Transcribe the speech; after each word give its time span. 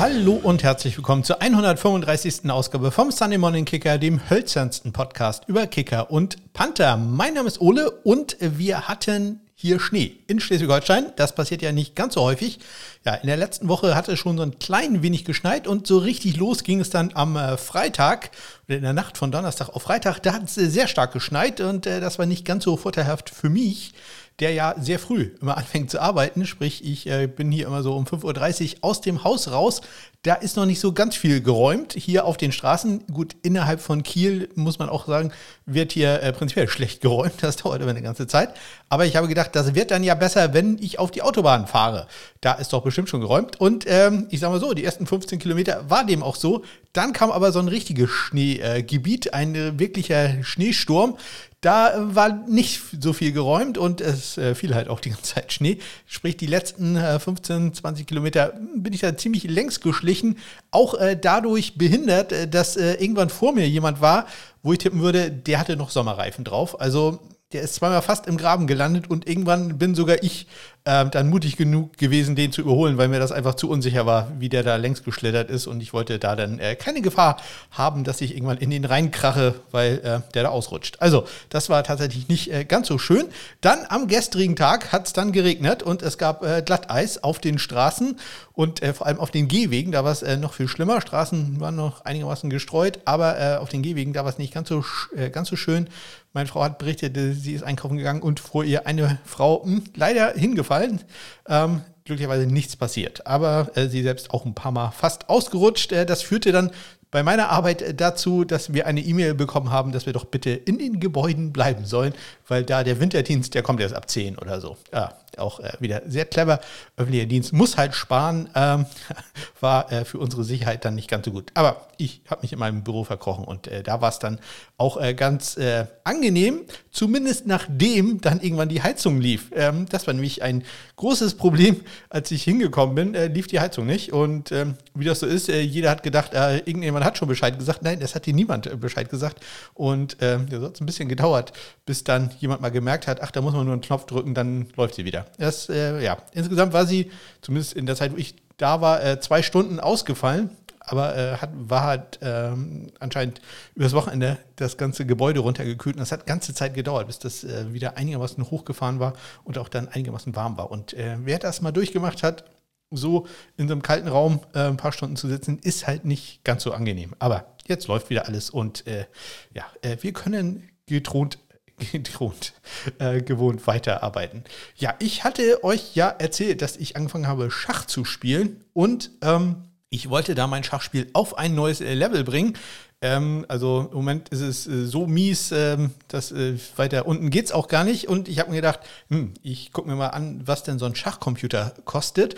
Hallo 0.00 0.40
und 0.42 0.62
herzlich 0.62 0.96
willkommen 0.96 1.24
zur 1.24 1.42
135. 1.42 2.50
Ausgabe 2.50 2.90
vom 2.90 3.10
Sunday 3.10 3.36
Morning 3.36 3.66
Kicker, 3.66 3.98
dem 3.98 4.30
hölzernsten 4.30 4.94
Podcast 4.94 5.44
über 5.46 5.66
Kicker 5.66 6.10
und 6.10 6.54
Panther. 6.54 6.96
Mein 6.96 7.34
Name 7.34 7.48
ist 7.48 7.60
Ole 7.60 7.90
und 7.90 8.38
wir 8.40 8.88
hatten 8.88 9.42
hier 9.54 9.78
Schnee 9.78 10.16
in 10.26 10.40
Schleswig-Holstein. 10.40 11.12
Das 11.16 11.34
passiert 11.34 11.60
ja 11.60 11.70
nicht 11.70 11.96
ganz 11.96 12.14
so 12.14 12.22
häufig. 12.22 12.60
Ja, 13.04 13.16
in 13.16 13.26
der 13.26 13.36
letzten 13.36 13.68
Woche 13.68 13.94
hat 13.94 14.08
es 14.08 14.18
schon 14.18 14.38
so 14.38 14.42
ein 14.42 14.58
klein 14.58 15.02
wenig 15.02 15.26
geschneit 15.26 15.66
und 15.66 15.86
so 15.86 15.98
richtig 15.98 16.38
los 16.38 16.64
ging 16.64 16.80
es 16.80 16.88
dann 16.88 17.10
am 17.12 17.36
äh, 17.36 17.58
Freitag 17.58 18.30
oder 18.66 18.78
in 18.78 18.82
der 18.82 18.94
Nacht 18.94 19.18
von 19.18 19.30
Donnerstag 19.30 19.68
auf 19.68 19.82
Freitag. 19.82 20.20
Da 20.20 20.32
hat 20.32 20.44
es 20.44 20.54
sehr 20.54 20.88
stark 20.88 21.12
geschneit 21.12 21.60
und 21.60 21.86
äh, 21.86 22.00
das 22.00 22.18
war 22.18 22.24
nicht 22.24 22.46
ganz 22.46 22.64
so 22.64 22.78
vorteilhaft 22.78 23.28
für 23.28 23.50
mich, 23.50 23.92
der 24.40 24.52
ja 24.52 24.74
sehr 24.78 24.98
früh 24.98 25.30
immer 25.40 25.56
anfängt 25.58 25.90
zu 25.90 26.00
arbeiten. 26.00 26.46
Sprich, 26.46 26.84
ich 26.84 27.06
äh, 27.06 27.26
bin 27.26 27.52
hier 27.52 27.66
immer 27.66 27.82
so 27.82 27.94
um 27.94 28.04
5.30 28.04 28.76
Uhr 28.76 28.78
aus 28.82 29.00
dem 29.00 29.24
Haus 29.24 29.50
raus. 29.52 29.80
Da 30.22 30.34
ist 30.34 30.56
noch 30.56 30.66
nicht 30.66 30.80
so 30.80 30.92
ganz 30.92 31.16
viel 31.16 31.40
geräumt 31.40 31.94
hier 31.94 32.26
auf 32.26 32.36
den 32.36 32.52
Straßen. 32.52 33.06
Gut, 33.06 33.36
innerhalb 33.42 33.80
von 33.80 34.02
Kiel 34.02 34.50
muss 34.54 34.78
man 34.78 34.90
auch 34.90 35.06
sagen, 35.06 35.32
wird 35.64 35.92
hier 35.92 36.22
äh, 36.22 36.34
prinzipiell 36.34 36.68
schlecht 36.68 37.00
geräumt. 37.00 37.32
Das 37.40 37.56
dauert 37.56 37.80
immer 37.80 37.92
eine 37.92 38.02
ganze 38.02 38.26
Zeit. 38.26 38.52
Aber 38.90 39.06
ich 39.06 39.16
habe 39.16 39.28
gedacht, 39.28 39.56
das 39.56 39.74
wird 39.74 39.90
dann 39.90 40.04
ja 40.04 40.14
besser, 40.14 40.52
wenn 40.52 40.76
ich 40.78 40.98
auf 40.98 41.10
die 41.10 41.22
Autobahn 41.22 41.66
fahre. 41.66 42.06
Da 42.42 42.52
ist 42.52 42.74
doch 42.74 42.82
bestimmt 42.82 43.08
schon 43.08 43.22
geräumt. 43.22 43.58
Und 43.60 43.86
ähm, 43.88 44.26
ich 44.28 44.40
sage 44.40 44.52
mal 44.52 44.60
so, 44.60 44.74
die 44.74 44.84
ersten 44.84 45.06
15 45.06 45.38
Kilometer 45.38 45.88
war 45.88 46.04
dem 46.04 46.22
auch 46.22 46.36
so. 46.36 46.64
Dann 46.92 47.14
kam 47.14 47.30
aber 47.30 47.52
so 47.52 47.60
ein 47.60 47.68
richtiges 47.68 48.10
Schneegebiet, 48.10 49.26
äh, 49.26 49.30
ein 49.30 49.78
wirklicher 49.78 50.42
Schneesturm. 50.42 51.16
Da 51.60 51.92
war 52.14 52.32
nicht 52.48 52.80
so 52.98 53.12
viel 53.12 53.32
geräumt 53.32 53.76
und 53.76 54.00
es 54.00 54.38
äh, 54.38 54.54
fiel 54.54 54.74
halt 54.74 54.88
auch 54.88 54.98
die 54.98 55.10
ganze 55.10 55.34
Zeit 55.34 55.52
Schnee. 55.52 55.78
Sprich, 56.06 56.38
die 56.38 56.46
letzten 56.46 56.96
äh, 56.96 57.18
15, 57.18 57.74
20 57.74 58.06
Kilometer 58.06 58.54
bin 58.74 58.94
ich 58.94 59.00
da 59.00 59.14
ziemlich 59.14 59.44
längs 59.44 59.80
geschlichen. 59.80 60.38
Auch 60.70 60.94
äh, 60.94 61.18
dadurch 61.20 61.76
behindert, 61.76 62.32
äh, 62.32 62.48
dass 62.48 62.78
äh, 62.78 62.94
irgendwann 62.94 63.28
vor 63.28 63.52
mir 63.52 63.68
jemand 63.68 64.00
war, 64.00 64.26
wo 64.62 64.72
ich 64.72 64.78
tippen 64.78 65.02
würde, 65.02 65.30
der 65.30 65.58
hatte 65.58 65.76
noch 65.76 65.90
Sommerreifen 65.90 66.44
drauf. 66.44 66.80
Also 66.80 67.20
der 67.52 67.62
ist 67.62 67.74
zweimal 67.74 68.00
fast 68.00 68.28
im 68.28 68.36
Graben 68.36 68.68
gelandet 68.68 69.10
und 69.10 69.28
irgendwann 69.28 69.76
bin 69.76 69.96
sogar 69.96 70.22
ich 70.22 70.46
äh, 70.84 71.04
dann 71.06 71.28
mutig 71.28 71.56
genug 71.56 71.98
gewesen, 71.98 72.36
den 72.36 72.52
zu 72.52 72.60
überholen, 72.60 72.96
weil 72.96 73.08
mir 73.08 73.18
das 73.18 73.32
einfach 73.32 73.54
zu 73.56 73.68
unsicher 73.68 74.06
war, 74.06 74.30
wie 74.38 74.48
der 74.48 74.62
da 74.62 74.76
längs 74.76 75.02
geschlittert 75.02 75.50
ist 75.50 75.66
und 75.66 75.80
ich 75.80 75.92
wollte 75.92 76.20
da 76.20 76.36
dann 76.36 76.60
äh, 76.60 76.76
keine 76.76 77.02
Gefahr 77.02 77.38
haben, 77.72 78.04
dass 78.04 78.20
ich 78.20 78.34
irgendwann 78.36 78.58
in 78.58 78.70
den 78.70 78.84
reinkrache, 78.84 79.56
weil 79.72 79.98
äh, 79.98 80.32
der 80.32 80.44
da 80.44 80.48
ausrutscht. 80.50 80.98
Also 81.00 81.26
das 81.48 81.68
war 81.68 81.82
tatsächlich 81.82 82.28
nicht 82.28 82.52
äh, 82.52 82.64
ganz 82.64 82.86
so 82.86 82.98
schön. 82.98 83.26
Dann 83.60 83.80
am 83.88 84.06
gestrigen 84.06 84.54
Tag 84.54 84.92
hat 84.92 85.08
es 85.08 85.12
dann 85.12 85.32
geregnet 85.32 85.82
und 85.82 86.02
es 86.02 86.18
gab 86.18 86.44
äh, 86.44 86.62
Glatteis 86.64 87.22
auf 87.22 87.40
den 87.40 87.58
Straßen 87.58 88.16
und 88.52 88.80
äh, 88.80 88.94
vor 88.94 89.08
allem 89.08 89.18
auf 89.18 89.32
den 89.32 89.48
Gehwegen, 89.48 89.90
da 89.90 90.04
war 90.04 90.12
es 90.12 90.22
noch 90.38 90.54
viel 90.54 90.68
schlimmer. 90.68 91.00
Straßen 91.00 91.60
waren 91.60 91.74
noch 91.74 92.04
einigermaßen 92.04 92.48
gestreut, 92.48 93.00
aber 93.06 93.60
auf 93.60 93.70
den 93.70 93.82
Gehwegen, 93.82 94.12
da 94.12 94.24
war 94.24 94.30
es 94.30 94.38
nicht 94.38 94.52
ganz 94.52 94.68
so, 94.68 94.84
ganz 95.32 95.48
so 95.48 95.56
schön. 95.56 95.88
Meine 96.32 96.48
Frau 96.48 96.62
hat 96.62 96.78
berichtet, 96.78 97.16
sie 97.16 97.54
ist 97.54 97.64
einkaufen 97.64 97.96
gegangen 97.96 98.22
und 98.22 98.38
vor 98.38 98.62
ihr 98.64 98.86
eine 98.86 99.18
Frau 99.24 99.62
mh, 99.64 99.76
hm, 99.76 99.84
leider 99.96 100.32
hingefallen. 100.32 101.00
Ähm, 101.48 101.82
glücklicherweise 102.04 102.46
nichts 102.46 102.76
passiert. 102.76 103.26
Aber 103.26 103.70
äh, 103.74 103.88
sie 103.88 104.02
selbst 104.02 104.30
auch 104.30 104.44
ein 104.44 104.54
paar 104.54 104.72
Mal 104.72 104.90
fast 104.90 105.28
ausgerutscht. 105.28 105.92
Äh, 105.92 106.06
das 106.06 106.22
führte 106.22 106.52
dann 106.52 106.70
bei 107.10 107.22
meiner 107.24 107.48
Arbeit 107.48 108.00
dazu, 108.00 108.44
dass 108.44 108.72
wir 108.72 108.86
eine 108.86 109.00
E-Mail 109.00 109.34
bekommen 109.34 109.70
haben, 109.70 109.90
dass 109.90 110.06
wir 110.06 110.12
doch 110.12 110.24
bitte 110.24 110.50
in 110.50 110.78
den 110.78 111.00
Gebäuden 111.00 111.52
bleiben 111.52 111.84
sollen, 111.84 112.14
weil 112.50 112.64
da 112.64 112.82
der 112.82 113.00
Winterdienst, 113.00 113.54
der 113.54 113.62
kommt 113.62 113.80
erst 113.80 113.94
ab 113.94 114.10
10 114.10 114.38
oder 114.38 114.60
so. 114.60 114.76
Ja, 114.92 115.14
auch 115.38 115.60
äh, 115.60 115.72
wieder 115.78 116.02
sehr 116.06 116.24
clever. 116.24 116.60
Öffentlicher 116.96 117.26
Dienst 117.26 117.52
muss 117.52 117.76
halt 117.76 117.94
sparen, 117.94 118.48
ähm, 118.54 118.86
war 119.60 119.90
äh, 119.92 120.04
für 120.04 120.18
unsere 120.18 120.44
Sicherheit 120.44 120.84
dann 120.84 120.94
nicht 120.94 121.08
ganz 121.08 121.24
so 121.24 121.30
gut. 121.30 121.50
Aber 121.54 121.86
ich 121.96 122.22
habe 122.28 122.42
mich 122.42 122.52
in 122.52 122.58
meinem 122.58 122.82
Büro 122.82 123.04
verkrochen 123.04 123.44
und 123.44 123.68
äh, 123.68 123.82
da 123.82 124.00
war 124.00 124.08
es 124.08 124.18
dann 124.18 124.38
auch 124.76 125.00
äh, 125.00 125.14
ganz 125.14 125.56
äh, 125.56 125.86
angenehm, 126.04 126.62
zumindest 126.90 127.46
nachdem 127.46 128.20
dann 128.20 128.40
irgendwann 128.40 128.68
die 128.68 128.82
Heizung 128.82 129.20
lief. 129.20 129.50
Ähm, 129.54 129.86
das 129.88 130.06
war 130.06 130.14
nämlich 130.14 130.42
ein 130.42 130.64
großes 130.96 131.34
Problem, 131.34 131.80
als 132.08 132.30
ich 132.30 132.42
hingekommen 132.42 132.94
bin, 132.94 133.14
äh, 133.14 133.26
lief 133.28 133.46
die 133.46 133.60
Heizung 133.60 133.86
nicht. 133.86 134.12
Und 134.12 134.50
ähm, 134.52 134.76
wie 134.94 135.04
das 135.04 135.20
so 135.20 135.26
ist, 135.26 135.48
jeder 135.48 135.90
hat 135.90 136.02
gedacht, 136.02 136.32
irgendjemand 136.34 137.04
hat 137.04 137.18
schon 137.18 137.28
Bescheid 137.28 137.58
gesagt. 137.58 137.82
Nein, 137.82 138.00
es 138.02 138.14
hat 138.14 138.26
dir 138.26 138.34
niemand 138.34 138.80
Bescheid 138.80 139.08
gesagt. 139.08 139.42
Und 139.74 140.20
äh, 140.22 140.38
das 140.48 140.62
hat 140.62 140.80
ein 140.80 140.86
bisschen 140.86 141.08
gedauert, 141.08 141.52
bis 141.86 142.04
dann 142.04 142.30
jemand 142.40 142.60
mal 142.60 142.70
gemerkt 142.70 143.06
hat, 143.06 143.20
ach, 143.22 143.30
da 143.30 143.40
muss 143.40 143.52
man 143.52 143.64
nur 143.64 143.72
einen 143.72 143.82
Knopf 143.82 144.06
drücken, 144.06 144.34
dann 144.34 144.68
läuft 144.76 144.94
sie 144.94 145.04
wieder. 145.04 145.26
Das, 145.38 145.68
äh, 145.68 146.02
ja, 146.02 146.18
insgesamt 146.32 146.72
war 146.72 146.86
sie, 146.86 147.10
zumindest 147.42 147.74
in 147.74 147.86
der 147.86 147.96
Zeit, 147.96 148.12
wo 148.12 148.16
ich 148.16 148.34
da 148.56 148.80
war, 148.80 149.02
äh, 149.04 149.20
zwei 149.20 149.42
Stunden 149.42 149.80
ausgefallen. 149.80 150.50
Aber 150.82 151.16
äh, 151.16 151.36
hat, 151.36 151.50
war 151.54 151.82
halt 151.82 152.18
ähm, 152.20 152.88
anscheinend 152.98 153.40
übers 153.76 153.92
Wochenende 153.92 154.38
das 154.56 154.76
ganze 154.76 155.06
Gebäude 155.06 155.40
runtergekühlt. 155.40 155.96
Und 155.96 156.00
das 156.00 156.10
hat 156.10 156.26
ganze 156.26 156.52
Zeit 156.52 156.74
gedauert, 156.74 157.06
bis 157.06 157.20
das 157.20 157.44
äh, 157.44 157.72
wieder 157.72 157.96
einigermaßen 157.96 158.50
hochgefahren 158.50 158.98
war 158.98 159.12
und 159.44 159.56
auch 159.58 159.68
dann 159.68 159.86
einigermaßen 159.86 160.34
warm 160.34 160.56
war. 160.56 160.70
Und 160.70 160.94
äh, 160.94 161.16
wer 161.20 161.38
das 161.38 161.60
mal 161.60 161.70
durchgemacht 161.70 162.22
hat, 162.22 162.44
so 162.90 163.26
in 163.56 163.68
so 163.68 163.74
einem 163.74 163.82
kalten 163.82 164.08
Raum 164.08 164.40
äh, 164.52 164.60
ein 164.60 164.76
paar 164.76 164.92
Stunden 164.92 165.16
zu 165.16 165.28
sitzen, 165.28 165.58
ist 165.62 165.86
halt 165.86 166.04
nicht 166.04 166.42
ganz 166.44 166.64
so 166.64 166.72
angenehm. 166.72 167.14
Aber 167.18 167.54
jetzt 167.66 167.86
läuft 167.86 168.10
wieder 168.10 168.26
alles 168.26 168.50
und 168.50 168.86
äh, 168.86 169.06
ja, 169.54 169.64
äh, 169.82 169.96
wir 170.00 170.12
können 170.12 170.68
getront 170.86 171.38
gewohnt, 171.92 172.52
äh, 172.98 173.22
gewohnt 173.22 173.66
weiterarbeiten. 173.66 174.44
Ja, 174.76 174.94
ich 174.98 175.24
hatte 175.24 175.64
euch 175.64 175.94
ja 175.94 176.08
erzählt, 176.08 176.62
dass 176.62 176.76
ich 176.76 176.96
angefangen 176.96 177.26
habe, 177.26 177.50
Schach 177.50 177.86
zu 177.86 178.04
spielen 178.04 178.64
und 178.72 179.10
ähm, 179.22 179.56
ich 179.90 180.08
wollte 180.08 180.34
da 180.34 180.46
mein 180.46 180.62
Schachspiel 180.62 181.10
auf 181.14 181.36
ein 181.36 181.54
neues 181.54 181.80
äh, 181.80 181.94
Level 181.94 182.22
bringen. 182.22 182.54
Ähm, 183.02 183.44
also 183.48 183.88
im 183.90 183.96
Moment 183.96 184.28
ist 184.28 184.40
es 184.40 184.66
äh, 184.66 184.84
so 184.84 185.06
mies, 185.06 185.52
ähm, 185.52 185.90
dass 186.08 186.32
äh, 186.32 186.58
weiter 186.76 187.06
unten 187.06 187.30
geht 187.30 187.46
es 187.46 187.52
auch 187.52 187.66
gar 187.66 187.82
nicht. 187.82 188.08
Und 188.08 188.28
ich 188.28 188.38
habe 188.38 188.50
mir 188.50 188.56
gedacht, 188.56 188.80
hm, 189.08 189.34
ich 189.42 189.72
gucke 189.72 189.88
mir 189.88 189.96
mal 189.96 190.08
an, 190.08 190.42
was 190.44 190.62
denn 190.62 190.78
so 190.78 190.86
ein 190.86 190.94
Schachcomputer 190.94 191.74
kostet. 191.84 192.36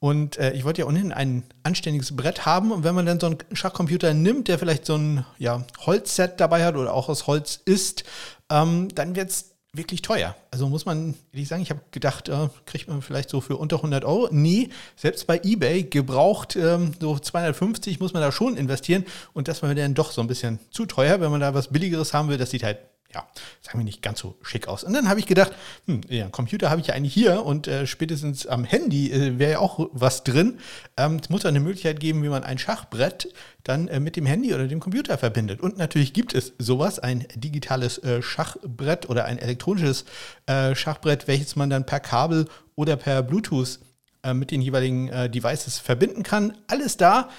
Und 0.00 0.38
äh, 0.38 0.52
ich 0.52 0.64
wollte 0.64 0.82
ja 0.82 0.86
ohnehin 0.86 1.12
ein 1.12 1.42
anständiges 1.62 2.16
Brett 2.16 2.46
haben. 2.46 2.72
Und 2.72 2.84
wenn 2.84 2.94
man 2.94 3.04
dann 3.04 3.20
so 3.20 3.26
einen 3.26 3.38
Schachcomputer 3.52 4.14
nimmt, 4.14 4.48
der 4.48 4.58
vielleicht 4.58 4.86
so 4.86 4.96
ein 4.96 5.24
ja, 5.38 5.64
Holzset 5.86 6.40
dabei 6.40 6.64
hat 6.64 6.76
oder 6.76 6.94
auch 6.94 7.08
aus 7.08 7.26
Holz 7.26 7.60
ist, 7.64 8.04
ähm, 8.50 8.88
dann 8.94 9.16
wird 9.16 9.30
es 9.30 9.54
wirklich 9.72 10.02
teuer. 10.02 10.34
Also 10.50 10.68
muss 10.68 10.86
man 10.86 11.14
ehrlich 11.32 11.48
sagen, 11.48 11.62
ich 11.62 11.70
habe 11.70 11.80
gedacht, 11.90 12.28
äh, 12.28 12.48
kriegt 12.66 12.88
man 12.88 13.02
vielleicht 13.02 13.28
so 13.28 13.40
für 13.40 13.56
unter 13.56 13.76
100 13.76 14.04
Euro. 14.04 14.28
Nee, 14.30 14.70
selbst 14.96 15.26
bei 15.26 15.40
eBay 15.42 15.84
gebraucht 15.84 16.56
ähm, 16.56 16.92
so 17.00 17.18
250 17.18 18.00
muss 18.00 18.12
man 18.12 18.22
da 18.22 18.32
schon 18.32 18.56
investieren. 18.56 19.04
Und 19.34 19.48
das 19.48 19.62
war 19.62 19.68
mir 19.68 19.74
dann 19.74 19.94
doch 19.94 20.10
so 20.10 20.20
ein 20.20 20.26
bisschen 20.26 20.58
zu 20.70 20.86
teuer. 20.86 21.20
Wenn 21.20 21.30
man 21.30 21.40
da 21.40 21.54
was 21.54 21.68
Billigeres 21.68 22.14
haben 22.14 22.28
will, 22.28 22.38
das 22.38 22.50
sieht 22.50 22.62
halt 22.62 22.78
ja, 23.14 23.26
sagen 23.62 23.78
wir 23.78 23.84
nicht 23.84 24.02
ganz 24.02 24.18
so 24.18 24.36
schick 24.42 24.68
aus. 24.68 24.84
Und 24.84 24.92
dann 24.92 25.08
habe 25.08 25.18
ich 25.18 25.26
gedacht, 25.26 25.52
hm, 25.86 26.02
ja, 26.08 26.28
Computer 26.28 26.68
habe 26.68 26.82
ich 26.82 26.88
ja 26.88 26.94
eigentlich 26.94 27.14
hier 27.14 27.44
und 27.44 27.66
äh, 27.66 27.86
spätestens 27.86 28.46
am 28.46 28.64
Handy 28.64 29.10
äh, 29.10 29.38
wäre 29.38 29.52
ja 29.52 29.58
auch 29.60 29.88
was 29.92 30.24
drin. 30.24 30.58
Ähm, 30.98 31.18
es 31.22 31.30
muss 31.30 31.46
eine 31.46 31.60
Möglichkeit 31.60 32.00
geben, 32.00 32.22
wie 32.22 32.28
man 32.28 32.44
ein 32.44 32.58
Schachbrett 32.58 33.32
dann 33.64 33.88
äh, 33.88 33.98
mit 33.98 34.16
dem 34.16 34.26
Handy 34.26 34.52
oder 34.52 34.68
dem 34.68 34.80
Computer 34.80 35.16
verbindet. 35.16 35.62
Und 35.62 35.78
natürlich 35.78 36.12
gibt 36.12 36.34
es 36.34 36.52
sowas, 36.58 36.98
ein 36.98 37.26
digitales 37.34 37.96
äh, 37.98 38.20
Schachbrett 38.20 39.08
oder 39.08 39.24
ein 39.24 39.38
elektronisches 39.38 40.04
äh, 40.44 40.74
Schachbrett, 40.74 41.26
welches 41.28 41.56
man 41.56 41.70
dann 41.70 41.86
per 41.86 42.00
Kabel 42.00 42.46
oder 42.74 42.96
per 42.96 43.22
Bluetooth 43.22 43.80
äh, 44.22 44.34
mit 44.34 44.50
den 44.50 44.60
jeweiligen 44.60 45.30
Devices 45.30 45.78
verbinden 45.78 46.24
kann. 46.24 46.58
Alles 46.66 46.98
da, 46.98 47.30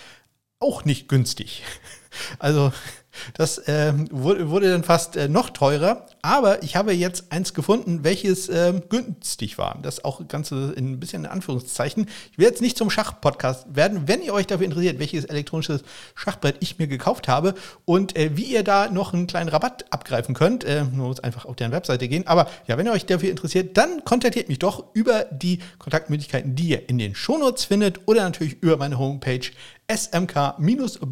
auch 0.60 0.84
nicht 0.84 1.08
günstig. 1.08 1.64
Also 2.40 2.74
das 3.34 3.58
äh, 3.60 3.94
wurde, 4.12 4.50
wurde, 4.50 4.72
dann 4.72 4.84
fast 4.84 5.16
äh, 5.16 5.28
noch 5.28 5.50
teurer. 5.50 6.06
Aber 6.22 6.64
ich 6.64 6.76
habe 6.76 6.92
jetzt 6.94 7.32
eins 7.32 7.54
gefunden, 7.54 8.04
welches 8.04 8.50
äh, 8.50 8.74
günstig 8.90 9.58
war. 9.58 9.80
Das 9.82 10.04
auch 10.04 10.28
Ganze 10.28 10.74
in 10.76 10.92
ein 10.92 11.00
bisschen 11.00 11.24
in 11.24 11.30
Anführungszeichen. 11.30 12.08
Ich 12.32 12.38
will 12.38 12.46
jetzt 12.46 12.62
nicht 12.62 12.78
zum 12.78 12.90
Schachpodcast 12.90 13.76
werden. 13.76 14.08
Wenn 14.08 14.22
ihr 14.22 14.34
euch 14.34 14.48
dafür 14.48 14.66
interessiert, 14.66 15.00
welches 15.00 15.26
elektronisches 15.26 15.84
Schachbrett 16.16 16.58
ich 16.60 16.78
mir 16.78 16.88
gekauft 16.88 17.28
habe 17.28 17.54
und 17.86 18.18
äh, 18.18 18.36
wie 18.36 18.44
ihr 18.44 18.64
da 18.64 18.90
noch 18.90 19.14
einen 19.14 19.28
kleinen 19.28 19.50
Rabatt 19.50 19.86
abgreifen 19.92 20.36
könnt, 20.36 20.64
äh, 20.64 20.84
muss 20.84 21.22
einfach 21.22 21.46
auf 21.46 21.56
deren 21.56 21.72
Webseite 21.72 22.08
gehen. 22.10 22.28
Aber 22.28 22.48
ja, 22.68 22.78
wenn 22.78 22.86
ihr 22.86 22.92
euch 22.92 23.06
dafür 23.06 23.30
interessiert, 23.30 23.78
dann 23.78 24.04
kontaktiert 24.04 24.50
mich 24.50 24.60
doch 24.60 24.84
über 24.94 25.26
die 25.32 25.60
Kontaktmöglichkeiten, 25.78 26.56
die 26.56 26.70
ihr 26.70 26.90
in 26.90 26.98
den 26.98 27.16
Shownotes 27.16 27.66
findet 27.66 28.08
oder 28.08 28.24
natürlich 28.24 28.62
über 28.62 28.76
meine 28.78 28.98
Homepage 29.00 29.52
smk-blog.de, 29.90 31.08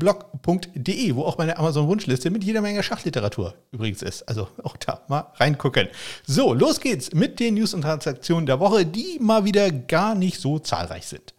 wo 1.16 1.24
auch 1.24 1.38
meine 1.38 1.58
Amazon-Wunschliste 1.58 2.30
mit 2.30 2.44
jeder 2.44 2.62
Menge 2.62 2.84
Schachliteratur 2.84 3.56
übrigens 3.72 4.04
ist. 4.04 4.22
Also 4.30 4.48
auch 4.64 4.78
da 4.78 4.97
mal 5.08 5.32
reingucken. 5.36 5.88
So, 6.26 6.54
los 6.54 6.80
geht's 6.80 7.14
mit 7.14 7.40
den 7.40 7.56
News 7.56 7.74
und 7.74 7.82
Transaktionen 7.82 8.46
der 8.46 8.60
Woche, 8.60 8.86
die 8.86 9.18
mal 9.20 9.46
wieder 9.46 9.72
gar 9.72 10.16
nicht 10.16 10.40
so 10.40 10.60
zahlreich 10.60 11.08
sind. 11.08 11.34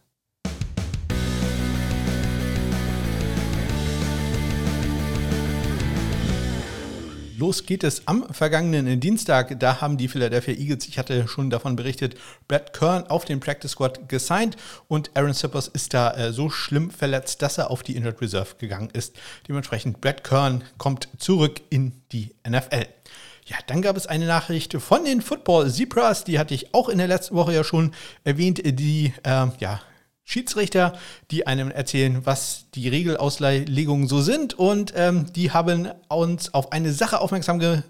los 7.39 7.65
geht 7.65 7.83
es 7.83 8.05
am 8.05 8.31
vergangenen 8.31 8.99
Dienstag. 8.99 9.59
Da 9.59 9.81
haben 9.81 9.97
die 9.97 10.07
Philadelphia 10.09 10.53
Eagles, 10.53 10.87
ich 10.87 10.99
hatte 10.99 11.27
schon 11.27 11.49
davon 11.49 11.75
berichtet, 11.75 12.15
Brad 12.47 12.73
Kern 12.73 13.07
auf 13.07 13.25
den 13.25 13.39
Practice 13.39 13.71
Squad 13.71 14.09
gesigned 14.09 14.57
und 14.87 15.09
Aaron 15.15 15.33
Sippers 15.33 15.69
ist 15.69 15.93
da 15.93 16.11
äh, 16.11 16.33
so 16.33 16.49
schlimm 16.49 16.91
verletzt, 16.91 17.41
dass 17.41 17.57
er 17.57 17.71
auf 17.71 17.81
die 17.81 17.95
Injured 17.95 18.21
Reserve 18.21 18.55
gegangen 18.57 18.89
ist. 18.93 19.15
Dementsprechend 19.47 20.01
Brad 20.01 20.23
Kern 20.23 20.63
kommt 20.77 21.07
zurück 21.17 21.61
in 21.69 21.93
die 22.11 22.35
NFL. 22.47 22.98
Ja, 23.49 23.57
dann 23.65 23.81
gab 23.81 23.97
es 23.97 24.05
eine 24.05 24.27
Nachricht 24.27 24.73
von 24.73 25.05
den 25.05 25.21
Football 25.21 25.71
Zebras, 25.71 26.23
die 26.23 26.37
hatte 26.37 26.53
ich 26.53 26.75
auch 26.75 26.87
in 26.87 26.99
der 26.99 27.07
letzten 27.07 27.35
Woche 27.35 27.55
ja 27.55 27.63
schon 27.63 27.95
erwähnt, 28.23 28.61
die 28.63 29.11
äh, 29.23 29.47
ja, 29.59 29.81
Schiedsrichter, 30.23 30.93
die 31.31 31.47
einem 31.47 31.71
erzählen, 31.71 32.27
was 32.27 32.65
die 32.75 32.87
Regelauslegungen 32.89 34.07
so 34.07 34.21
sind. 34.21 34.53
Und 34.53 34.93
ähm, 34.95 35.33
die 35.33 35.49
haben 35.49 35.91
uns 36.09 36.53
auf 36.53 36.71
eine 36.71 36.93
Sache 36.93 37.19
aufmerksam, 37.21 37.57
ge 37.57 37.81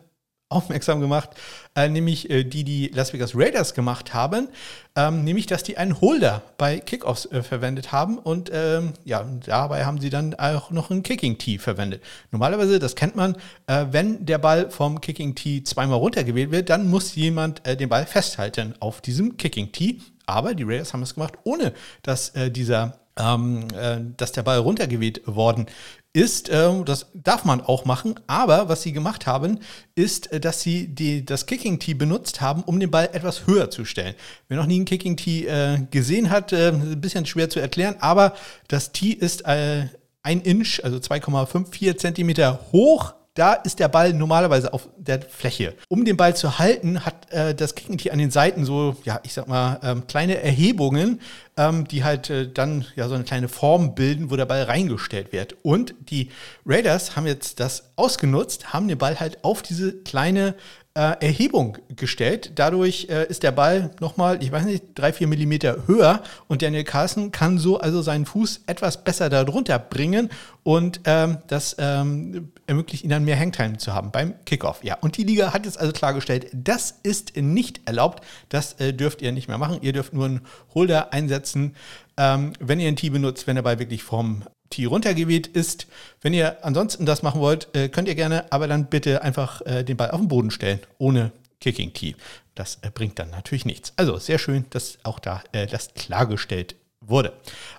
aufmerksam 0.50 1.00
gemacht, 1.00 1.30
äh, 1.76 1.88
nämlich 1.88 2.30
äh, 2.30 2.44
die 2.44 2.64
die 2.64 2.88
Las 2.88 3.14
Vegas 3.14 3.36
Raiders 3.36 3.74
gemacht 3.74 4.14
haben, 4.14 4.50
ähm, 4.96 5.24
nämlich 5.24 5.46
dass 5.46 5.64
die 5.64 5.78
einen 5.78 6.02
Holder 6.02 6.42
bei 6.58 6.80
Kickoffs 6.80 7.26
äh, 7.28 7.44
verwendet 7.44 7.92
haben 7.92 8.18
und 8.18 8.50
ähm, 8.54 8.94
ja, 9.06 9.24
dabei 9.46 9.86
haben 9.86 10.02
sie 10.02 10.10
dann 10.10 10.36
auch 10.36 10.72
noch 10.72 10.90
ein 10.90 11.04
Kicking 11.04 11.38
Tee 11.38 11.60
verwendet. 11.60 12.04
Normalerweise, 12.32 12.80
das 12.80 12.96
kennt 12.96 13.16
man, 13.16 13.36
äh, 13.68 13.86
wenn 13.92 14.26
der 14.26 14.40
Ball 14.40 14.70
vom 14.72 15.00
Kicking 15.02 15.36
Tee 15.36 15.64
zweimal 15.64 16.00
runtergewählt 16.00 16.52
wird, 16.52 16.70
dann 16.70 16.90
muss 16.90 17.16
jemand 17.16 17.66
äh, 17.68 17.78
den 17.78 17.90
Ball 17.90 18.06
festhalten 18.06 18.74
auf 18.80 19.02
diesem 19.02 19.38
Kicking 19.38 19.72
Tee 19.72 20.02
aber 20.30 20.54
die 20.54 20.64
Raiders 20.64 20.94
haben 20.94 21.02
es 21.02 21.16
gemacht, 21.16 21.34
ohne 21.44 21.74
dass 22.04 22.30
äh, 22.30 22.52
dieser, 22.52 23.00
ähm, 23.18 23.68
äh, 23.76 23.98
dass 24.16 24.32
der 24.32 24.44
Ball 24.44 24.60
runtergeweht 24.60 25.24
worden 25.26 25.66
ist, 26.14 26.50
äh, 26.50 26.84
das 26.86 27.08
darf 27.14 27.46
man 27.46 27.62
auch 27.62 27.86
machen, 27.86 28.16
aber 28.28 28.68
was 28.68 28.82
sie 28.82 28.94
gemacht 28.94 29.28
haben, 29.28 29.60
ist, 29.96 30.32
äh, 30.32 30.40
dass 30.40 30.62
sie 30.62 30.88
die, 30.88 31.24
das 31.24 31.46
Kicking 31.46 31.80
Tee 31.80 31.94
benutzt 31.94 32.42
haben, 32.42 32.64
um 32.64 32.80
den 32.80 32.90
Ball 32.90 33.10
etwas 33.14 33.46
höher 33.46 33.70
zu 33.70 33.86
stellen. 33.86 34.16
Wer 34.48 34.58
noch 34.58 34.66
nie 34.66 34.80
ein 34.80 34.86
Kicking 34.86 35.18
Tee 35.18 35.46
äh, 35.46 35.80
gesehen 35.92 36.30
hat, 36.30 36.52
äh, 36.52 36.70
ein 36.70 37.00
bisschen 37.00 37.26
schwer 37.26 37.50
zu 37.50 37.60
erklären, 37.60 37.96
aber 38.00 38.34
das 38.68 38.92
Tee 38.92 39.12
ist 39.12 39.46
ein 39.46 39.92
Inch, 40.24 40.84
also 40.84 40.98
2,54 40.98 41.98
Zentimeter 41.98 42.60
hoch 42.72 43.14
da 43.40 43.54
ist 43.54 43.80
der 43.80 43.88
Ball 43.88 44.12
normalerweise 44.12 44.74
auf 44.74 44.90
der 44.98 45.22
Fläche. 45.22 45.74
Um 45.88 46.04
den 46.04 46.18
Ball 46.18 46.36
zu 46.36 46.60
halten, 46.60 47.06
hat 47.06 47.32
äh, 47.32 47.56
das 47.56 47.74
Kickentee 47.74 48.12
an 48.12 48.20
den 48.20 48.32
Seiten 48.32 48.66
so, 48.66 48.98
ja, 49.06 49.22
ich 49.24 49.34
sag 49.34 49.48
mal, 49.48 49.80
ähm, 49.82 50.08
kleine 50.08 50.42
Erhebungen, 50.42 51.22
ähm, 51.56 51.88
die 51.88 52.04
halt 52.04 52.30
äh, 52.30 52.52
dann 52.52 52.86
ja 52.98 53.08
so 53.08 53.16
eine 53.16 53.24
kleine 53.24 53.48
Form 53.48 53.96
bilden, 53.96 54.30
wo 54.30 54.36
der 54.36 54.46
Ball 54.46 54.64
reingestellt 54.64 55.32
wird. 55.32 55.56
Und 55.64 55.96
die 56.10 56.32
Raiders 56.66 57.16
haben 57.16 57.28
jetzt 57.28 57.62
das 57.62 57.92
ausgenutzt, 57.96 58.74
haben 58.74 58.90
den 58.90 58.98
Ball 58.98 59.22
halt 59.22 59.42
auf 59.46 59.62
diese 59.62 59.94
kleine 59.94 60.56
äh, 61.00 61.26
Erhebung 61.26 61.78
gestellt. 61.96 62.52
Dadurch 62.56 63.08
äh, 63.10 63.26
ist 63.28 63.44
der 63.44 63.54
Ball 63.54 63.92
nochmal, 64.02 64.44
ich 64.44 64.52
weiß 64.52 64.66
nicht, 64.66 64.84
drei, 64.96 65.14
vier 65.14 65.28
Millimeter 65.28 65.88
höher 65.88 66.22
und 66.48 66.62
Daniel 66.62 66.84
Carlson 66.84 67.32
kann 67.32 67.58
so 67.58 67.80
also 67.80 68.02
seinen 68.02 68.26
Fuß 68.26 68.64
etwas 68.68 69.02
besser 69.06 69.30
darunter 69.30 69.80
bringen 69.80 70.30
und 70.64 71.00
ähm, 71.06 71.38
das 71.48 71.78
ähm, 71.80 72.52
ermöglicht 72.68 73.04
ihnen 73.06 73.12
dann 73.12 73.24
mehr 73.24 73.40
Hangtime 73.40 73.78
zu 73.78 73.94
haben 73.94 74.12
beim 74.12 74.34
Kickoff. 74.44 74.84
Ja, 74.84 74.98
und 75.00 75.16
die 75.16 75.24
Liga 75.24 75.54
hat 75.54 75.66
jetzt 75.66 75.80
also 75.80 75.94
klargestellt, 75.94 76.48
das 76.52 77.00
ist 77.02 77.38
nicht 77.38 77.80
erlaubt, 77.86 78.22
das 78.50 78.74
äh, 78.74 78.94
dürft 78.94 79.22
ihr 79.22 79.32
nicht 79.32 79.48
mehr 79.48 79.58
machen. 79.58 79.78
Ihr 79.82 79.94
dürft 79.94 80.12
nur 80.12 80.26
einen 80.26 80.42
Holder 80.76 81.14
einsetzen, 81.14 81.76
ähm, 82.18 82.52
wenn 82.60 82.82
ihr 82.82 82.90
ein 82.90 82.98
Tee 82.98 83.10
benutzt, 83.10 83.48
wenn 83.48 83.56
der 83.56 83.64
Ball 83.64 83.80
wirklich 83.80 84.04
vom 84.04 84.44
Tee 84.70 84.86
runtergeweht 84.86 85.48
ist. 85.48 85.88
Wenn 86.22 86.34
ihr 86.34 86.64
ansonsten 86.64 87.06
das 87.06 87.24
machen 87.24 87.42
wollt, 87.42 87.70
äh, 87.76 87.90
könnt 87.90 88.08
ihr 88.08 88.16
gerne, 88.16 88.52
aber 88.52 88.68
dann 88.68 88.86
bitte 88.86 89.24
einfach 89.24 89.62
äh, 89.66 89.84
den 89.84 89.98
Ball 89.98 90.12
auf 90.12 90.20
den 90.20 90.28
Boden 90.28 90.52
stellen, 90.52 90.80
ohne 90.98 91.32
Kicking 91.60 91.94
Tee. 91.94 92.16
Das 92.56 92.80
äh, 92.82 92.92
bringt 92.94 93.20
dann 93.20 93.32
natürlich 93.32 93.66
nichts. 93.66 93.94
Also 93.96 94.18
sehr 94.18 94.38
schön, 94.40 94.66
dass 94.70 94.98
auch 95.04 95.20
da 95.20 95.44
das 95.52 95.94
klargestellt 95.94 96.76
wurde. 97.02 97.34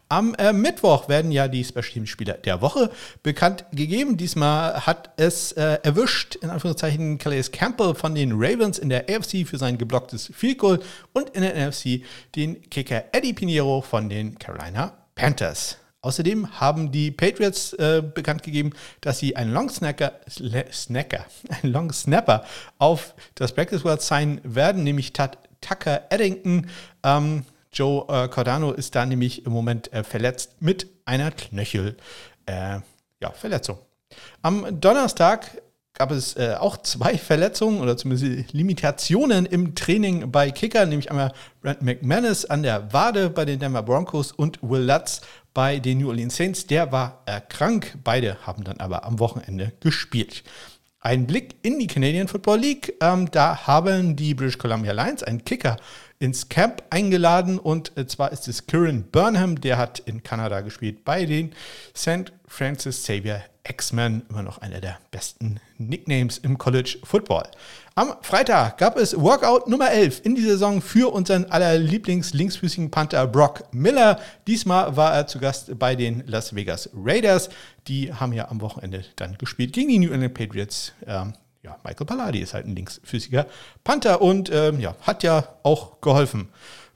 Am 0.09 0.35
Mittwoch 0.55 1.09
werden 1.09 1.31
ja 1.31 1.47
die 1.47 1.63
Special 1.63 1.85
Team 1.85 2.07
Spieler 2.07 2.35
der 2.35 2.63
Woche 2.63 2.91
bekannt 3.23 3.65
gegeben. 3.71 4.17
Diesmal 4.17 4.87
hat 4.87 5.11
es 5.19 5.53
erwischt, 5.53 6.35
in 6.37 6.51
Anführungszeichen, 6.51 7.19
Calais 7.19 7.53
Campbell 7.53 7.95
von 7.95 8.17
den 8.17 8.33
Ravens 8.33 8.79
in 8.79 8.89
der 8.89 9.05
AFC 9.09 9.47
für 9.47 9.59
sein 9.59 9.79
geblocktes 9.79 10.33
Field 10.35 10.59
Goal 10.59 10.81
und 11.13 11.31
in 11.31 11.43
der 11.43 11.69
NFC 11.69 12.03
den 12.35 12.69
Kicker 12.71 13.05
Eddie 13.13 13.35
Pinheiro 13.35 13.83
von 13.83 14.09
den 14.09 14.37
Carolina 14.37 14.95
Panthers. 15.15 15.77
Außerdem 16.03 16.61
haben 16.61 16.93
die 16.93 17.11
Patriots 17.11 17.75
äh, 17.75 18.03
bekannt 18.03 18.43
gegeben, 18.43 18.73
dass 19.03 19.19
sie 19.19 19.37
einen 19.37 19.53
Long 19.53 19.69
Snacker, 19.69 20.13
Snacker, 20.29 21.27
einen 21.63 21.73
Long 21.73 21.93
Snapper 21.93 22.45
auf 22.79 23.15
das 23.35 23.53
Practice 23.53 23.81
Squad 23.81 24.01
sein 24.01 24.41
werden, 24.43 24.83
nämlich 24.83 25.13
Tad 25.13 25.39
Tucker 25.61 26.03
Eddington. 26.09 26.69
Ähm, 27.03 27.45
Joe 27.73 28.07
äh, 28.09 28.29
Cordano 28.29 28.73
ist 28.73 28.95
da 28.95 29.05
nämlich 29.05 29.45
im 29.45 29.53
Moment 29.53 29.93
äh, 29.93 30.03
verletzt 30.03 30.61
mit 30.61 30.89
einer 31.05 31.31
Knöchel, 31.31 31.97
äh, 32.47 32.79
ja. 33.23 33.33
Am 34.43 34.81
Donnerstag 34.81 35.63
gab 36.01 36.11
es 36.13 36.35
äh, 36.37 36.55
auch 36.59 36.79
zwei 36.79 37.19
Verletzungen 37.19 37.81
oder 37.81 37.97
zumindest 37.97 38.53
Limitationen 38.53 39.45
im 39.45 39.75
Training 39.75 40.33
bei 40.33 40.51
Kicker, 40.51 40.87
nämlich 40.87 41.11
einmal 41.11 41.33
Brent 41.61 41.83
McManus 41.83 42.47
an 42.47 42.63
der 42.63 42.93
Wade 42.93 43.29
bei 43.29 43.45
den 43.45 43.59
Denver 43.59 43.83
Broncos 43.83 44.33
und 44.33 44.59
Will 44.63 44.81
Lutz 44.81 45.21
bei 45.55 45.79
den 45.79 45.99
New 45.99 46.09
Orleans 46.09 46.37
Saints. 46.37 46.67
Der 46.67 46.93
war 46.93 47.25
krank. 47.49 47.99
Beide 48.05 48.39
haben 48.47 48.65
dann 48.65 48.79
aber 48.81 49.05
am 49.05 49.19
Wochenende 49.19 49.73
gespielt. 49.81 50.43
Ein 51.03 51.27
Blick 51.27 51.57
in 51.63 51.79
die 51.79 51.87
Canadian 51.87 52.29
Football 52.29 52.59
League. 52.59 52.95
Ähm, 53.01 53.31
da 53.31 53.67
haben 53.67 54.17
die 54.17 54.35
British 54.35 54.59
Columbia 54.59 54.93
Lions 54.93 55.23
einen 55.23 55.45
Kicker 55.45 55.79
ins 56.19 56.51
Camp 56.51 56.83
eingeladen 56.91 57.59
und 57.59 57.97
äh, 57.97 58.07
zwar 58.07 58.31
ist 58.31 58.47
es 58.47 58.67
Kieran 58.67 59.05
Burnham, 59.05 59.59
der 59.59 59.79
hat 59.79 60.01
in 60.01 60.23
Kanada 60.23 60.61
gespielt 60.61 61.03
bei 61.05 61.25
den 61.25 61.55
St. 61.97 62.33
Francis 62.47 63.03
Xavier 63.03 63.43
X-Men, 63.65 64.23
immer 64.29 64.43
noch 64.43 64.59
einer 64.59 64.81
der 64.81 64.99
besten 65.11 65.61
Nicknames 65.79 66.39
im 66.39 66.59
College 66.59 66.99
Football. 67.05 67.45
Am 67.95 68.15
Freitag 68.23 68.79
gab 68.79 68.97
es 68.97 69.19
Workout 69.19 69.69
Nummer 69.69 69.91
11 69.91 70.25
in 70.25 70.35
die 70.35 70.43
Saison 70.43 70.81
für 70.81 71.13
unseren 71.13 71.45
aller 71.47 71.77
Lieblings-linksfüßigen 71.79 72.91
Panther 72.91 73.27
Brock 73.27 73.65
Miller. 73.73 74.19
Diesmal 74.47 74.97
war 74.97 75.15
er 75.15 75.27
zu 75.27 75.39
Gast 75.39 75.79
bei 75.79 75.95
den 75.95 76.23
Las 76.27 76.55
Vegas 76.55 76.91
Raiders. 76.95 77.51
Die 77.89 78.13
haben 78.13 78.33
ja 78.33 78.49
am 78.49 78.61
Wochenende 78.61 79.05
dann 79.17 79.37
gespielt 79.39 79.73
gegen 79.73 79.89
die 79.89 79.99
New 79.99 80.13
England 80.13 80.35
Patriots. 80.35 80.93
Ähm, 81.07 81.35
ja, 81.63 81.77
Michael 81.85 82.07
Palladi 82.07 82.41
ist 82.41 82.55
halt 82.55 82.67
ein 82.67 82.75
linksfüßiger 82.75 83.47
Panther 83.85 84.23
und 84.23 84.51
ähm, 84.51 84.81
ja, 84.81 84.97
hat 85.03 85.23
ja 85.23 85.47
auch 85.63 86.01
geholfen 86.01 86.49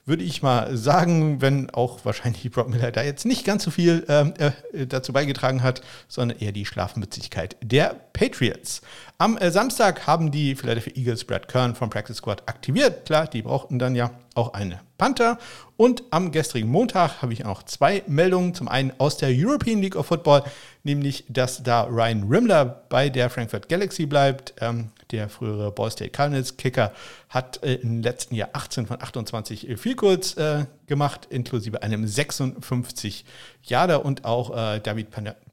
würde 0.05 0.23
ich 0.23 0.43
mal 0.43 0.75
sagen, 0.77 1.41
wenn 1.41 1.69
auch 1.71 2.05
wahrscheinlich 2.05 2.49
Brock 2.51 2.69
Miller 2.69 2.91
da 2.91 3.01
jetzt 3.01 3.25
nicht 3.25 3.43
ganz 3.43 3.63
so 3.63 3.71
viel 3.71 4.05
ähm, 4.07 4.33
äh, 4.37 4.85
dazu 4.85 5.13
beigetragen 5.13 5.63
hat, 5.63 5.81
sondern 6.07 6.37
eher 6.37 6.51
die 6.51 6.65
Schlafmützigkeit 6.65 7.57
der 7.61 7.95
Patriots. 8.13 8.81
Am 9.17 9.37
äh, 9.37 9.51
Samstag 9.51 10.05
haben 10.05 10.31
die 10.31 10.55
Philadelphia 10.55 10.93
Eagles 10.95 11.23
Brad 11.23 11.47
Kern 11.47 11.75
vom 11.75 11.89
Practice 11.89 12.17
Squad 12.17 12.47
aktiviert. 12.47 13.05
Klar, 13.05 13.27
die 13.27 13.41
brauchten 13.41 13.79
dann 13.79 13.95
ja 13.95 14.11
auch 14.35 14.53
eine 14.53 14.79
Panther. 14.97 15.37
Und 15.77 16.03
am 16.09 16.31
gestrigen 16.31 16.69
Montag 16.69 17.21
habe 17.21 17.33
ich 17.33 17.45
auch 17.45 17.63
zwei 17.63 18.03
Meldungen. 18.07 18.53
Zum 18.53 18.67
einen 18.67 18.93
aus 18.97 19.17
der 19.17 19.29
European 19.31 19.81
League 19.81 19.95
of 19.95 20.07
Football, 20.07 20.43
nämlich, 20.83 21.25
dass 21.27 21.63
da 21.63 21.83
Ryan 21.83 22.23
Rimmler 22.23 22.65
bei 22.65 23.09
der 23.09 23.29
Frankfurt 23.29 23.67
Galaxy 23.69 24.05
bleibt. 24.05 24.53
Ähm, 24.61 24.91
der 25.11 25.29
frühere 25.29 25.71
Ball 25.71 25.91
State 25.91 26.11
Cardinals 26.11 26.57
Kicker 26.57 26.91
hat 27.29 27.61
äh, 27.63 27.75
im 27.75 28.01
letzten 28.01 28.35
Jahr 28.35 28.49
18 28.53 28.87
von 28.87 29.01
28 29.01 29.69
äh, 29.69 29.93
Goals 29.93 30.35
äh, 30.35 30.65
gemacht, 30.87 31.27
inklusive 31.29 31.83
einem 31.83 32.07
56 32.07 33.25
Jahre 33.63 33.99
und 33.99 34.25
auch 34.25 34.55
äh, 34.55 34.79
David 34.79 35.07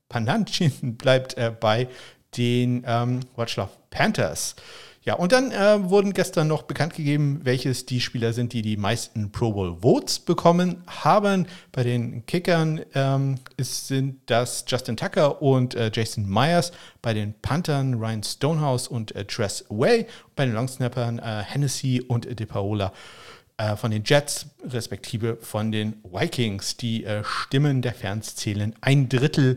Pananchin 0.08 0.96
bleibt 0.96 1.36
äh, 1.36 1.52
bei 1.58 1.88
den 2.36 2.84
ähm, 2.86 3.20
Watchlove 3.36 3.70
Panthers. 3.90 4.56
Ja, 5.04 5.14
und 5.14 5.32
dann 5.32 5.50
äh, 5.50 5.90
wurden 5.90 6.12
gestern 6.12 6.46
noch 6.46 6.62
bekannt 6.62 6.94
gegeben, 6.94 7.40
welches 7.42 7.86
die 7.86 8.00
Spieler 8.00 8.32
sind, 8.32 8.52
die 8.52 8.62
die 8.62 8.76
meisten 8.76 9.32
Pro 9.32 9.52
Bowl 9.52 9.78
Votes 9.80 10.20
bekommen 10.20 10.84
haben. 10.86 11.48
Bei 11.72 11.82
den 11.82 12.24
Kickern 12.26 12.80
ähm, 12.94 13.34
ist, 13.56 13.88
sind 13.88 14.20
das 14.26 14.64
Justin 14.68 14.96
Tucker 14.96 15.42
und 15.42 15.74
äh, 15.74 15.90
Jason 15.92 16.28
Myers. 16.28 16.70
Bei 17.02 17.14
den 17.14 17.34
Panthern 17.34 17.94
Ryan 17.94 18.22
Stonehouse 18.22 18.86
und 18.86 19.12
äh, 19.16 19.24
Tress 19.24 19.64
Way. 19.68 20.06
Bei 20.36 20.46
den 20.46 20.54
Longsnappern 20.54 21.18
äh, 21.18 21.42
Hennessy 21.48 22.00
und 22.06 22.38
De 22.38 22.46
Paola 22.46 22.92
äh, 23.56 23.74
von 23.74 23.90
den 23.90 24.04
Jets, 24.04 24.46
respektive 24.64 25.36
von 25.40 25.72
den 25.72 25.96
Vikings. 26.04 26.76
Die 26.76 27.04
äh, 27.04 27.24
Stimmen 27.24 27.82
der 27.82 27.94
Fans 27.94 28.36
zählen 28.36 28.72
ein 28.80 29.08
Drittel 29.08 29.56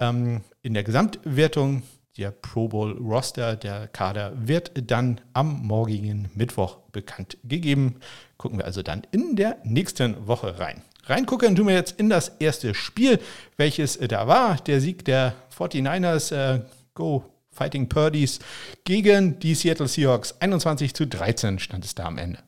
ähm, 0.00 0.40
in 0.62 0.72
der 0.72 0.84
Gesamtwertung 0.84 1.82
der 2.16 2.30
Pro 2.30 2.68
Bowl 2.68 2.96
Roster, 2.98 3.56
der 3.56 3.88
Kader, 3.88 4.32
wird 4.36 4.72
dann 4.90 5.20
am 5.32 5.66
morgigen 5.66 6.30
Mittwoch 6.34 6.78
bekannt 6.92 7.36
gegeben. 7.44 7.96
Gucken 8.38 8.58
wir 8.58 8.64
also 8.64 8.82
dann 8.82 9.02
in 9.10 9.36
der 9.36 9.58
nächsten 9.64 10.26
Woche 10.26 10.58
rein. 10.58 10.82
Reingucken 11.04 11.54
tun 11.54 11.68
wir 11.68 11.74
jetzt 11.74 12.00
in 12.00 12.10
das 12.10 12.28
erste 12.40 12.74
Spiel, 12.74 13.20
welches 13.56 13.98
da 13.98 14.26
war. 14.26 14.56
Der 14.56 14.80
Sieg 14.80 15.04
der 15.04 15.34
49ers, 15.56 16.34
äh, 16.34 16.60
Go 16.94 17.24
Fighting 17.52 17.88
Purdies 17.88 18.38
gegen 18.84 19.38
die 19.38 19.54
Seattle 19.54 19.88
Seahawks. 19.88 20.34
21 20.40 20.94
zu 20.94 21.06
13 21.06 21.58
stand 21.58 21.84
es 21.84 21.94
da 21.94 22.04
am 22.04 22.18
Ende. 22.18 22.40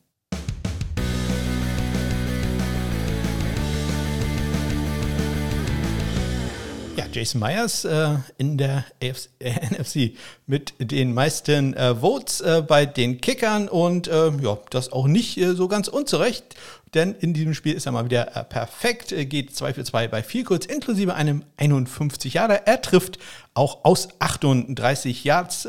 Jason 7.11 7.39
Myers 7.39 7.85
äh, 7.85 8.15
in 8.37 8.57
der 8.57 8.85
AFC, 9.01 9.29
äh, 9.39 9.53
NFC 9.75 10.17
mit 10.47 10.73
den 10.79 11.13
meisten 11.13 11.73
äh, 11.73 11.95
Votes 11.95 12.41
äh, 12.41 12.63
bei 12.65 12.85
den 12.85 13.21
Kickern 13.21 13.67
und 13.67 14.07
äh, 14.07 14.31
ja, 14.41 14.57
das 14.69 14.91
auch 14.91 15.07
nicht 15.07 15.37
äh, 15.37 15.53
so 15.53 15.67
ganz 15.67 15.87
unzurecht, 15.87 16.55
denn 16.93 17.15
in 17.19 17.33
diesem 17.33 17.53
Spiel 17.53 17.75
ist 17.75 17.85
er 17.85 17.91
mal 17.91 18.05
wieder 18.05 18.25
perfekt, 18.25 19.13
geht 19.29 19.55
2 19.55 19.73
für 19.73 19.83
2 19.83 20.07
bei 20.07 20.23
4 20.23 20.43
kurz, 20.43 20.65
inklusive 20.65 21.13
einem 21.13 21.43
51 21.57 22.33
Jahre. 22.33 22.65
Er 22.65 22.81
trifft 22.81 23.19
auch 23.53 23.85
aus 23.85 24.09
38 24.19 25.23
Yards. 25.23 25.67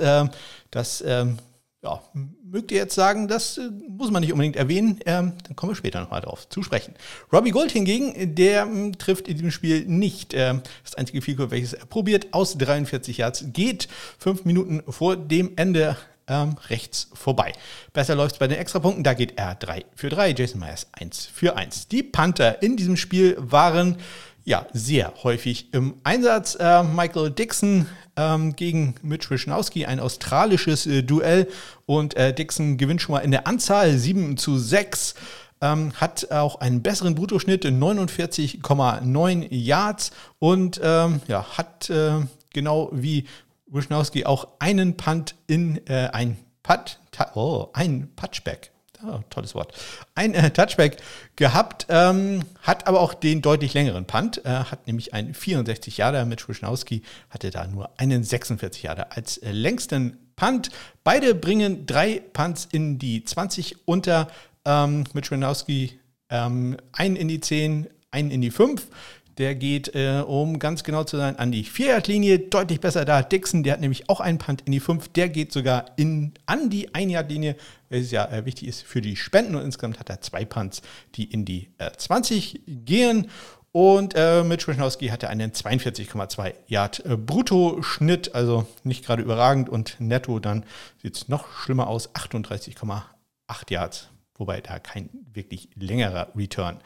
das 0.71 1.05
ähm, 1.07 1.39
ja, 1.83 2.03
mögt 2.45 2.73
ihr 2.73 2.79
jetzt 2.79 2.95
sagen, 2.95 3.27
das 3.27 3.57
äh, 3.57 3.71
muss 3.89 4.11
man 4.11 4.21
nicht 4.21 4.33
unbedingt 4.33 4.57
erwähnen, 4.57 5.01
ähm, 5.07 5.33
dann 5.45 5.57
kommen 5.57 5.73
wir 5.73 5.77
später 5.77 6.01
nochmal 6.01 6.21
drauf 6.21 6.49
zu 6.49 6.63
sprechen. 6.63 6.95
Robbie 7.33 7.53
Gold 7.53 7.71
hingegen, 7.71 8.35
der 8.35 8.63
ähm, 8.63 8.99
trifft 8.99 9.29
in 9.29 9.35
diesem 9.35 9.51
Spiel 9.51 9.87
nicht. 9.87 10.35
Ähm, 10.35 10.63
das 10.85 10.95
einzige 10.97 11.23
Figur, 11.23 11.51
welches 11.51 11.73
er 11.73 11.87
probiert, 11.87 12.29
aus 12.33 12.59
43 12.59 13.19
Yards, 13.19 13.45
geht 13.53 13.89
fünf 14.19 14.45
Minuten 14.45 14.83
vor 14.89 15.17
dem 15.17 15.53
Ende 15.57 15.97
ähm, 16.31 16.57
rechts 16.69 17.09
vorbei. 17.15 17.53
Besser 17.93 18.15
läuft 18.15 18.35
es 18.35 18.39
bei 18.39 18.47
den 18.47 18.59
Extrapunkten, 18.59 19.03
da 19.03 19.15
geht 19.15 19.39
er 19.39 19.55
3 19.55 19.85
für 19.95 20.11
3, 20.11 20.35
Jason 20.37 20.61
Myers 20.61 20.87
1 20.93 21.27
für 21.27 21.57
1. 21.57 21.89
Die 21.89 22.03
Panther 22.03 22.63
in 22.63 22.77
diesem 22.77 22.97
Spiel 22.97 23.37
waren 23.39 23.97
ja, 24.45 24.67
sehr 24.73 25.13
häufig 25.23 25.73
im 25.73 25.97
Einsatz. 26.05 26.57
Äh, 26.59 26.83
Michael 26.83 27.31
Dixon 27.31 27.87
ähm, 28.17 28.57
gegen 28.57 28.95
Mitch 29.03 29.31
Wischnowski, 29.31 29.87
ein 29.87 30.01
australisches 30.01 30.87
äh, 30.87 31.03
Duell. 31.03 31.49
Und 31.87 32.17
äh, 32.17 32.35
Dixon 32.35 32.77
gewinnt 32.77 33.03
schon 33.03 33.15
mal 33.15 33.21
in 33.21 33.31
der 33.31 33.47
Anzahl 33.47 33.97
7 33.97 34.37
zu 34.37 34.59
6. 34.59 35.15
Ähm, 35.63 35.93
hat 35.95 36.31
auch 36.31 36.61
einen 36.61 36.83
besseren 36.83 37.15
Bruttoschnitt, 37.15 37.67
49,9 37.67 39.47
Yards 39.51 40.11
und 40.39 40.81
ähm, 40.83 41.21
ja, 41.29 41.45
hat 41.59 41.91
äh, 41.91 42.13
genau 42.55 42.89
wie 42.93 43.27
Wischnowski 43.67 44.25
auch 44.25 44.49
einen 44.59 44.97
Punt 44.97 45.35
in 45.47 45.87
äh, 45.87 46.09
ein 46.13 46.39
Putt, 46.63 46.99
oh, 47.35 47.69
ein 47.75 48.09
Punchback 48.17 48.73
Oh, 49.07 49.21
tolles 49.31 49.55
Wort. 49.55 49.73
Ein 50.15 50.35
äh, 50.35 50.51
Touchback 50.51 50.99
gehabt, 51.37 51.87
ähm, 51.89 52.43
hat 52.63 52.87
aber 52.87 53.01
auch 53.01 53.15
den 53.15 53.41
deutlich 53.41 53.73
längeren 53.73 54.07
Punt, 54.07 54.45
äh, 54.45 54.49
hat 54.49 54.87
nämlich 54.87 55.15
einen 55.15 55.33
64 55.35 55.97
Jahre 55.97 56.27
mit 56.27 56.41
Schwischnowski, 56.41 57.03
hatte 57.31 57.51
da 57.51 57.67
nur 57.67 57.91
einen 57.99 58.25
46 58.25 58.83
Jahre 58.83 59.13
als 59.13 59.39
äh, 59.39 59.53
längsten 59.53 60.19
Punt. 60.37 60.71
Beide 61.03 61.35
bringen 61.35 61.87
drei 61.87 62.21
Punts 62.33 62.69
in 62.71 62.99
die 62.99 63.25
20 63.25 63.89
unter, 63.89 64.29
ähm, 64.65 65.05
mit 65.15 65.27
Schwischnowski 65.27 65.99
ähm, 66.29 66.77
einen 66.93 67.17
in 67.17 67.29
die 67.29 67.41
10, 67.41 67.89
einen 68.11 68.31
in 68.31 68.41
die 68.41 68.51
5. 68.51 68.87
Der 69.39 69.55
geht, 69.55 69.95
äh, 69.95 70.23
um 70.27 70.59
ganz 70.59 70.85
genau 70.85 71.05
zu 71.05 71.17
sein, 71.17 71.37
an 71.37 71.53
die 71.53 71.65
4-Yard-Linie. 71.65 72.39
Deutlich 72.39 72.81
besser 72.81 73.05
da. 73.05 73.23
Dixon, 73.23 73.63
der 73.63 73.75
hat 73.75 73.81
nämlich 73.81 74.09
auch 74.09 74.21
einen 74.21 74.39
Punt 74.39 74.63
in 74.63 74.73
die 74.73 74.81
5. 74.81 75.09
Der 75.09 75.29
geht 75.29 75.53
sogar 75.53 75.87
in, 75.97 76.35
an 76.47 76.71
die 76.71 76.91
1-Yard-Linie, 76.91 77.57
welches 77.89 78.11
ja 78.11 78.27
äh, 78.27 78.45
wichtig 78.45 78.69
ist 78.69 78.83
für 78.83 79.01
die 79.01 79.17
Spenden. 79.17 79.55
Und 79.55 79.65
insgesamt 79.65 79.99
hat 79.99 80.11
er 80.11 80.21
zwei 80.21 80.45
Punts, 80.45 80.83
die 81.15 81.25
in 81.25 81.45
die 81.45 81.71
äh, 81.79 81.91
20 81.97 82.63
gehen. 82.67 83.31
Und 83.73 84.15
äh, 84.17 84.43
mit 84.43 84.63
Schwischnowski 84.63 85.09
hatte 85.09 85.29
einen 85.29 85.53
42,2 85.53 86.55
Yard 86.67 87.05
äh, 87.07 87.17
Brutto-Schnitt, 87.17 88.35
also 88.35 88.67
nicht 88.83 89.05
gerade 89.05 89.23
überragend. 89.23 89.69
Und 89.69 89.97
netto 90.01 90.41
dann 90.41 90.65
sieht 91.01 91.17
es 91.17 91.29
noch 91.29 91.47
schlimmer 91.53 91.87
aus, 91.87 92.15
38,8 92.15 93.03
Yards 93.71 94.09
wobei 94.41 94.61
da 94.61 94.79
kein 94.81 95.11
wirklich 95.33 95.69
längerer 95.77 96.29
Return 96.35 96.81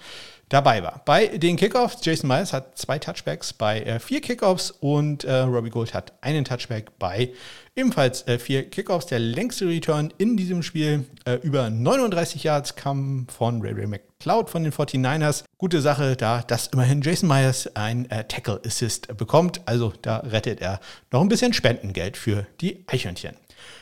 dabei 0.48 0.82
war. 0.82 1.00
Bei 1.04 1.26
den 1.26 1.56
Kickoffs, 1.56 2.04
Jason 2.04 2.28
Miles 2.28 2.52
hat 2.52 2.76
zwei 2.76 2.98
Touchbacks 2.98 3.52
bei 3.52 3.80
äh, 3.80 3.98
vier 3.98 4.20
Kickoffs 4.20 4.70
und 4.70 5.24
äh, 5.24 5.38
Robbie 5.38 5.70
Gold 5.70 5.94
hat 5.94 6.12
einen 6.20 6.44
Touchback 6.44 6.98
bei 6.98 7.32
ebenfalls 7.74 8.26
äh, 8.28 8.38
vier 8.38 8.68
Kickoffs. 8.68 9.06
Der 9.06 9.18
längste 9.18 9.66
Return 9.66 10.12
in 10.18 10.36
diesem 10.36 10.62
Spiel 10.62 11.06
äh, 11.24 11.34
über 11.42 11.70
39 11.70 12.44
Yards 12.44 12.76
kam 12.76 13.26
von 13.28 13.62
Ray 13.62 13.72
Ray 13.72 13.86
McCloud 13.86 14.50
von 14.50 14.64
den 14.64 14.72
49ers. 14.72 15.44
Gute 15.58 15.80
Sache 15.80 16.16
da, 16.16 16.42
dass 16.42 16.68
immerhin 16.68 17.02
Jason 17.02 17.28
Myers 17.28 17.74
ein 17.74 18.10
äh, 18.10 18.24
Tackle 18.24 18.60
Assist 18.66 19.16
bekommt. 19.16 19.60
Also 19.66 19.92
da 20.02 20.18
rettet 20.18 20.60
er 20.60 20.80
noch 21.10 21.20
ein 21.20 21.28
bisschen 21.28 21.52
Spendengeld 21.52 22.16
für 22.16 22.46
die 22.60 22.84
Eichhörnchen. 22.86 23.34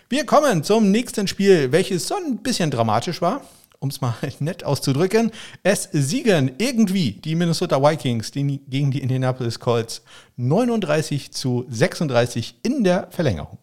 Wir 0.08 0.26
kommen 0.26 0.62
zum 0.62 0.90
nächsten 0.90 1.26
Spiel, 1.26 1.72
welches 1.72 2.06
so 2.06 2.14
ein 2.14 2.38
bisschen 2.38 2.70
dramatisch 2.70 3.20
war 3.20 3.42
um 3.82 3.88
es 3.88 4.00
mal 4.00 4.14
nett 4.38 4.64
auszudrücken. 4.64 5.32
Es 5.62 5.88
siegen 5.92 6.52
irgendwie 6.58 7.12
die 7.12 7.34
Minnesota 7.34 7.82
Vikings 7.82 8.30
gegen 8.30 8.90
die 8.90 9.02
Indianapolis 9.02 9.58
Colts 9.58 10.02
39 10.36 11.32
zu 11.32 11.66
36 11.68 12.60
in 12.62 12.84
der 12.84 13.08
Verlängerung. 13.10 13.58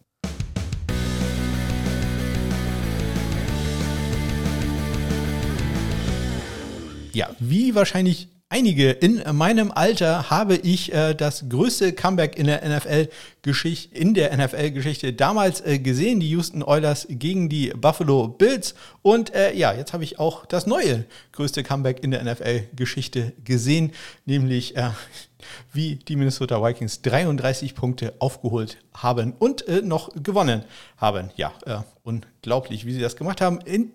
Ja, 7.12 7.28
wie 7.40 7.74
wahrscheinlich 7.74 8.28
einige 8.50 8.90
in 8.90 9.22
meinem 9.36 9.70
Alter 9.70 10.28
habe 10.28 10.56
ich 10.56 10.92
äh, 10.92 11.14
das 11.14 11.48
größte 11.48 11.92
Comeback 11.92 12.36
in 12.36 12.46
der 12.46 12.68
NFL-Geschichte, 12.68 13.96
in 13.96 14.12
der 14.12 14.36
NFL-Geschichte 14.36 15.12
damals 15.12 15.60
äh, 15.62 15.78
gesehen, 15.78 16.20
die 16.20 16.28
Houston 16.30 16.62
Oilers 16.62 17.06
gegen 17.08 17.48
die 17.48 17.68
Buffalo 17.70 18.28
Bills. 18.28 18.74
Und 19.02 19.32
äh, 19.34 19.54
ja, 19.54 19.72
jetzt 19.72 19.92
habe 19.92 20.04
ich 20.04 20.18
auch 20.18 20.44
das 20.44 20.66
neue 20.66 21.06
größte 21.32 21.62
Comeback 21.62 22.02
in 22.02 22.10
der 22.10 22.24
NFL-Geschichte 22.24 23.32
gesehen, 23.44 23.92
nämlich 24.26 24.76
äh, 24.76 24.90
wie 25.72 25.96
die 25.96 26.16
Minnesota 26.16 26.62
Vikings 26.62 27.02
33 27.02 27.74
Punkte 27.74 28.14
aufgeholt 28.18 28.78
haben 28.92 29.32
und 29.38 29.66
äh, 29.68 29.80
noch 29.80 30.10
gewonnen 30.22 30.64
haben. 30.96 31.30
Ja, 31.36 31.52
äh, 31.64 31.78
unglaublich, 32.02 32.84
wie 32.84 32.92
sie 32.92 33.00
das 33.00 33.16
gemacht 33.16 33.40
haben. 33.40 33.60
In 33.60 33.92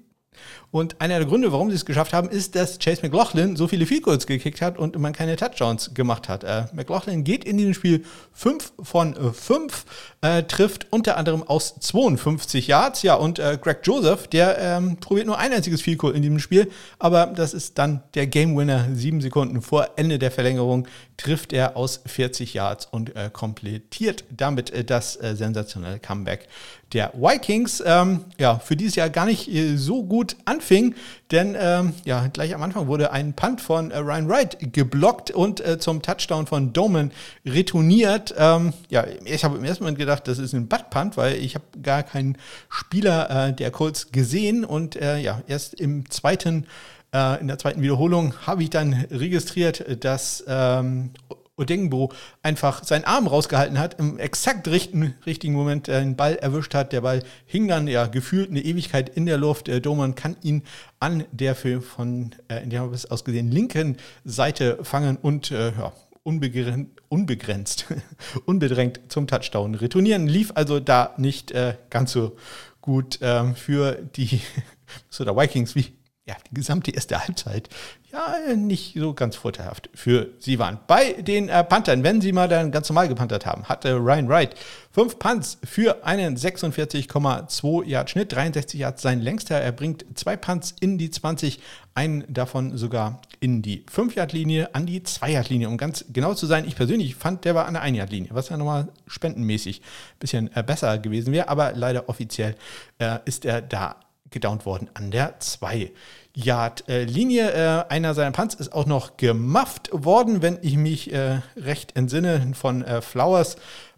und 0.71 0.99
einer 0.99 1.19
der 1.19 1.27
Gründe, 1.27 1.51
warum 1.51 1.69
sie 1.69 1.75
es 1.75 1.85
geschafft 1.85 2.11
haben, 2.11 2.29
ist, 2.29 2.55
dass 2.55 2.79
Chase 2.79 3.01
McLaughlin 3.01 3.55
so 3.55 3.67
viele 3.67 3.85
Field 3.85 4.05
gekickt 4.27 4.61
hat 4.61 4.77
und 4.77 4.97
man 4.99 5.13
keine 5.13 5.37
Touchdowns 5.37 5.93
gemacht 5.93 6.27
hat. 6.27 6.43
Äh, 6.43 6.65
McLaughlin 6.73 7.23
geht 7.23 7.45
in 7.45 7.57
diesem 7.57 7.73
Spiel 7.73 8.03
5 8.33 8.73
von 8.83 9.33
5, 9.33 9.85
äh, 10.21 10.43
trifft 10.43 10.87
unter 10.89 11.17
anderem 11.17 11.43
aus 11.43 11.75
52 11.79 12.67
Yards. 12.67 13.03
Ja, 13.03 13.15
und 13.15 13.39
äh, 13.39 13.57
Greg 13.61 13.79
Joseph, 13.83 14.27
der 14.27 14.57
ähm, 14.59 14.97
probiert 14.97 15.27
nur 15.27 15.37
ein 15.37 15.53
einziges 15.53 15.81
Field 15.81 16.03
in 16.03 16.21
diesem 16.21 16.39
Spiel, 16.39 16.69
aber 16.99 17.27
das 17.27 17.53
ist 17.53 17.77
dann 17.77 18.03
der 18.13 18.27
Game 18.27 18.57
Winner. 18.57 18.87
Sieben 18.93 19.21
Sekunden 19.21 19.61
vor 19.61 19.91
Ende 19.95 20.19
der 20.19 20.31
Verlängerung 20.31 20.87
trifft 21.17 21.53
er 21.53 21.77
aus 21.77 22.01
40 22.05 22.53
Yards 22.53 22.87
und 22.91 23.15
äh, 23.15 23.29
komplettiert 23.31 24.25
damit 24.29 24.71
äh, 24.71 24.83
das 24.83 25.15
äh, 25.15 25.35
sensationelle 25.35 25.99
Comeback 25.99 26.47
der 26.93 27.11
Vikings. 27.13 27.83
Ähm, 27.85 28.25
ja, 28.37 28.59
für 28.59 28.75
dieses 28.75 28.95
Jahr 28.95 29.09
gar 29.09 29.25
nicht 29.25 29.49
so 29.75 30.03
gut 30.03 30.35
anfing, 30.45 30.95
denn 31.31 31.55
ähm, 31.59 31.93
ja, 32.05 32.27
gleich 32.27 32.53
am 32.53 32.61
Anfang 32.61 32.87
wurde 32.87 33.11
ein 33.11 33.33
Punt 33.33 33.61
von 33.61 33.91
äh, 33.91 33.97
Ryan 33.97 34.29
Wright 34.29 34.57
geblockt 34.73 35.31
und 35.31 35.59
äh, 35.59 35.79
zum 35.79 36.01
Touchdown 36.01 36.47
von 36.47 36.73
Doman 36.73 37.11
retourniert. 37.45 38.33
Ähm, 38.37 38.73
ja, 38.89 39.05
ich 39.25 39.43
habe 39.43 39.57
im 39.57 39.63
ersten 39.63 39.83
Moment 39.83 39.97
gedacht, 39.97 40.27
das 40.27 40.37
ist 40.37 40.53
ein 40.53 40.67
Butt-Punt, 40.67 41.17
weil 41.17 41.35
ich 41.35 41.55
habe 41.55 41.65
gar 41.81 42.03
keinen 42.03 42.37
Spieler 42.69 43.47
äh, 43.49 43.53
der 43.53 43.71
Colts 43.71 44.11
gesehen 44.11 44.63
und 44.63 44.95
äh, 44.95 45.17
ja, 45.17 45.41
erst 45.47 45.73
im 45.75 46.09
zweiten 46.09 46.67
äh, 47.13 47.39
in 47.39 47.47
der 47.47 47.57
zweiten 47.57 47.81
Wiederholung 47.81 48.33
habe 48.45 48.63
ich 48.63 48.69
dann 48.69 48.93
registriert, 49.11 50.03
dass 50.03 50.43
ähm, 50.47 51.11
Odengbo 51.57 52.11
einfach 52.43 52.83
seinen 52.83 53.05
Arm 53.05 53.27
rausgehalten 53.27 53.79
hat, 53.79 53.99
im 53.99 54.17
exakt 54.17 54.67
richten, 54.67 55.15
richtigen 55.25 55.53
Moment 55.53 55.87
den 55.87 56.15
Ball 56.15 56.35
erwischt 56.35 56.73
hat. 56.73 56.91
Der 56.91 57.01
Ball 57.01 57.23
hing 57.45 57.67
dann 57.67 57.87
ja 57.87 58.07
gefühlt 58.07 58.49
eine 58.49 58.61
Ewigkeit 58.61 59.09
in 59.09 59.25
der 59.25 59.37
Luft. 59.37 59.67
Der 59.67 59.79
Doman 59.79 60.15
kann 60.15 60.35
ihn 60.41 60.63
an 60.99 61.23
der 61.31 61.55
von 61.55 62.31
äh, 62.49 62.63
in 62.63 62.69
der 62.69 62.83
aus 62.83 63.23
gesehen 63.23 63.51
linken 63.51 63.97
Seite 64.23 64.79
fangen 64.83 65.17
und 65.17 65.51
äh, 65.51 65.71
ja, 65.71 65.93
unbegrenzt, 66.23 66.91
unbegrenzt, 67.07 67.85
unbedrängt 68.45 68.99
zum 69.09 69.27
Touchdown 69.27 69.75
retournieren. 69.75 70.27
Lief 70.27 70.51
also 70.55 70.79
da 70.79 71.13
nicht 71.17 71.51
äh, 71.51 71.75
ganz 71.89 72.11
so 72.11 72.35
gut 72.81 73.21
äh, 73.21 73.53
für 73.53 73.93
die 73.93 74.41
so 75.09 75.23
der 75.23 75.37
Vikings 75.37 75.75
wie 75.75 75.93
ja, 76.27 76.35
die 76.49 76.55
gesamte 76.55 76.91
erste 76.91 77.19
Halbzeit 77.19 77.69
ja 78.15 78.55
nicht 78.55 78.95
so 78.97 79.13
ganz 79.13 79.35
vorteilhaft 79.35 79.89
für 79.93 80.29
sie 80.39 80.57
waren. 80.59 80.79
Bei 80.87 81.13
den 81.13 81.49
äh, 81.49 81.63
Panthern, 81.63 82.03
wenn 82.03 82.21
sie 82.21 82.31
mal 82.31 82.47
dann 82.47 82.71
ganz 82.71 82.89
normal 82.89 83.07
gepantert 83.07 83.45
haben, 83.45 83.65
hatte 83.65 83.95
Ryan 83.95 84.29
Wright 84.29 84.55
fünf 84.91 85.19
Punts 85.19 85.57
für 85.63 86.05
einen 86.05 86.37
46,2 86.37 87.83
Yard 87.85 88.09
Schnitt, 88.09 88.31
63 88.31 88.79
Yards 88.79 89.01
sein 89.01 89.21
längster. 89.21 89.59
Er 89.59 89.71
bringt 89.71 90.05
zwei 90.15 90.37
Punts 90.37 90.73
in 90.79 90.97
die 90.97 91.11
20, 91.11 91.59
einen 91.93 92.23
davon 92.27 92.77
sogar 92.77 93.21
in 93.39 93.61
die 93.61 93.85
5 93.89 94.15
Yard 94.15 94.33
Linie, 94.33 94.73
an 94.73 94.85
die 94.85 95.03
2 95.03 95.31
Yard 95.31 95.49
Linie. 95.49 95.67
Um 95.67 95.77
ganz 95.77 96.05
genau 96.11 96.33
zu 96.33 96.45
sein, 96.45 96.65
ich 96.67 96.75
persönlich 96.75 97.15
fand, 97.15 97.45
der 97.45 97.55
war 97.55 97.65
an 97.65 97.73
der 97.73 97.83
1 97.83 97.97
Yard 97.97 98.11
Linie, 98.11 98.29
was 98.33 98.49
ja 98.49 98.57
nochmal 98.57 98.89
spendenmäßig 99.07 99.81
ein 99.81 100.19
bisschen 100.19 100.55
äh, 100.55 100.63
besser 100.63 100.97
gewesen 100.97 101.33
wäre, 101.33 101.49
aber 101.49 101.73
leider 101.73 102.09
offiziell 102.09 102.55
äh, 102.99 103.19
ist 103.25 103.45
er 103.45 103.61
da 103.61 103.97
gedownt 104.29 104.65
worden 104.65 104.89
an 104.93 105.11
der 105.11 105.39
2 105.39 105.91
Yard-Linie. 106.35 107.51
Äh, 107.51 107.91
einer 107.91 108.13
seiner 108.13 108.31
Punts 108.31 108.55
ist 108.55 108.73
auch 108.73 108.85
noch 108.85 109.17
gemufft 109.17 109.89
worden, 109.91 110.41
wenn 110.41 110.59
ich 110.61 110.77
mich 110.77 111.11
äh, 111.13 111.41
recht 111.57 111.95
entsinne, 111.95 112.53
von 112.53 112.83
äh, 112.83 113.01
Flowers. 113.01 113.57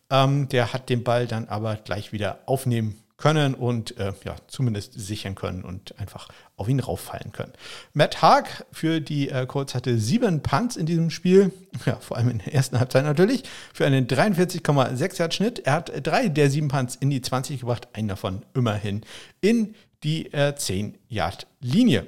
Ähm, 0.09 0.47
der 0.49 0.73
hat 0.73 0.89
den 0.89 1.03
Ball 1.03 1.27
dann 1.27 1.49
aber 1.49 1.75
gleich 1.75 2.13
wieder 2.13 2.39
aufnehmen 2.45 3.01
können 3.17 3.55
und 3.55 3.97
äh, 3.97 4.13
ja, 4.23 4.35
zumindest 4.47 4.93
sichern 4.93 5.33
können 5.33 5.63
und 5.63 5.99
einfach 5.99 6.29
auf 6.55 6.69
ihn 6.69 6.79
rauffallen 6.79 7.31
können. 7.31 7.51
Matt 7.93 8.21
Haag 8.21 8.65
für 8.71 9.01
die 9.01 9.29
äh, 9.29 9.47
Colts 9.47 9.73
hatte 9.73 9.97
sieben 9.97 10.43
Punts 10.43 10.77
in 10.77 10.85
diesem 10.85 11.09
Spiel, 11.09 11.51
ja, 11.85 11.95
vor 11.95 12.17
allem 12.17 12.29
in 12.29 12.37
der 12.37 12.53
ersten 12.53 12.79
Halbzeit 12.79 13.03
natürlich, 13.03 13.43
für 13.73 13.87
einen 13.87 14.05
43,6 14.05 15.19
Yard 15.19 15.33
Schnitt. 15.33 15.59
Er 15.59 15.73
hat 15.73 15.91
drei 16.05 16.27
der 16.29 16.51
sieben 16.51 16.67
Punts 16.67 16.95
in 16.95 17.09
die 17.09 17.21
20 17.21 17.61
gebracht, 17.61 17.87
einen 17.93 18.07
davon 18.07 18.45
immerhin 18.53 19.01
in 19.41 19.73
die 20.03 20.31
äh, 20.31 20.53
10-Yard-Linie. 20.55 22.05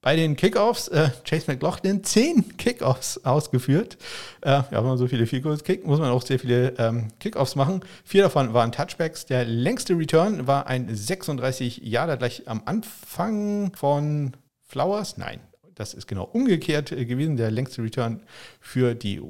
Bei 0.00 0.14
den 0.14 0.36
Kickoffs, 0.36 0.86
äh, 0.88 1.10
Chase 1.24 1.50
McLaughlin, 1.50 2.04
10 2.04 2.56
Kickoffs 2.56 3.24
ausgeführt. 3.24 3.98
Äh, 4.42 4.50
ja, 4.50 4.70
wenn 4.70 4.84
man 4.84 4.98
so 4.98 5.08
viele 5.08 5.26
Field 5.26 5.64
kickt, 5.64 5.86
muss 5.86 5.98
man 5.98 6.10
auch 6.10 6.22
sehr 6.22 6.38
viele 6.38 6.74
ähm, 6.78 7.08
Kickoffs 7.18 7.56
machen. 7.56 7.80
Vier 8.04 8.22
davon 8.22 8.54
waren 8.54 8.70
Touchbacks. 8.70 9.26
Der 9.26 9.44
längste 9.44 9.98
Return 9.98 10.46
war 10.46 10.68
ein 10.68 10.94
36 10.94 11.78
Jahre 11.78 12.16
gleich 12.16 12.46
am 12.46 12.62
Anfang 12.64 13.72
von 13.74 14.36
Flowers. 14.68 15.16
Nein, 15.18 15.40
das 15.74 15.94
ist 15.94 16.06
genau 16.06 16.24
umgekehrt 16.24 16.92
äh, 16.92 17.04
gewesen. 17.04 17.36
Der 17.36 17.50
längste 17.50 17.82
Return 17.82 18.22
für 18.60 18.94
die 18.94 19.20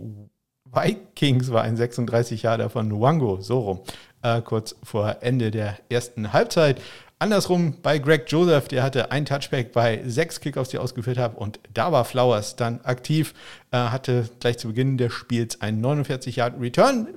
Vikings 0.70 1.50
war 1.50 1.62
ein 1.62 1.78
36 1.78 2.42
Jahre 2.42 2.68
von 2.68 3.00
Wango, 3.00 3.40
so 3.40 3.60
rum, 3.60 3.80
äh, 4.22 4.42
kurz 4.42 4.76
vor 4.82 5.16
Ende 5.20 5.50
der 5.50 5.78
ersten 5.88 6.34
Halbzeit. 6.34 6.80
Andersrum 7.20 7.74
bei 7.82 7.98
Greg 7.98 8.24
Joseph, 8.28 8.68
der 8.68 8.84
hatte 8.84 9.10
ein 9.10 9.24
Touchback 9.24 9.72
bei 9.72 10.02
sechs 10.06 10.40
Kickoffs, 10.40 10.70
die 10.70 10.76
er 10.76 10.82
ausgeführt 10.82 11.18
habe. 11.18 11.36
Und 11.36 11.58
da 11.74 11.90
war 11.90 12.04
Flowers 12.04 12.54
dann 12.54 12.80
aktiv, 12.82 13.34
äh, 13.72 13.76
hatte 13.76 14.28
gleich 14.38 14.58
zu 14.58 14.68
Beginn 14.68 14.98
des 14.98 15.12
Spiels 15.12 15.60
einen 15.60 15.80
49 15.80 16.36
Yard 16.36 16.60
Return 16.60 17.08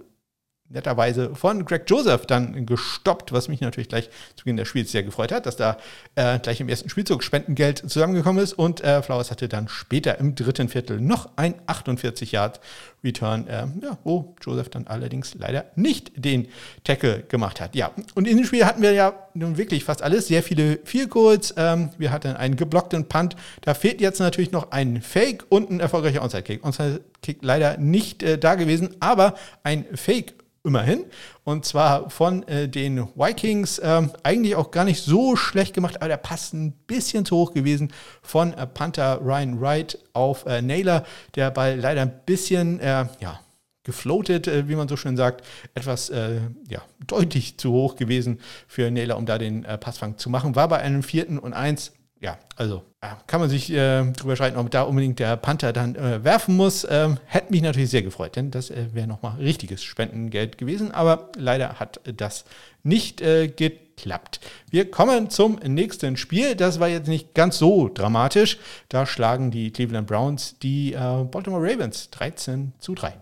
netterweise 0.72 1.36
von 1.36 1.66
Greg 1.66 1.84
Joseph 1.88 2.26
dann 2.26 2.66
gestoppt, 2.66 3.32
was 3.32 3.48
mich 3.48 3.62
natürlich 3.62 3.90
gleich 3.90 4.10
zu 4.36 4.44
Beginn 4.44 4.58
des 4.58 4.68
Spiels 4.68 4.92
sehr 4.92 5.04
gefreut 5.04 5.32
hat, 5.32 5.46
dass 5.46 5.56
da 5.56 5.78
äh, 6.16 6.40
gleich 6.40 6.62
im 6.62 6.70
ersten 6.70 6.90
Spielzug 6.90 7.24
Spendengeld 7.24 7.80
zusammengekommen 7.80 8.44
ist 8.44 8.54
und 8.54 8.82
äh, 8.84 9.02
Flowers 9.02 9.32
hatte 9.32 9.48
dann 9.48 9.68
später 9.68 10.18
im 10.20 10.36
dritten 10.36 10.70
Viertel 10.70 11.00
noch 11.02 11.30
ein 11.36 11.56
48 11.68 12.32
Yard 12.32 12.60
Return, 13.04 13.48
äh, 13.48 13.66
ja, 13.82 13.98
wo 14.04 14.36
Joseph 14.42 14.70
dann 14.70 14.88
allerdings 14.88 15.34
leider 15.36 15.66
nicht 15.76 16.12
den 16.16 16.48
Tackle 16.84 17.24
gemacht 17.28 17.60
hat. 17.60 17.76
Ja, 17.76 17.92
und 18.16 18.28
in 18.28 18.38
dem 18.38 18.46
Spiel 18.46 18.66
hatten 18.66 18.82
wir 18.82 18.94
ja 18.94 19.14
nun 19.34 19.58
wirklich 19.58 19.84
fast 19.84 20.02
alles, 20.02 20.28
sehr 20.28 20.44
viele 20.44 20.80
Field 20.84 21.10
Goals, 21.10 21.54
ähm, 21.58 21.90
wir 21.98 22.12
hatten 22.12 22.36
einen 22.36 22.56
geblockten 22.56 23.06
Punt, 23.08 23.36
da 23.62 23.74
fehlt 23.74 24.02
jetzt 24.02 24.20
natürlich 24.20 24.52
noch 24.52 24.72
ein 24.72 25.02
Fake 25.02 25.46
und 25.50 25.70
ein 25.70 25.80
erfolgreicher 25.80 26.22
Onside-Kick. 26.22 26.64
Onside-Kick 26.64 27.40
leider 27.42 27.78
nicht 27.78 28.24
äh, 28.24 28.38
da 28.38 28.56
gewesen, 28.56 28.96
aber 29.00 29.36
ein 29.64 29.86
Fake 29.96 30.34
immerhin. 30.64 31.06
Und 31.44 31.66
zwar 31.66 32.10
von 32.10 32.48
äh, 32.48 32.68
den 32.68 33.08
Vikings. 33.16 33.80
Äh, 33.80 34.08
eigentlich 34.24 34.56
auch 34.56 34.72
gar 34.72 34.86
nicht 34.86 35.02
so 35.02 35.36
schlecht 35.36 35.74
gemacht, 35.74 35.98
aber 35.98 36.08
der 36.08 36.18
passt 36.18 36.54
ein 36.54 36.72
bisschen 36.72 37.26
zu 37.26 37.36
hoch 37.36 37.54
gewesen 37.54 37.92
von 38.22 38.54
äh, 38.54 38.68
Panther 38.68 39.20
Ryan 39.22 39.60
Wright 39.60 39.98
auf 40.14 40.46
äh, 40.46 40.62
Naylor. 40.62 41.04
Der 41.36 41.52
Ball 41.52 41.80
leider 41.80 42.02
ein 42.04 42.22
bisschen, 42.26 42.80
äh, 42.80 43.06
ja, 43.20 43.40
gefloatet, 43.84 44.48
äh, 44.48 44.68
wie 44.68 44.76
man 44.76 44.88
so 44.88 44.96
schön 44.96 45.18
sagt, 45.18 45.44
etwas 45.74 46.10
ja, 46.10 46.82
deutlich 47.08 47.58
zu 47.58 47.72
hoch 47.72 47.96
gewesen 47.96 48.40
für 48.68 48.92
Naylor, 48.92 49.18
um 49.18 49.26
da 49.26 49.38
den 49.38 49.64
Passfang 49.64 50.18
zu 50.18 50.30
machen. 50.30 50.56
War 50.56 50.68
bei 50.68 50.78
einem 50.78 51.02
vierten 51.02 51.40
und 51.40 51.54
eins 51.54 51.92
ja, 52.22 52.38
also 52.56 52.84
kann 53.26 53.42
man 53.42 53.50
sich 53.50 53.72
äh, 53.72 54.04
drüber 54.12 54.36
streiten, 54.36 54.58
ob 54.58 54.70
da 54.70 54.84
unbedingt 54.84 55.18
der 55.18 55.36
Panther 55.38 55.74
dann 55.74 55.96
äh, 55.96 56.24
werfen 56.24 56.56
muss. 56.56 56.86
Ähm, 56.88 57.18
hätte 57.26 57.52
mich 57.52 57.64
natürlich 57.64 57.90
sehr 57.90 58.04
gefreut, 58.04 58.36
denn 58.36 58.52
das 58.52 58.70
äh, 58.70 58.94
wäre 58.94 59.08
nochmal 59.08 59.38
richtiges 59.38 59.84
Spendengeld 59.84 60.60
gewesen. 60.60 60.92
Aber 60.92 61.32
leider 61.36 61.80
hat 61.80 62.00
das 62.16 62.46
nicht 62.84 63.22
äh, 63.22 63.48
geklappt. 63.48 64.40
Wir 64.70 64.92
kommen 64.92 65.32
zum 65.32 65.56
nächsten 65.66 66.16
Spiel. 66.16 66.56
Das 66.56 66.80
war 66.80 66.90
jetzt 66.90 67.08
nicht 67.08 67.34
ganz 67.34 67.58
so 67.58 67.90
dramatisch. 67.90 68.60
Da 68.88 69.08
schlagen 69.08 69.50
die 69.50 69.72
Cleveland 69.72 70.06
Browns 70.06 70.60
die 70.60 70.94
äh, 70.94 71.24
Baltimore 71.24 71.64
Ravens 71.64 72.12
13 72.12 72.74
zu 72.78 72.94
3. 72.94 73.14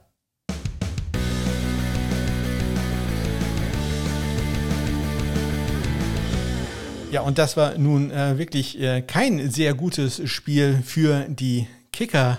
Ja, 7.12 7.22
und 7.22 7.40
das 7.40 7.58
war 7.58 7.76
nun 7.76 8.12
äh, 8.12 8.38
wirklich 8.38 8.80
äh, 8.80 9.02
kein 9.02 9.50
sehr 9.50 9.74
gutes 9.74 10.30
Spiel 10.30 10.84
für 10.86 11.26
die 11.28 11.68
Kicker, 11.92 12.38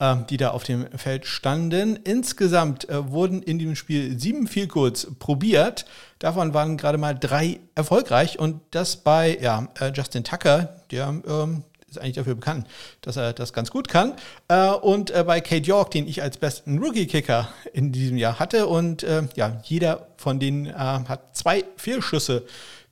äh, 0.00 0.16
die 0.28 0.36
da 0.36 0.50
auf 0.50 0.64
dem 0.64 0.88
Feld 0.98 1.26
standen. 1.26 1.94
Insgesamt 1.94 2.88
äh, 2.88 3.08
wurden 3.08 3.40
in 3.40 3.60
diesem 3.60 3.76
Spiel 3.76 4.18
sieben 4.18 4.48
Goals 4.66 5.06
probiert. 5.20 5.84
Davon 6.18 6.54
waren 6.54 6.76
gerade 6.76 6.98
mal 6.98 7.16
drei 7.16 7.60
erfolgreich 7.76 8.36
und 8.36 8.60
das 8.72 8.96
bei 8.96 9.38
ja, 9.40 9.68
äh, 9.78 9.92
Justin 9.94 10.24
Tucker, 10.24 10.80
der 10.90 11.22
ähm, 11.28 11.62
ist 11.88 12.00
eigentlich 12.00 12.16
dafür 12.16 12.34
bekannt, 12.34 12.66
dass 13.02 13.16
er 13.16 13.32
das 13.32 13.52
ganz 13.52 13.70
gut 13.70 13.86
kann. 13.86 14.14
Äh, 14.48 14.70
und 14.70 15.12
bei 15.24 15.40
Kate 15.40 15.68
York, 15.68 15.92
den 15.92 16.08
ich 16.08 16.20
als 16.20 16.36
besten 16.36 16.78
Rookie-Kicker 16.78 17.48
in 17.72 17.92
diesem 17.92 18.16
Jahr 18.16 18.40
hatte. 18.40 18.66
Und 18.66 19.06
ja, 19.34 19.60
jeder 19.64 20.08
von 20.16 20.38
denen 20.38 20.72
hat 20.72 21.36
zwei 21.36 21.64
Fehlschüsse 21.76 22.44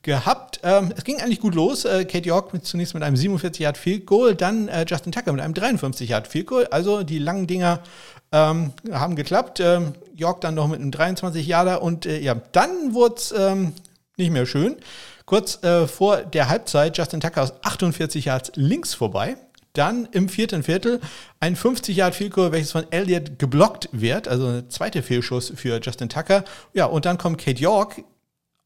gehabt. 0.08 0.58
Ähm, 0.64 0.92
es 0.96 1.04
ging 1.04 1.20
eigentlich 1.20 1.40
gut 1.40 1.54
los. 1.54 1.84
Äh, 1.84 2.04
Kate 2.04 2.26
York 2.26 2.52
mit, 2.52 2.64
zunächst 2.64 2.94
mit 2.94 3.02
einem 3.04 3.16
47 3.16 3.60
Yard 3.60 3.78
Field 3.78 4.06
Goal, 4.06 4.34
dann 4.34 4.66
äh, 4.66 4.84
Justin 4.88 5.12
Tucker 5.12 5.30
mit 5.32 5.40
einem 5.40 5.54
53 5.54 6.08
Yard 6.08 6.26
Field 6.26 6.46
Goal. 6.48 6.66
Also 6.70 7.04
die 7.04 7.18
langen 7.18 7.46
Dinger 7.46 7.80
ähm, 8.32 8.72
haben 8.90 9.14
geklappt. 9.14 9.60
Ähm, 9.60 9.92
York 10.16 10.40
dann 10.40 10.54
noch 10.54 10.66
mit 10.66 10.80
einem 10.80 10.90
23 10.90 11.46
Yarder 11.46 11.82
und 11.82 12.06
äh, 12.06 12.18
ja, 12.18 12.34
dann 12.52 12.94
wurde 12.94 13.14
es 13.16 13.32
ähm, 13.36 13.74
nicht 14.16 14.32
mehr 14.32 14.46
schön. 14.46 14.76
Kurz 15.26 15.62
äh, 15.62 15.86
vor 15.86 16.22
der 16.22 16.48
Halbzeit 16.48 16.96
Justin 16.96 17.20
Tucker 17.20 17.42
aus 17.42 17.52
48 17.62 18.24
Yards 18.24 18.52
links 18.56 18.94
vorbei. 18.94 19.36
Dann 19.74 20.08
im 20.10 20.28
vierten 20.28 20.62
Viertel 20.62 21.00
ein 21.38 21.54
50 21.54 21.94
Yard 21.94 22.14
Field 22.14 22.32
Goal, 22.32 22.50
welches 22.50 22.72
von 22.72 22.90
Elliott 22.90 23.38
geblockt 23.38 23.90
wird, 23.92 24.26
also 24.26 24.46
ein 24.46 24.70
zweiter 24.70 25.02
Fehlschuss 25.02 25.52
für 25.54 25.78
Justin 25.80 26.08
Tucker. 26.08 26.44
Ja, 26.72 26.86
und 26.86 27.04
dann 27.04 27.18
kommt 27.18 27.38
Kate 27.38 27.60
York 27.60 28.02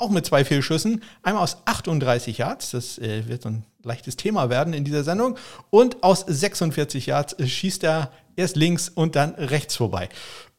auch 0.02 0.10
mit 0.10 0.26
zwei 0.26 0.44
Fehlschüssen. 0.44 1.02
Einmal 1.22 1.42
aus 1.42 1.58
38 1.64 2.38
Yards, 2.38 2.72
das 2.72 2.98
äh, 2.98 3.26
wird 3.28 3.42
so 3.42 3.50
ein 3.50 3.64
leichtes 3.82 4.16
Thema 4.16 4.50
werden 4.50 4.74
in 4.74 4.84
dieser 4.84 5.04
Sendung. 5.04 5.36
Und 5.70 6.02
aus 6.02 6.24
46 6.26 7.06
Yards 7.06 7.36
schießt 7.42 7.84
er 7.84 8.10
erst 8.36 8.56
links 8.56 8.88
und 8.88 9.16
dann 9.16 9.34
rechts 9.34 9.76
vorbei 9.76 10.08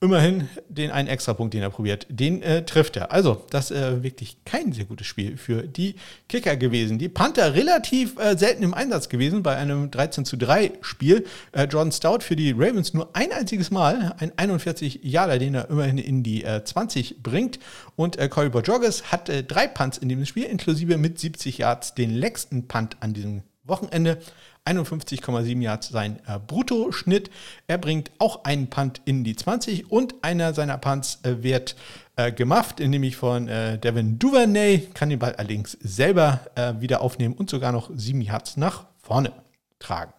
immerhin 0.03 0.49
den 0.67 0.91
einen 0.91 1.07
Extrapunkt, 1.07 1.53
den 1.53 1.61
er 1.61 1.69
probiert, 1.69 2.05
den 2.09 2.41
äh, 2.41 2.65
trifft 2.65 2.97
er. 2.97 3.13
Also, 3.13 3.45
das 3.51 3.71
äh, 3.71 4.03
wirklich 4.03 4.35
kein 4.43 4.73
sehr 4.73 4.83
gutes 4.83 5.07
Spiel 5.07 5.37
für 5.37 5.63
die 5.63 5.95
Kicker 6.27 6.57
gewesen. 6.57 6.99
Die 6.99 7.07
Panther 7.07 7.53
relativ 7.55 8.19
äh, 8.19 8.37
selten 8.37 8.63
im 8.63 8.73
Einsatz 8.73 9.07
gewesen 9.07 9.43
bei 9.43 9.55
einem 9.55 9.89
13 9.91 10.25
zu 10.25 10.35
3 10.35 10.73
Spiel. 10.81 11.25
Äh, 11.53 11.63
Jordan 11.63 11.93
Stout 11.93 12.19
für 12.19 12.35
die 12.35 12.51
Ravens 12.51 12.93
nur 12.93 13.15
ein 13.15 13.31
einziges 13.31 13.71
Mal, 13.71 14.13
ein 14.19 14.33
41 14.37 14.99
Jahre, 15.03 15.39
den 15.39 15.55
er 15.55 15.69
immerhin 15.69 15.97
in 15.97 16.21
die 16.21 16.43
20 16.43 17.11
äh, 17.11 17.15
bringt. 17.23 17.59
Und 17.95 18.17
äh, 18.17 18.27
Corey 18.27 18.49
Bojorges 18.49 19.09
hat 19.09 19.31
drei 19.47 19.67
Punts 19.67 19.97
in 19.97 20.09
diesem 20.09 20.25
Spiel, 20.25 20.43
inklusive 20.43 20.97
mit 20.97 21.17
70 21.17 21.59
Yards 21.59 21.95
den 21.95 22.09
längsten 22.09 22.67
Punt 22.67 22.97
an 22.99 23.13
diesem 23.13 23.43
Wochenende. 23.63 24.17
51,7 24.65 25.61
Yards 25.61 25.89
sein 25.89 26.19
äh, 26.27 26.39
Bruttoschnitt. 26.39 27.29
Er 27.67 27.77
bringt 27.77 28.11
auch 28.19 28.43
einen 28.45 28.69
Punt 28.69 29.01
in 29.05 29.23
die 29.23 29.35
20 29.35 29.91
und 29.91 30.15
einer 30.21 30.53
seiner 30.53 30.77
Punts 30.77 31.19
äh, 31.23 31.43
wird 31.43 31.75
äh, 32.15 32.31
gemufft, 32.31 32.79
nämlich 32.79 33.17
von 33.17 33.47
äh, 33.47 33.77
Devin 33.77 34.19
Duvernay, 34.19 34.87
kann 34.93 35.09
den 35.09 35.19
Ball 35.19 35.35
allerdings 35.35 35.77
selber 35.81 36.41
äh, 36.55 36.73
wieder 36.79 37.01
aufnehmen 37.01 37.35
und 37.35 37.49
sogar 37.49 37.71
noch 37.71 37.89
7 37.93 38.21
Yards 38.21 38.57
nach 38.57 38.85
vorne 39.01 39.33
tragen. 39.79 40.13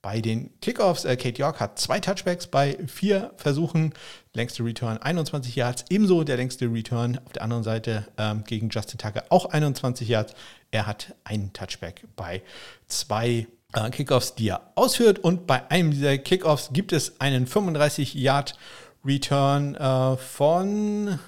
Bei 0.00 0.20
den 0.20 0.58
Kickoffs, 0.60 1.04
äh, 1.04 1.16
Kate 1.16 1.40
York 1.40 1.58
hat 1.58 1.78
zwei 1.78 1.98
Touchbacks 1.98 2.46
bei 2.46 2.78
vier 2.86 3.32
Versuchen. 3.36 3.92
Längste 4.32 4.64
Return 4.64 4.98
21 4.98 5.56
Yards, 5.56 5.86
ebenso 5.90 6.22
der 6.22 6.36
längste 6.36 6.66
Return 6.66 7.18
auf 7.26 7.32
der 7.32 7.42
anderen 7.42 7.64
Seite 7.64 8.06
ähm, 8.16 8.44
gegen 8.44 8.68
Justin 8.68 8.98
Tucker 8.98 9.24
auch 9.30 9.46
21 9.46 10.08
Yards. 10.08 10.34
Er 10.70 10.86
hat 10.86 11.16
einen 11.24 11.52
Touchback 11.52 12.04
bei 12.14 12.42
zwei 12.86 13.48
Kickoffs, 13.72 14.34
die 14.34 14.48
er 14.48 14.72
ausführt. 14.74 15.18
Und 15.18 15.46
bei 15.46 15.70
einem 15.70 15.90
dieser 15.90 16.16
Kickoffs 16.18 16.70
gibt 16.72 16.92
es 16.92 17.20
einen 17.20 17.46
35-Yard-Return 17.46 19.74
äh, 19.74 20.16
von 20.16 21.18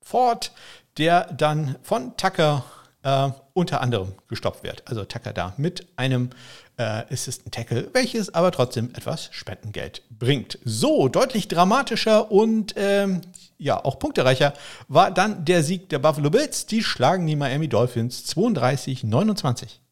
Ford, 0.00 0.52
der 0.98 1.32
dann 1.32 1.76
von 1.82 2.16
Tucker 2.16 2.64
äh, 3.04 3.30
unter 3.52 3.80
anderem 3.80 4.14
gestoppt 4.28 4.64
wird. 4.64 4.82
Also 4.86 5.04
Tucker 5.04 5.32
da 5.32 5.54
mit 5.56 5.86
einem 5.96 6.30
äh, 6.76 7.04
Assistant 7.12 7.54
Tackle, 7.54 7.90
welches 7.92 8.34
aber 8.34 8.50
trotzdem 8.50 8.90
etwas 8.96 9.28
Spendengeld 9.30 10.02
bringt. 10.10 10.58
So, 10.64 11.08
deutlich 11.08 11.46
dramatischer 11.46 12.32
und 12.32 12.74
ähm, 12.76 13.20
ja, 13.58 13.82
auch 13.82 14.00
punktereicher 14.00 14.54
war 14.88 15.12
dann 15.12 15.44
der 15.44 15.62
Sieg 15.62 15.88
der 15.88 16.00
Buffalo 16.00 16.30
Bills. 16.30 16.66
Die 16.66 16.82
schlagen 16.82 17.26
die 17.26 17.36
Miami 17.36 17.68
Dolphins 17.68 18.24
32-29. 18.34 19.83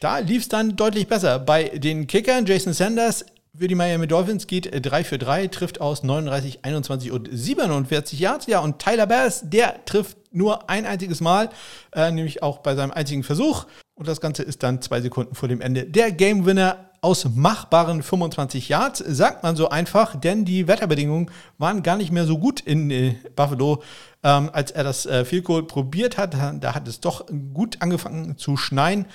Da 0.00 0.18
lief 0.18 0.42
es 0.42 0.48
dann 0.48 0.76
deutlich 0.76 1.06
besser. 1.06 1.38
Bei 1.38 1.64
den 1.64 2.06
Kickern, 2.06 2.46
Jason 2.46 2.72
Sanders 2.72 3.24
für 3.56 3.68
die 3.68 3.74
Miami 3.74 4.06
Dolphins 4.06 4.46
geht 4.46 4.70
3 4.72 5.04
für 5.04 5.18
3, 5.18 5.48
trifft 5.48 5.80
aus 5.80 6.02
39, 6.02 6.64
21 6.64 7.12
und 7.12 7.28
47 7.30 8.18
Yards. 8.18 8.46
Ja, 8.46 8.60
und 8.60 8.78
Tyler 8.78 9.06
Bass, 9.06 9.42
der 9.44 9.84
trifft 9.84 10.16
nur 10.32 10.70
ein 10.70 10.86
einziges 10.86 11.20
Mal, 11.20 11.50
äh, 11.92 12.10
nämlich 12.10 12.42
auch 12.42 12.58
bei 12.58 12.74
seinem 12.74 12.92
einzigen 12.92 13.22
Versuch. 13.22 13.66
Und 13.94 14.08
das 14.08 14.20
Ganze 14.20 14.42
ist 14.42 14.62
dann 14.62 14.80
zwei 14.80 15.00
Sekunden 15.02 15.34
vor 15.34 15.48
dem 15.48 15.60
Ende 15.60 15.84
der 15.84 16.12
Game 16.12 16.46
Winner 16.46 16.90
aus 17.02 17.24
machbaren 17.34 18.02
25 18.02 18.68
Yards, 18.68 19.02
sagt 19.06 19.42
man 19.42 19.56
so 19.56 19.68
einfach, 19.70 20.18
denn 20.18 20.44
die 20.44 20.68
Wetterbedingungen 20.68 21.30
waren 21.58 21.82
gar 21.82 21.96
nicht 21.96 22.12
mehr 22.12 22.26
so 22.26 22.38
gut 22.38 22.60
in 22.60 22.90
äh, 22.90 23.16
Buffalo, 23.36 23.82
ähm, 24.22 24.50
als 24.52 24.70
er 24.70 24.84
das 24.84 25.06
äh, 25.06 25.24
Field 25.24 25.44
Goal 25.44 25.62
probiert 25.64 26.18
hat. 26.18 26.34
Da 26.60 26.74
hat 26.74 26.86
es 26.88 27.00
doch 27.00 27.26
gut 27.54 27.78
angefangen 27.80 28.36
zu 28.36 28.56
schneien 28.56 29.06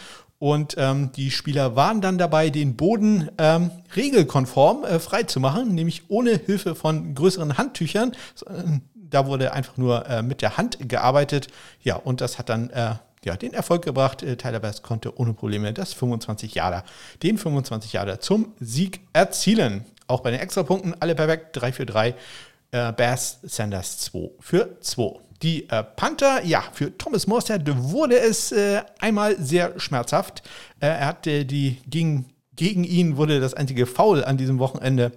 und 0.46 0.76
ähm, 0.78 1.12
die 1.12 1.32
Spieler 1.32 1.76
waren 1.76 2.02
dann 2.02 2.20
dabei, 2.20 2.52
den 2.52 2.76
Boden 2.76 3.32
ähm, 3.40 3.72
regelkonform 3.96 4.84
äh, 4.84 5.00
freizumachen, 5.00 5.74
nämlich 5.74 6.04
ohne 6.08 6.36
Hilfe 6.38 6.76
von 6.76 7.16
größeren 7.16 7.58
Handtüchern. 7.58 8.12
Da 8.94 9.26
wurde 9.26 9.54
einfach 9.54 9.76
nur 9.78 10.08
äh, 10.08 10.22
mit 10.22 10.44
der 10.44 10.58
Hand 10.58 10.78
gearbeitet. 10.88 11.48
Ja, 11.82 11.96
und 11.96 12.22
das 12.22 12.38
hat 12.38 12.50
dann 12.50 12.70
äh, 12.70 12.94
ja, 13.24 13.36
den 13.36 13.56
Erfolg 13.56 13.86
gebracht. 13.86 14.22
Äh, 14.22 14.38
Tyler 14.38 14.60
Bass 14.60 14.84
konnte 14.84 15.18
ohne 15.18 15.34
Probleme 15.34 15.74
das 15.74 15.94
25 15.94 16.54
Jahre, 16.54 16.84
den 17.24 17.40
25 17.40 17.94
Jahre 17.94 18.20
zum 18.20 18.54
Sieg 18.60 19.00
erzielen. 19.14 19.84
Auch 20.06 20.20
bei 20.20 20.30
den 20.30 20.42
Extrapunkten 20.42 20.96
alle 21.02 21.16
perfekt, 21.16 21.58
3 21.58 21.72
für 21.72 21.88
3. 21.88 22.14
Äh, 22.70 22.92
Bass 22.92 23.40
Sanders 23.42 23.98
2 23.98 24.30
für 24.42 24.80
2. 24.80 25.25
Die 25.42 25.70
äh, 25.70 25.84
Panther, 25.84 26.44
ja, 26.46 26.64
für 26.74 26.98
Thomas 26.98 27.28
Morstead 27.28 27.62
wurde 27.66 28.18
es 28.18 28.52
äh, 28.52 28.82
einmal 29.00 29.38
sehr 29.38 29.80
schmerzhaft. 29.80 30.44
Äh, 30.80 30.88
er 30.88 31.08
hatte 31.08 31.46
die, 31.46 31.78
gegen, 31.88 32.26
gegen 32.56 32.84
ihn 32.84 33.18
wurde 33.18 33.40
das 33.40 33.54
einzige 33.54 33.86
Foul 33.86 34.24
an 34.24 34.38
diesem 34.38 34.60
Wochenende 34.60 35.12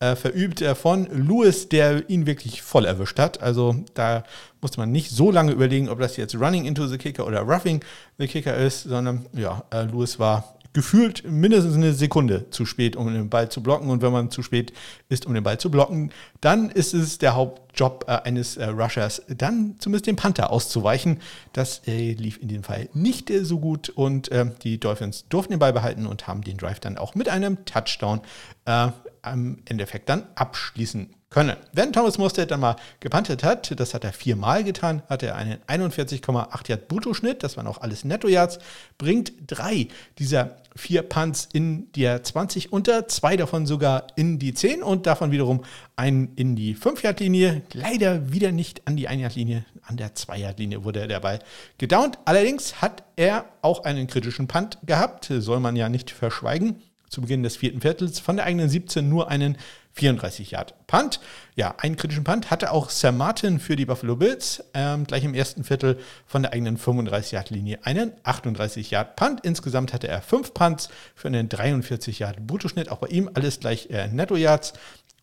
äh, 0.00 0.16
verübt 0.16 0.62
äh, 0.62 0.74
von 0.74 1.06
Lewis, 1.06 1.68
der 1.68 2.08
ihn 2.08 2.26
wirklich 2.26 2.62
voll 2.62 2.86
erwischt 2.86 3.18
hat. 3.18 3.42
Also 3.42 3.76
da 3.94 4.24
musste 4.60 4.80
man 4.80 4.90
nicht 4.90 5.10
so 5.10 5.30
lange 5.30 5.52
überlegen, 5.52 5.88
ob 5.88 5.98
das 6.00 6.16
jetzt 6.16 6.34
Running 6.34 6.64
into 6.64 6.86
the 6.86 6.98
Kicker 6.98 7.26
oder 7.26 7.40
Roughing 7.40 7.84
the 8.16 8.26
Kicker 8.26 8.56
ist, 8.56 8.84
sondern 8.84 9.26
ja, 9.32 9.64
äh, 9.70 9.82
Lewis 9.82 10.18
war 10.18 10.57
gefühlt 10.72 11.24
mindestens 11.28 11.74
eine 11.74 11.92
Sekunde 11.92 12.50
zu 12.50 12.66
spät, 12.66 12.96
um 12.96 13.12
den 13.12 13.30
Ball 13.30 13.48
zu 13.48 13.62
blocken. 13.62 13.90
Und 13.90 14.02
wenn 14.02 14.12
man 14.12 14.30
zu 14.30 14.42
spät 14.42 14.72
ist, 15.08 15.26
um 15.26 15.34
den 15.34 15.42
Ball 15.42 15.58
zu 15.58 15.70
blocken, 15.70 16.10
dann 16.40 16.70
ist 16.70 16.94
es 16.94 17.18
der 17.18 17.34
Hauptjob 17.34 18.04
äh, 18.06 18.12
eines 18.22 18.56
äh, 18.56 18.66
Rushers, 18.66 19.22
dann 19.28 19.76
zumindest 19.78 20.06
den 20.06 20.16
Panther 20.16 20.50
auszuweichen. 20.50 21.20
Das 21.52 21.82
äh, 21.86 22.12
lief 22.12 22.40
in 22.40 22.48
dem 22.48 22.62
Fall 22.62 22.88
nicht 22.92 23.30
äh, 23.30 23.44
so 23.44 23.58
gut 23.58 23.88
und 23.88 24.30
äh, 24.30 24.46
die 24.62 24.78
Dolphins 24.78 25.26
durften 25.28 25.54
den 25.54 25.58
Ball 25.58 25.72
behalten 25.72 26.06
und 26.06 26.26
haben 26.26 26.42
den 26.42 26.56
Drive 26.56 26.80
dann 26.80 26.98
auch 26.98 27.14
mit 27.14 27.28
einem 27.28 27.64
Touchdown 27.64 28.20
äh, 28.66 28.88
am 29.22 29.58
Endeffekt 29.64 30.08
dann 30.08 30.26
abschließen 30.34 31.14
können. 31.30 31.56
Wenn 31.72 31.92
Thomas 31.92 32.16
Mostert 32.16 32.50
dann 32.50 32.60
mal 32.60 32.76
gepantet 33.00 33.44
hat, 33.44 33.78
das 33.78 33.92
hat 33.92 34.04
er 34.04 34.12
viermal 34.12 34.64
getan, 34.64 35.02
hat 35.08 35.22
er 35.22 35.36
einen 35.36 35.58
41,8 35.66 36.68
Yard 36.68 36.88
Bruttoschnitt, 36.88 37.42
das 37.42 37.56
waren 37.56 37.66
auch 37.66 37.78
alles 37.82 38.04
Netto-Yards, 38.04 38.58
bringt 38.96 39.32
drei 39.46 39.88
dieser 40.18 40.56
vier 40.74 41.02
Punts 41.02 41.48
in 41.52 41.92
der 41.92 42.22
20 42.22 42.72
unter, 42.72 43.08
zwei 43.08 43.36
davon 43.36 43.66
sogar 43.66 44.06
in 44.16 44.38
die 44.38 44.54
10 44.54 44.82
und 44.82 45.06
davon 45.06 45.30
wiederum 45.30 45.64
einen 45.96 46.34
in 46.36 46.56
die 46.56 46.74
5-Yard-Linie. 46.74 47.62
Leider 47.74 48.32
wieder 48.32 48.52
nicht 48.52 48.86
an 48.86 48.96
die 48.96 49.08
1-Yard-Linie, 49.08 49.66
an 49.82 49.96
der 49.96 50.14
2-Yard-Linie 50.14 50.84
wurde 50.84 51.08
der 51.08 51.20
Ball 51.20 51.40
gedownt. 51.76 52.18
Allerdings 52.24 52.80
hat 52.80 53.02
er 53.16 53.44
auch 53.60 53.84
einen 53.84 54.06
kritischen 54.06 54.48
Punt 54.48 54.78
gehabt, 54.86 55.30
soll 55.38 55.60
man 55.60 55.76
ja 55.76 55.88
nicht 55.88 56.10
verschweigen 56.10 56.82
zu 57.08 57.22
Beginn 57.22 57.42
des 57.42 57.56
vierten 57.56 57.80
Viertels 57.80 58.20
von 58.20 58.36
der 58.36 58.44
eigenen 58.44 58.68
17 58.68 59.08
nur 59.08 59.28
einen 59.28 59.56
34 59.98 60.52
Yard 60.52 60.74
Punt. 60.86 61.20
Ja, 61.56 61.74
einen 61.78 61.96
kritischen 61.96 62.24
Punt 62.24 62.50
hatte 62.50 62.70
auch 62.70 62.88
Sam 62.88 63.16
Martin 63.16 63.58
für 63.58 63.74
die 63.74 63.84
Buffalo 63.84 64.16
Bills. 64.16 64.62
Ähm, 64.74 65.04
gleich 65.04 65.24
im 65.24 65.34
ersten 65.34 65.64
Viertel 65.64 65.98
von 66.26 66.42
der 66.42 66.52
eigenen 66.52 66.78
35 66.78 67.32
Yard 67.32 67.50
Linie 67.50 67.80
einen 67.82 68.12
38 68.22 68.90
Yard 68.92 69.16
Punt. 69.16 69.40
Insgesamt 69.44 69.92
hatte 69.92 70.06
er 70.06 70.22
fünf 70.22 70.54
Punts 70.54 70.88
für 71.16 71.28
einen 71.28 71.48
43 71.48 72.20
Yard 72.20 72.46
Bruttoschnitt. 72.46 72.90
Auch 72.90 72.98
bei 72.98 73.08
ihm 73.08 73.28
alles 73.34 73.58
gleich 73.58 73.90
äh, 73.90 74.06
Netto 74.06 74.36
Yards. 74.36 74.72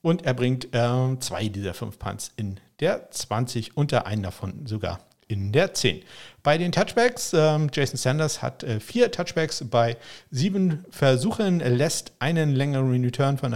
Und 0.02 0.26
er 0.26 0.34
bringt 0.34 0.76
äh, 0.76 1.20
zwei 1.20 1.48
dieser 1.48 1.74
fünf 1.74 1.98
Punts 1.98 2.32
in 2.36 2.60
der 2.80 3.10
20 3.10 3.78
unter 3.78 4.06
einen 4.06 4.24
davon 4.24 4.68
sogar 4.68 5.00
in 5.28 5.52
der 5.52 5.74
10. 5.74 6.04
Bei 6.44 6.58
den 6.58 6.72
Touchbacks, 6.72 7.34
ähm, 7.34 7.70
Jason 7.74 7.98
Sanders 7.98 8.42
hat 8.42 8.64
äh, 8.64 8.80
vier 8.80 9.12
Touchbacks 9.12 9.64
bei 9.70 9.98
sieben 10.30 10.86
Versuchen, 10.92 11.60
lässt 11.60 12.14
einen 12.20 12.54
längeren 12.54 13.04
Return 13.04 13.38
von, 13.38 13.54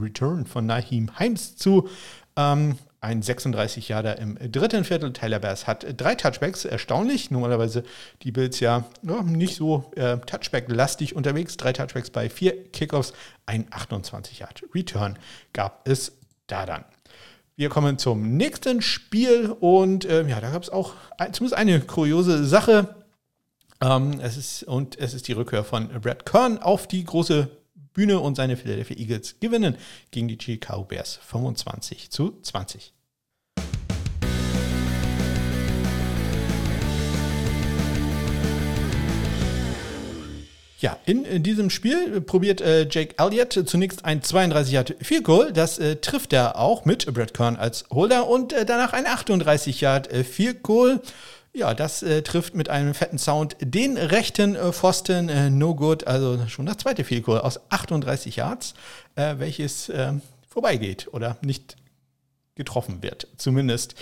Return 0.00 0.46
von 0.46 0.66
Naheem 0.66 1.18
Heims 1.18 1.56
zu. 1.56 1.88
Ähm, 2.36 2.76
ein 3.00 3.22
36 3.22 3.88
Jahre 3.88 4.14
im 4.14 4.36
dritten 4.50 4.84
Viertel. 4.84 5.12
Tyler 5.12 5.38
Bass 5.38 5.66
hat 5.66 5.86
drei 5.96 6.14
Touchbacks, 6.14 6.64
erstaunlich. 6.64 7.30
Normalerweise 7.30 7.84
die 8.22 8.32
Bills 8.32 8.58
ja, 8.60 8.84
ja 9.02 9.22
nicht 9.22 9.56
so 9.56 9.92
äh, 9.96 10.18
Touchback-lastig 10.18 11.14
unterwegs. 11.14 11.56
Drei 11.56 11.72
Touchbacks 11.72 12.10
bei 12.10 12.28
vier 12.28 12.64
Kickoffs, 12.70 13.12
ein 13.44 13.66
28 13.70 14.40
Yard 14.40 14.62
Return 14.74 15.18
gab 15.52 15.86
es 15.88 16.12
da 16.46 16.66
dann. 16.66 16.84
Wir 17.54 17.68
kommen 17.68 17.96
zum 17.98 18.36
nächsten 18.36 18.82
Spiel 18.82 19.54
und 19.60 20.04
äh, 20.04 20.26
ja, 20.26 20.40
da 20.40 20.50
gab 20.50 20.62
es 20.62 20.68
auch 20.68 20.94
zumindest 21.32 21.54
eine 21.54 21.80
kuriose 21.80 22.44
Sache. 22.44 22.96
Ähm, 23.80 24.20
es 24.20 24.36
ist, 24.36 24.62
und 24.64 24.98
es 24.98 25.14
ist 25.14 25.28
die 25.28 25.32
Rückkehr 25.32 25.64
von 25.64 25.88
Brad 26.00 26.26
Kern 26.26 26.58
auf 26.58 26.86
die 26.86 27.04
große 27.04 27.48
Bühne 27.96 28.20
und 28.20 28.34
seine 28.34 28.58
Philadelphia 28.58 28.98
Eagles 28.98 29.36
gewinnen 29.40 29.76
gegen 30.10 30.28
die 30.28 30.38
Chicago 30.38 30.84
Bears 30.84 31.18
25 31.22 32.10
zu 32.10 32.38
20. 32.42 32.92
Ja, 40.78 40.98
in, 41.06 41.24
in, 41.24 41.42
diesem 41.42 41.70
Spiel 41.70 42.20
probiert 42.20 42.60
äh, 42.60 42.86
Jake 42.90 43.14
Elliott 43.16 43.62
zunächst 43.66 44.04
ein 44.04 44.22
32 44.22 44.74
Yard 44.74 44.94
Field 45.00 45.24
Goal. 45.24 45.52
Das 45.54 45.78
äh, 45.78 45.96
trifft 45.96 46.34
er 46.34 46.58
auch 46.58 46.84
mit 46.84 47.12
Brad 47.14 47.32
Kern 47.32 47.56
als 47.56 47.86
Holder 47.90 48.28
und 48.28 48.52
äh, 48.52 48.66
danach 48.66 48.92
ein 48.92 49.06
38 49.06 49.80
Yard 49.80 50.12
äh, 50.12 50.22
Field 50.22 50.62
Goal. 50.62 51.00
Ja, 51.56 51.72
das 51.72 52.02
äh, 52.02 52.22
trifft 52.22 52.54
mit 52.54 52.68
einem 52.68 52.92
fetten 52.92 53.18
Sound 53.18 53.56
den 53.60 53.96
rechten 53.96 54.56
äh, 54.56 54.72
Pfosten 54.72 55.58
No 55.58 55.74
Good, 55.74 56.06
also 56.06 56.46
schon 56.48 56.66
das 56.66 56.76
zweite 56.76 57.02
Goal 57.22 57.40
aus 57.40 57.60
38 57.70 58.36
Yards, 58.36 58.74
welches 59.14 59.90
vorbeigeht 60.48 61.08
oder 61.12 61.38
nicht 61.40 61.76
getroffen 62.56 63.02
wird, 63.02 63.28
zumindest. 63.36 63.94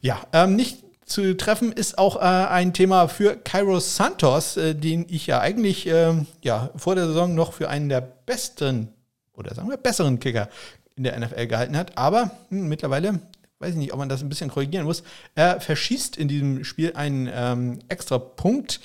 Ja, 0.00 0.20
ähm, 0.32 0.56
nicht 0.56 0.78
zu 1.04 1.36
treffen 1.36 1.72
ist 1.72 1.98
auch 1.98 2.16
äh, 2.16 2.20
ein 2.20 2.72
Thema 2.72 3.08
für 3.08 3.36
Kairos 3.36 3.96
Santos, 3.96 4.56
äh, 4.56 4.74
den 4.74 5.06
ich 5.08 5.26
ja 5.26 5.40
eigentlich 5.40 5.86
äh, 5.86 6.14
ja, 6.42 6.70
vor 6.76 6.94
der 6.94 7.06
Saison 7.06 7.34
noch 7.34 7.52
für 7.52 7.68
einen 7.68 7.88
der 7.88 8.00
besten 8.00 8.88
oder 9.34 9.54
sagen 9.54 9.68
wir 9.68 9.76
besseren 9.76 10.20
Kicker 10.20 10.48
in 10.96 11.04
der 11.04 11.18
NFL 11.18 11.46
gehalten 11.46 11.76
hat. 11.76 11.96
Aber 11.98 12.30
hm, 12.48 12.68
mittlerweile 12.68 13.20
weiß 13.62 13.70
ich 13.70 13.76
nicht, 13.76 13.92
ob 13.92 13.98
man 13.98 14.08
das 14.08 14.22
ein 14.22 14.28
bisschen 14.28 14.50
korrigieren 14.50 14.84
muss. 14.84 15.02
Er 15.34 15.60
verschießt 15.60 16.16
in 16.16 16.28
diesem 16.28 16.64
Spiel 16.64 16.92
einen 16.94 17.30
ähm, 17.32 17.78
extra 17.88 18.18
Punkt. 18.18 18.80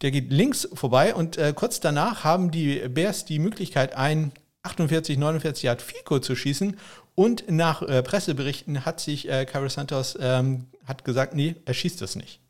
Der 0.00 0.10
geht 0.10 0.32
links 0.32 0.68
vorbei 0.72 1.14
und 1.14 1.36
äh, 1.36 1.52
kurz 1.54 1.80
danach 1.80 2.24
haben 2.24 2.50
die 2.50 2.88
Bears 2.88 3.24
die 3.24 3.38
Möglichkeit, 3.38 3.94
ein 3.94 4.32
48, 4.62 5.18
49 5.18 5.64
Yard 5.64 5.82
Fico 5.82 6.18
zu 6.18 6.34
schießen. 6.34 6.76
Und 7.14 7.50
nach 7.50 7.82
äh, 7.82 8.02
Presseberichten 8.02 8.84
hat 8.84 9.00
sich 9.00 9.28
äh, 9.28 9.44
Carlos 9.44 9.74
Santos 9.74 10.16
ähm, 10.20 10.66
hat 10.86 11.04
gesagt, 11.04 11.34
nee, 11.34 11.56
er 11.64 11.74
schießt 11.74 12.00
das 12.00 12.16
nicht. 12.16 12.40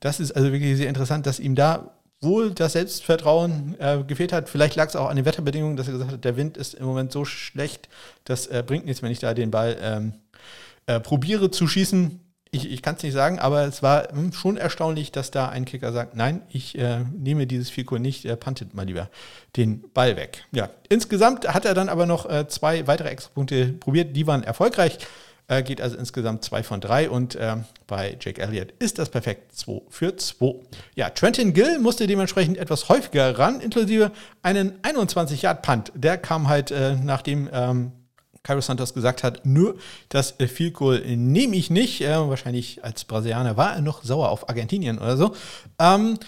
Das 0.00 0.18
ist 0.18 0.32
also 0.32 0.50
wirklich 0.52 0.76
sehr 0.78 0.88
interessant, 0.88 1.26
dass 1.26 1.38
ihm 1.38 1.54
da 1.54 1.92
wohl 2.20 2.52
das 2.52 2.72
Selbstvertrauen 2.72 3.76
äh, 3.78 4.02
gefehlt 4.06 4.32
hat. 4.32 4.48
Vielleicht 4.48 4.76
lag 4.76 4.88
es 4.88 4.96
auch 4.96 5.08
an 5.08 5.16
den 5.16 5.24
Wetterbedingungen, 5.24 5.76
dass 5.76 5.86
er 5.86 5.94
gesagt 5.94 6.12
hat, 6.12 6.24
der 6.24 6.36
Wind 6.36 6.56
ist 6.56 6.74
im 6.74 6.86
Moment 6.86 7.12
so 7.12 7.24
schlecht, 7.24 7.88
das 8.24 8.46
äh, 8.46 8.62
bringt 8.66 8.84
nichts, 8.84 9.02
wenn 9.02 9.10
ich 9.10 9.20
da 9.20 9.32
den 9.32 9.50
Ball 9.50 9.76
ähm, 9.80 10.14
äh, 10.90 11.00
probiere 11.00 11.50
zu 11.50 11.68
schießen. 11.68 12.20
Ich, 12.50 12.68
ich 12.68 12.82
kann 12.82 12.96
es 12.96 13.02
nicht 13.04 13.12
sagen, 13.12 13.38
aber 13.38 13.64
es 13.64 13.80
war 13.80 14.08
hm, 14.10 14.32
schon 14.32 14.56
erstaunlich, 14.56 15.12
dass 15.12 15.30
da 15.30 15.48
ein 15.48 15.64
Kicker 15.64 15.92
sagt, 15.92 16.16
nein, 16.16 16.42
ich 16.48 16.76
äh, 16.76 17.04
nehme 17.16 17.46
dieses 17.46 17.70
Fico 17.70 17.98
nicht, 17.98 18.24
er 18.24 18.34
puntet 18.34 18.74
mal 18.74 18.86
lieber 18.86 19.08
den 19.56 19.84
Ball 19.94 20.16
weg. 20.16 20.44
Ja, 20.50 20.68
insgesamt 20.88 21.46
hat 21.46 21.64
er 21.64 21.74
dann 21.74 21.88
aber 21.88 22.06
noch 22.06 22.28
äh, 22.28 22.48
zwei 22.48 22.88
weitere 22.88 23.08
Extrapunkte 23.08 23.74
probiert, 23.74 24.16
die 24.16 24.26
waren 24.26 24.42
erfolgreich. 24.42 24.98
Äh, 25.46 25.62
geht 25.62 25.80
also 25.80 25.96
insgesamt 25.96 26.44
zwei 26.44 26.64
von 26.64 26.80
drei 26.80 27.08
und 27.08 27.36
äh, 27.36 27.56
bei 27.86 28.16
Jake 28.20 28.42
Elliott 28.42 28.72
ist 28.80 28.98
das 28.98 29.10
perfekt 29.10 29.52
2 29.56 29.82
für 29.88 30.16
2. 30.16 30.54
Ja, 30.96 31.10
Trenton 31.10 31.52
Gill 31.52 31.78
musste 31.78 32.08
dementsprechend 32.08 32.56
etwas 32.56 32.88
häufiger 32.88 33.38
ran, 33.38 33.60
inklusive 33.60 34.10
einen 34.42 34.80
21-Yard-Punt. 34.82 35.92
Der 35.94 36.18
kam 36.18 36.48
halt, 36.48 36.70
äh, 36.72 36.96
nachdem 36.96 37.48
ähm, 37.52 37.92
Cairo 38.42 38.60
Santos 38.60 38.94
gesagt 38.94 39.22
hat, 39.22 39.44
nö, 39.44 39.74
das 40.08 40.32
Field 40.32 40.74
Goal 40.74 41.00
nehme 41.16 41.56
ich 41.56 41.70
nicht. 41.70 42.00
Äh, 42.00 42.28
wahrscheinlich 42.28 42.82
als 42.84 43.04
Brasilianer 43.04 43.56
war 43.56 43.74
er 43.74 43.82
noch 43.82 44.02
sauer 44.02 44.30
auf 44.30 44.48
Argentinien 44.48 44.98
oder 44.98 45.16
so. 45.16 45.34
Ähm, 45.78 46.18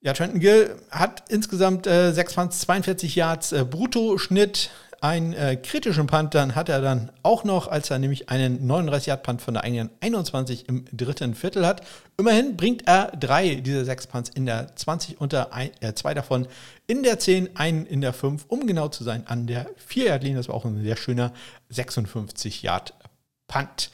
ja, 0.00 0.14
Trenton 0.14 0.40
Gill 0.40 0.76
hat 0.90 1.24
insgesamt 1.28 1.86
äh, 1.86 2.12
6 2.12 2.34
Punts, 2.34 2.60
42 2.60 3.14
Yards 3.16 3.52
äh, 3.52 3.64
Bruttoschnitt. 3.68 4.70
Einen 5.02 5.32
äh, 5.32 5.56
kritischen 5.56 6.06
Punt 6.06 6.34
dann 6.34 6.54
hat 6.54 6.68
er 6.68 6.82
dann 6.82 7.10
auch 7.22 7.42
noch, 7.44 7.68
als 7.68 7.90
er 7.90 7.98
nämlich 7.98 8.28
einen 8.28 8.70
39-Yard-Punt 8.70 9.40
von 9.40 9.54
der 9.54 9.64
eigenen 9.64 9.88
21 10.00 10.68
im 10.68 10.84
dritten 10.92 11.34
Viertel 11.34 11.66
hat. 11.66 11.80
Immerhin 12.18 12.58
bringt 12.58 12.86
er 12.86 13.10
drei 13.18 13.54
dieser 13.54 13.86
sechs 13.86 14.06
Punts 14.06 14.28
in 14.28 14.44
der 14.44 14.76
20 14.76 15.18
unter, 15.18 15.54
ein, 15.54 15.70
äh, 15.80 15.94
zwei 15.94 16.12
davon 16.12 16.46
in 16.86 17.02
der 17.02 17.18
10, 17.18 17.56
einen 17.56 17.86
in 17.86 18.02
der 18.02 18.12
5, 18.12 18.44
um 18.48 18.66
genau 18.66 18.88
zu 18.88 19.02
sein, 19.02 19.26
an 19.26 19.46
der 19.46 19.70
4-Yard-Linie. 19.88 20.36
Das 20.36 20.48
war 20.48 20.54
auch 20.54 20.66
ein 20.66 20.82
sehr 20.82 20.96
schöner 20.96 21.32
56-Yard-Punt 21.72 23.90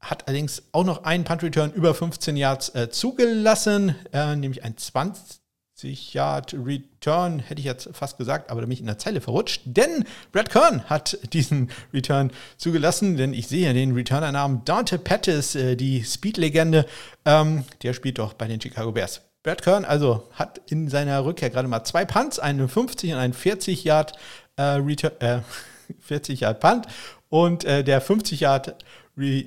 hat 0.00 0.26
allerdings 0.28 0.64
auch 0.72 0.84
noch 0.84 1.04
einen 1.04 1.24
Punt-Return 1.24 1.72
über 1.72 1.94
15 1.94 2.36
Yards 2.36 2.74
äh, 2.74 2.90
zugelassen, 2.90 3.94
äh, 4.12 4.36
nämlich 4.36 4.62
ein 4.64 4.76
20, 4.76 5.40
60 5.84 6.14
Yard 6.14 6.54
Return, 6.54 7.40
hätte 7.40 7.60
ich 7.60 7.66
jetzt 7.66 7.90
fast 7.92 8.16
gesagt, 8.16 8.50
aber 8.50 8.60
da 8.60 8.66
bin 8.66 8.72
ich 8.72 8.80
in 8.80 8.86
der 8.86 8.98
Zeile 8.98 9.20
verrutscht, 9.20 9.62
denn 9.64 10.04
Brad 10.32 10.50
Kern 10.50 10.84
hat 10.84 11.18
diesen 11.32 11.70
Return 11.92 12.30
zugelassen, 12.56 13.16
denn 13.16 13.34
ich 13.34 13.48
sehe 13.48 13.72
den 13.74 13.92
Returner-Namen 13.92 14.62
Dante 14.64 14.98
Pettis, 14.98 15.54
äh, 15.54 15.76
die 15.76 16.02
Speed-Legende, 16.02 16.86
ähm, 17.24 17.64
der 17.82 17.92
spielt 17.92 18.18
doch 18.18 18.32
bei 18.32 18.46
den 18.46 18.60
Chicago 18.60 18.92
Bears. 18.92 19.20
Brad 19.42 19.62
Kern 19.62 19.84
also 19.84 20.28
hat 20.32 20.60
in 20.70 20.88
seiner 20.88 21.24
Rückkehr 21.24 21.50
gerade 21.50 21.68
mal 21.68 21.84
zwei 21.84 22.06
Punts, 22.06 22.38
einen 22.38 22.66
50 22.68 23.12
und 23.12 23.18
einen 23.18 23.34
40 23.34 23.84
Yard 23.84 24.12
äh, 24.56 24.62
Return, 24.62 25.12
äh, 25.20 25.40
40 26.00 26.40
Yard 26.40 26.60
Punt 26.60 26.86
und 27.28 27.64
äh, 27.64 27.84
der 27.84 28.00
50 28.00 28.40
Yard 28.40 28.76
Re 29.16 29.44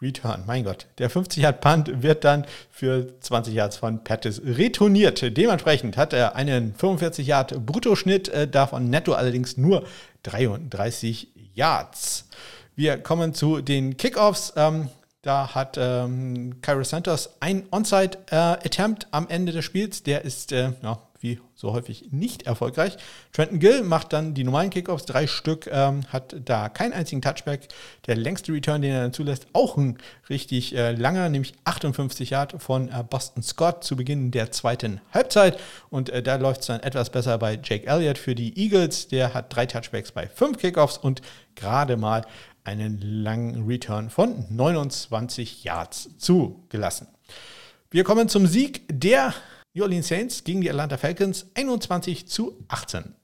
Return, 0.00 0.44
mein 0.46 0.62
Gott. 0.62 0.86
Der 0.98 1.10
50 1.10 1.42
Yard 1.42 1.60
Punt 1.60 2.02
wird 2.02 2.22
dann 2.22 2.46
für 2.70 3.20
20 3.20 3.52
Yards 3.52 3.76
von 3.76 4.04
Pettis 4.04 4.40
retourniert. 4.44 5.36
Dementsprechend 5.36 5.96
hat 5.96 6.12
er 6.12 6.36
einen 6.36 6.72
45 6.74 7.26
Yard 7.26 7.66
Bruttoschnitt, 7.66 8.28
äh, 8.28 8.46
davon 8.46 8.90
netto 8.90 9.14
allerdings 9.14 9.56
nur 9.56 9.84
33 10.22 11.28
Yards. 11.54 12.28
Wir 12.76 12.98
kommen 12.98 13.34
zu 13.34 13.60
den 13.60 13.96
Kickoffs. 13.96 14.52
Ähm, 14.54 14.88
da 15.22 15.52
hat 15.52 15.76
ähm, 15.80 16.60
Cairo 16.62 16.84
Santos 16.84 17.30
ein 17.40 17.64
Onside-Attempt 17.72 19.04
äh, 19.04 19.06
am 19.10 19.26
Ende 19.28 19.50
des 19.50 19.64
Spiels. 19.64 20.04
Der 20.04 20.24
ist 20.24 20.52
äh, 20.52 20.70
ja, 20.80 21.02
wie 21.20 21.40
so 21.54 21.72
häufig 21.72 22.06
nicht 22.10 22.44
erfolgreich. 22.44 22.96
Trenton 23.32 23.58
Gill 23.58 23.82
macht 23.82 24.12
dann 24.12 24.34
die 24.34 24.44
normalen 24.44 24.70
Kickoffs, 24.70 25.04
drei 25.04 25.26
Stück, 25.26 25.68
ähm, 25.70 26.04
hat 26.08 26.36
da 26.44 26.68
keinen 26.68 26.92
einzigen 26.92 27.22
Touchback. 27.22 27.68
Der 28.06 28.16
längste 28.16 28.52
Return, 28.52 28.82
den 28.82 28.92
er 28.92 29.02
dann 29.02 29.12
zulässt, 29.12 29.46
auch 29.52 29.76
ein 29.76 29.98
richtig 30.28 30.74
äh, 30.76 30.92
langer, 30.92 31.28
nämlich 31.28 31.54
58 31.64 32.30
Yard 32.30 32.62
von 32.62 32.88
äh, 32.88 33.04
Boston 33.08 33.42
Scott 33.42 33.84
zu 33.84 33.96
Beginn 33.96 34.30
der 34.30 34.52
zweiten 34.52 35.00
Halbzeit. 35.12 35.58
Und 35.90 36.10
äh, 36.10 36.22
da 36.22 36.36
läuft 36.36 36.60
es 36.60 36.66
dann 36.66 36.80
etwas 36.80 37.10
besser 37.10 37.38
bei 37.38 37.58
Jake 37.62 37.86
Elliott 37.86 38.18
für 38.18 38.34
die 38.34 38.56
Eagles. 38.58 39.08
Der 39.08 39.34
hat 39.34 39.54
drei 39.54 39.66
Touchbacks 39.66 40.12
bei 40.12 40.28
fünf 40.28 40.58
Kickoffs 40.58 40.98
und 40.98 41.22
gerade 41.54 41.96
mal 41.96 42.24
einen 42.64 43.00
langen 43.00 43.66
Return 43.66 44.10
von 44.10 44.44
29 44.50 45.64
Yards 45.64 46.10
zugelassen. 46.18 47.08
Wir 47.90 48.04
kommen 48.04 48.28
zum 48.28 48.46
Sieg 48.46 48.82
der 48.90 49.32
New 49.78 49.84
Orleans 49.84 50.08
Saints 50.08 50.42
gegen 50.42 50.60
die 50.60 50.70
Atlanta 50.70 50.96
Falcons 50.96 51.46
21 51.54 52.26
zu 52.26 52.64
18. 52.66 53.14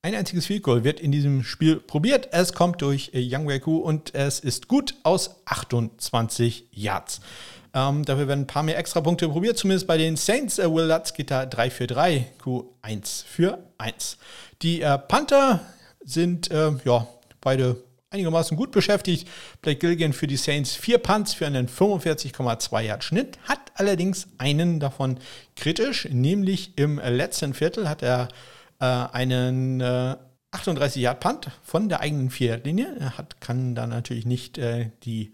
Ein 0.00 0.14
einziges 0.14 0.46
Field 0.46 0.62
Goal 0.62 0.82
wird 0.82 0.98
in 0.98 1.12
diesem 1.12 1.44
Spiel 1.44 1.76
probiert. 1.76 2.30
Es 2.32 2.54
kommt 2.54 2.80
durch 2.80 3.10
Young 3.14 3.48
Ku 3.60 3.76
und 3.76 4.14
es 4.14 4.40
ist 4.40 4.66
gut 4.66 4.94
aus 5.02 5.42
28 5.44 6.68
Yards. 6.72 7.20
Ähm, 7.74 8.02
dafür 8.06 8.28
werden 8.28 8.44
ein 8.44 8.46
paar 8.46 8.62
mehr 8.62 8.78
Extrapunkte 8.78 9.28
probiert, 9.28 9.58
zumindest 9.58 9.86
bei 9.86 9.98
den 9.98 10.16
Saints. 10.16 10.58
Äh, 10.58 10.72
Will 10.72 10.86
Lutz 10.86 11.12
geht 11.12 11.30
da 11.30 11.44
3 11.44 11.68
für 11.68 11.86
3, 11.86 12.32
Q1 12.42 13.24
für 13.26 13.58
1. 13.76 14.16
Die 14.62 14.80
äh, 14.80 14.96
Panther 14.96 15.60
sind 16.02 16.50
äh, 16.50 16.72
ja, 16.84 17.06
beide 17.42 17.76
einigermaßen 18.12 18.56
gut 18.56 18.70
beschäftigt. 18.70 19.28
Blake 19.60 19.78
Gilligan 19.78 20.12
für 20.12 20.26
die 20.26 20.36
Saints 20.36 20.74
vier 20.74 20.98
Punts 20.98 21.34
für 21.34 21.46
einen 21.46 21.68
45,2 21.68 22.80
Yard 22.82 23.04
Schnitt, 23.04 23.38
hat 23.44 23.72
allerdings 23.74 24.28
einen 24.38 24.80
davon 24.80 25.18
kritisch, 25.56 26.08
nämlich 26.10 26.76
im 26.76 26.98
letzten 26.98 27.54
Viertel 27.54 27.88
hat 27.88 28.02
er 28.02 28.28
äh, 28.80 28.84
einen 28.84 29.80
äh, 29.80 30.16
38 30.50 31.02
Yard 31.02 31.20
Punt 31.20 31.50
von 31.62 31.88
der 31.88 32.00
eigenen 32.00 32.30
Vierlinie. 32.30 32.94
Er 32.98 33.16
hat, 33.16 33.40
kann 33.40 33.74
da 33.74 33.86
natürlich 33.86 34.26
nicht 34.26 34.58
äh, 34.58 34.90
die 35.02 35.32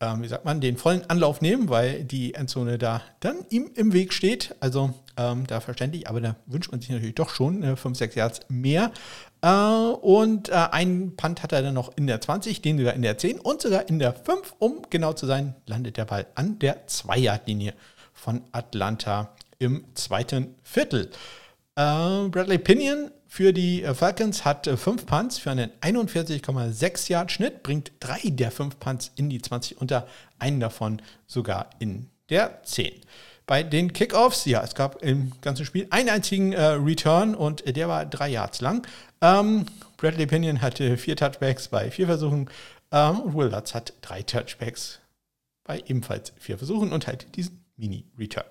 ähm, 0.00 0.22
wie 0.22 0.28
sagt 0.28 0.44
man, 0.44 0.60
den 0.60 0.76
vollen 0.76 1.08
Anlauf 1.08 1.40
nehmen, 1.40 1.68
weil 1.68 2.04
die 2.04 2.34
Endzone 2.34 2.78
da 2.78 3.02
dann 3.20 3.36
ihm 3.50 3.70
im 3.74 3.92
Weg 3.92 4.12
steht. 4.12 4.54
Also 4.60 4.92
ähm, 5.16 5.46
da 5.46 5.60
verständlich, 5.60 6.08
aber 6.08 6.20
da 6.20 6.36
wünscht 6.46 6.70
man 6.72 6.80
sich 6.80 6.90
natürlich 6.90 7.14
doch 7.14 7.30
schon 7.30 7.62
äh, 7.62 7.76
5, 7.76 7.96
6 7.96 8.14
Yards 8.14 8.40
mehr. 8.48 8.92
Äh, 9.44 9.48
und 9.48 10.48
äh, 10.48 10.52
einen 10.52 11.16
Punt 11.16 11.42
hat 11.42 11.52
er 11.52 11.60
dann 11.60 11.74
noch 11.74 11.94
in 11.96 12.06
der 12.06 12.18
20, 12.18 12.62
den 12.62 12.78
sogar 12.78 12.94
in 12.94 13.02
der 13.02 13.18
10 13.18 13.40
und 13.40 13.60
sogar 13.60 13.86
in 13.90 13.98
der 13.98 14.14
5. 14.14 14.54
Um 14.58 14.80
genau 14.88 15.12
zu 15.12 15.26
sein, 15.26 15.54
landet 15.66 15.98
der 15.98 16.06
Ball 16.06 16.26
an 16.34 16.58
der 16.58 16.86
2-Yard-Linie 16.86 17.74
von 18.14 18.40
Atlanta 18.52 19.34
im 19.58 19.84
zweiten 19.94 20.54
Viertel. 20.62 21.10
Äh, 21.76 22.28
Bradley 22.28 22.56
Pinion 22.56 23.10
für 23.26 23.52
die 23.52 23.84
Falcons 23.92 24.46
hat 24.46 24.66
fünf 24.78 25.04
Punts 25.04 25.38
für 25.38 25.50
einen 25.50 25.70
41,6 25.82 27.10
Yard 27.10 27.30
Schnitt, 27.30 27.62
bringt 27.62 27.92
drei 28.00 28.20
der 28.24 28.50
fünf 28.50 28.78
Punts 28.78 29.10
in 29.16 29.28
die 29.28 29.42
20 29.42 29.78
unter, 29.78 30.06
einen 30.38 30.60
davon 30.60 31.02
sogar 31.26 31.68
in 31.80 32.08
der 32.30 32.62
10. 32.62 32.92
Bei 33.46 33.62
den 33.62 33.92
Kickoffs, 33.92 34.46
ja, 34.46 34.62
es 34.62 34.74
gab 34.74 35.02
im 35.02 35.32
ganzen 35.42 35.66
Spiel 35.66 35.86
einen 35.90 36.08
einzigen 36.08 36.52
äh, 36.52 36.62
Return 36.62 37.34
und 37.34 37.76
der 37.76 37.88
war 37.88 38.06
drei 38.06 38.30
Yards 38.30 38.62
lang. 38.62 38.86
Ähm, 39.20 39.66
Bradley 39.98 40.26
Pinion 40.26 40.62
hatte 40.62 40.96
vier 40.96 41.14
Touchbacks 41.16 41.68
bei 41.68 41.90
vier 41.90 42.06
Versuchen 42.06 42.48
ähm, 42.90 43.20
und 43.20 43.34
Will 43.34 43.48
Lutz 43.48 43.74
hat 43.74 43.92
drei 44.00 44.22
Touchbacks 44.22 45.00
bei 45.62 45.82
ebenfalls 45.86 46.32
vier 46.38 46.56
Versuchen 46.56 46.92
und 46.92 47.06
halt 47.06 47.36
diesen 47.36 47.64
Mini-Return. 47.76 48.46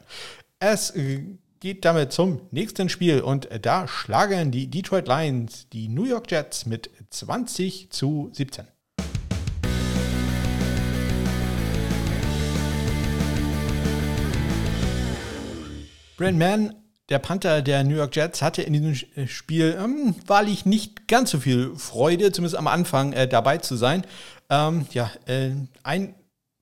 Es 0.60 0.92
äh, 0.92 1.24
geht 1.60 1.86
damit 1.86 2.12
zum 2.12 2.42
nächsten 2.52 2.90
Spiel 2.90 3.22
und 3.22 3.48
da 3.62 3.88
schlagen 3.88 4.52
die 4.52 4.68
Detroit 4.68 5.08
Lions 5.08 5.70
die 5.70 5.88
New 5.88 6.06
York 6.06 6.30
Jets 6.30 6.66
mit 6.66 6.92
20 7.10 7.90
zu 7.90 8.30
17. 8.34 8.68
Brand 16.18 16.38
Mann, 16.38 16.76
der 17.10 17.20
Panther 17.20 17.62
der 17.62 17.84
New 17.84 17.96
York 17.96 18.16
Jets, 18.16 18.42
hatte 18.42 18.62
in 18.62 18.74
diesem 18.74 19.28
Spiel 19.28 19.78
ähm, 19.80 20.16
wahrlich 20.26 20.66
nicht 20.66 21.08
ganz 21.08 21.32
so 21.32 21.40
viel 21.40 21.76
Freude, 21.76 22.32
zumindest 22.32 22.58
am 22.58 22.68
Anfang 22.68 23.14
äh, 23.14 23.28
dabei 23.28 23.58
zu 23.58 23.76
sein. 23.76 24.06
Ähm, 24.50 24.86
ja, 24.92 25.10
äh, 25.26 25.52
ein 25.84 26.16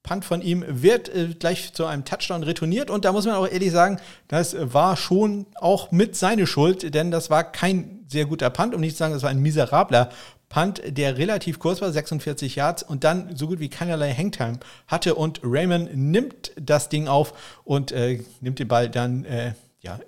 Punt 0.04 0.26
von 0.26 0.42
ihm 0.42 0.64
wird 0.68 1.10
äh, 1.10 1.36
gleich 1.38 1.74
zu 1.74 1.86
einem 1.86 2.06
Touchdown 2.06 2.44
retourniert. 2.44 2.90
Und 2.90 3.06
da 3.06 3.12
muss 3.12 3.26
man 3.26 3.36
auch 3.36 3.48
ehrlich 3.48 3.72
sagen, 3.72 4.00
das 4.28 4.56
war 4.60 4.98
schon 4.98 5.46
auch 5.56 5.92
mit 5.92 6.16
seine 6.16 6.48
Schuld, 6.48 6.94
denn 6.96 7.12
das 7.12 7.30
war 7.30 7.44
kein 7.44 8.06
sehr 8.08 8.26
guter 8.26 8.50
Punt, 8.50 8.74
um 8.74 8.82
nicht 8.82 8.94
zu 8.94 9.00
sagen, 9.00 9.14
das 9.14 9.24
war 9.24 9.30
ein 9.30 9.42
miserabler 9.42 10.10
Punt, 10.52 10.82
der 10.86 11.18
relativ 11.18 11.60
kurz 11.60 11.82
war, 11.82 11.92
46 11.92 12.56
Yards 12.56 12.84
und 12.84 13.06
dann 13.06 13.36
so 13.38 13.48
gut 13.48 13.60
wie 13.62 13.70
keinerlei 13.70 14.14
Hangtime 14.14 14.60
hatte. 14.88 15.16
Und 15.16 15.40
Raymond 15.44 15.96
nimmt 15.96 16.52
das 16.60 16.90
Ding 16.90 17.08
auf 17.08 17.34
und 17.64 17.94
äh, 17.94 18.20
nimmt 18.42 18.60
den 18.60 18.68
Ball 18.68 18.90
dann 18.90 19.24
äh, 19.24 19.54
ja, 19.80 20.00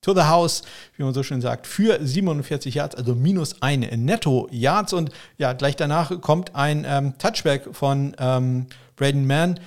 to 0.00 0.12
the 0.12 0.22
house, 0.22 0.62
wie 0.96 1.04
man 1.04 1.14
so 1.14 1.22
schön 1.22 1.40
sagt, 1.40 1.68
für 1.68 2.04
47 2.04 2.74
Yards, 2.74 2.96
also 2.96 3.14
minus 3.14 3.62
ein 3.62 3.80
Netto 3.80 4.48
Yards. 4.50 4.92
Und 4.92 5.10
ja, 5.38 5.52
gleich 5.52 5.76
danach 5.76 6.20
kommt 6.20 6.56
ein 6.56 6.84
ähm, 6.86 7.14
Touchback 7.18 7.68
von 7.72 8.16
ähm, 8.18 8.66
Braden 8.96 9.26
Mann. 9.26 9.60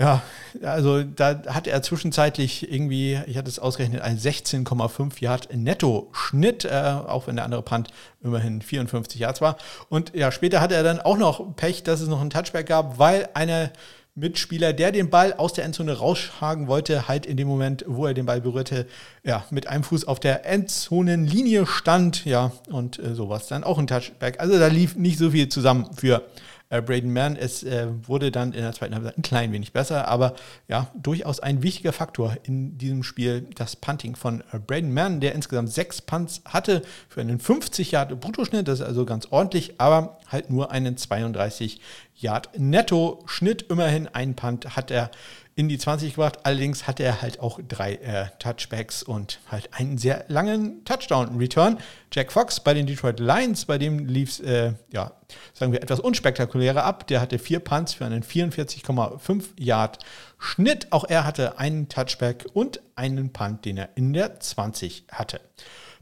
Ja, 0.00 0.22
also 0.62 1.02
da 1.02 1.42
hat 1.48 1.66
er 1.66 1.82
zwischenzeitlich 1.82 2.72
irgendwie, 2.72 3.20
ich 3.26 3.36
hatte 3.36 3.50
es 3.50 3.58
ausgerechnet, 3.58 4.00
ein 4.00 4.18
16,5 4.18 5.20
Yard 5.20 5.54
Netto-Schnitt, 5.54 6.64
äh, 6.64 6.94
auch 7.06 7.26
wenn 7.26 7.36
der 7.36 7.44
andere 7.44 7.60
Punt 7.60 7.88
immerhin 8.22 8.62
54 8.62 9.20
Yards 9.20 9.42
war. 9.42 9.58
Und 9.90 10.14
ja, 10.14 10.32
später 10.32 10.62
hatte 10.62 10.74
er 10.74 10.84
dann 10.84 11.00
auch 11.00 11.18
noch 11.18 11.54
Pech, 11.54 11.82
dass 11.82 12.00
es 12.00 12.08
noch 12.08 12.22
einen 12.22 12.30
Touchback 12.30 12.66
gab, 12.66 12.98
weil 12.98 13.28
eine 13.34 13.72
Mitspieler, 14.14 14.72
der 14.72 14.90
den 14.90 15.10
Ball 15.10 15.34
aus 15.34 15.52
der 15.52 15.66
Endzone 15.66 15.92
rausschlagen 15.92 16.66
wollte, 16.66 17.06
halt 17.06 17.26
in 17.26 17.36
dem 17.36 17.46
Moment, 17.46 17.84
wo 17.86 18.06
er 18.06 18.14
den 18.14 18.24
Ball 18.24 18.40
berührte, 18.40 18.86
ja, 19.22 19.44
mit 19.50 19.66
einem 19.66 19.84
Fuß 19.84 20.08
auf 20.08 20.18
der 20.18 20.46
Endzonenlinie 20.46 21.66
stand, 21.66 22.24
ja, 22.24 22.52
und 22.70 22.98
äh, 22.98 23.14
sowas 23.14 23.48
dann 23.48 23.64
auch 23.64 23.78
ein 23.78 23.86
Touchback. 23.86 24.40
Also 24.40 24.58
da 24.58 24.68
lief 24.68 24.96
nicht 24.96 25.18
so 25.18 25.30
viel 25.30 25.50
zusammen 25.50 25.90
für 25.94 26.22
äh, 26.70 26.80
Braden 26.80 27.12
Mann. 27.12 27.36
Es 27.36 27.62
äh, 27.62 27.88
wurde 28.06 28.30
dann 28.30 28.52
in 28.52 28.62
der 28.62 28.72
zweiten 28.72 28.94
Halbzeit 28.94 29.18
ein 29.18 29.22
klein 29.22 29.52
wenig 29.52 29.72
besser, 29.72 30.08
aber 30.08 30.34
ja, 30.68 30.90
durchaus 30.94 31.40
ein 31.40 31.62
wichtiger 31.62 31.92
Faktor 31.92 32.36
in 32.44 32.78
diesem 32.78 33.02
Spiel, 33.02 33.46
das 33.56 33.76
Punting 33.76 34.16
von 34.16 34.42
äh, 34.52 34.58
Braden 34.58 34.94
Mann, 34.94 35.20
der 35.20 35.34
insgesamt 35.34 35.70
sechs 35.70 36.00
Punts 36.00 36.40
hatte 36.46 36.82
für 37.08 37.20
einen 37.20 37.38
50 37.38 37.90
Yard 37.90 38.18
Bruttoschnitt, 38.20 38.68
das 38.68 38.80
ist 38.80 38.86
also 38.86 39.04
ganz 39.04 39.26
ordentlich, 39.30 39.74
aber 39.78 40.18
halt 40.28 40.48
nur 40.48 40.70
einen 40.70 40.96
32 40.96 41.80
Yard 42.14 42.50
Netto-Schnitt. 42.56 43.62
Immerhin 43.62 44.08
ein 44.08 44.36
Punt 44.36 44.76
hat 44.76 44.90
er 44.90 45.10
in 45.60 45.68
die 45.68 45.76
20 45.76 46.14
gebracht. 46.14 46.38
Allerdings 46.44 46.86
hatte 46.86 47.02
er 47.02 47.20
halt 47.20 47.38
auch 47.40 47.60
drei 47.68 47.96
äh, 47.96 48.28
Touchbacks 48.38 49.02
und 49.02 49.40
halt 49.50 49.68
einen 49.74 49.98
sehr 49.98 50.24
langen 50.28 50.86
Touchdown-Return. 50.86 51.76
Jack 52.10 52.32
Fox 52.32 52.60
bei 52.60 52.72
den 52.72 52.86
Detroit 52.86 53.20
Lions, 53.20 53.66
bei 53.66 53.76
dem 53.76 54.06
lief 54.06 54.30
es, 54.30 54.40
äh, 54.40 54.72
ja, 54.90 55.12
sagen 55.52 55.72
wir, 55.72 55.82
etwas 55.82 56.00
unspektakulärer 56.00 56.82
ab. 56.82 57.06
Der 57.08 57.20
hatte 57.20 57.38
vier 57.38 57.60
Punts 57.60 57.92
für 57.92 58.06
einen 58.06 58.22
44,5 58.22 59.48
Yard 59.58 59.98
Schnitt. 60.38 60.86
Auch 60.92 61.04
er 61.04 61.26
hatte 61.26 61.58
einen 61.58 61.90
Touchback 61.90 62.46
und 62.54 62.80
einen 62.94 63.30
Punt, 63.30 63.66
den 63.66 63.76
er 63.76 63.90
in 63.96 64.14
der 64.14 64.40
20 64.40 65.04
hatte. 65.12 65.42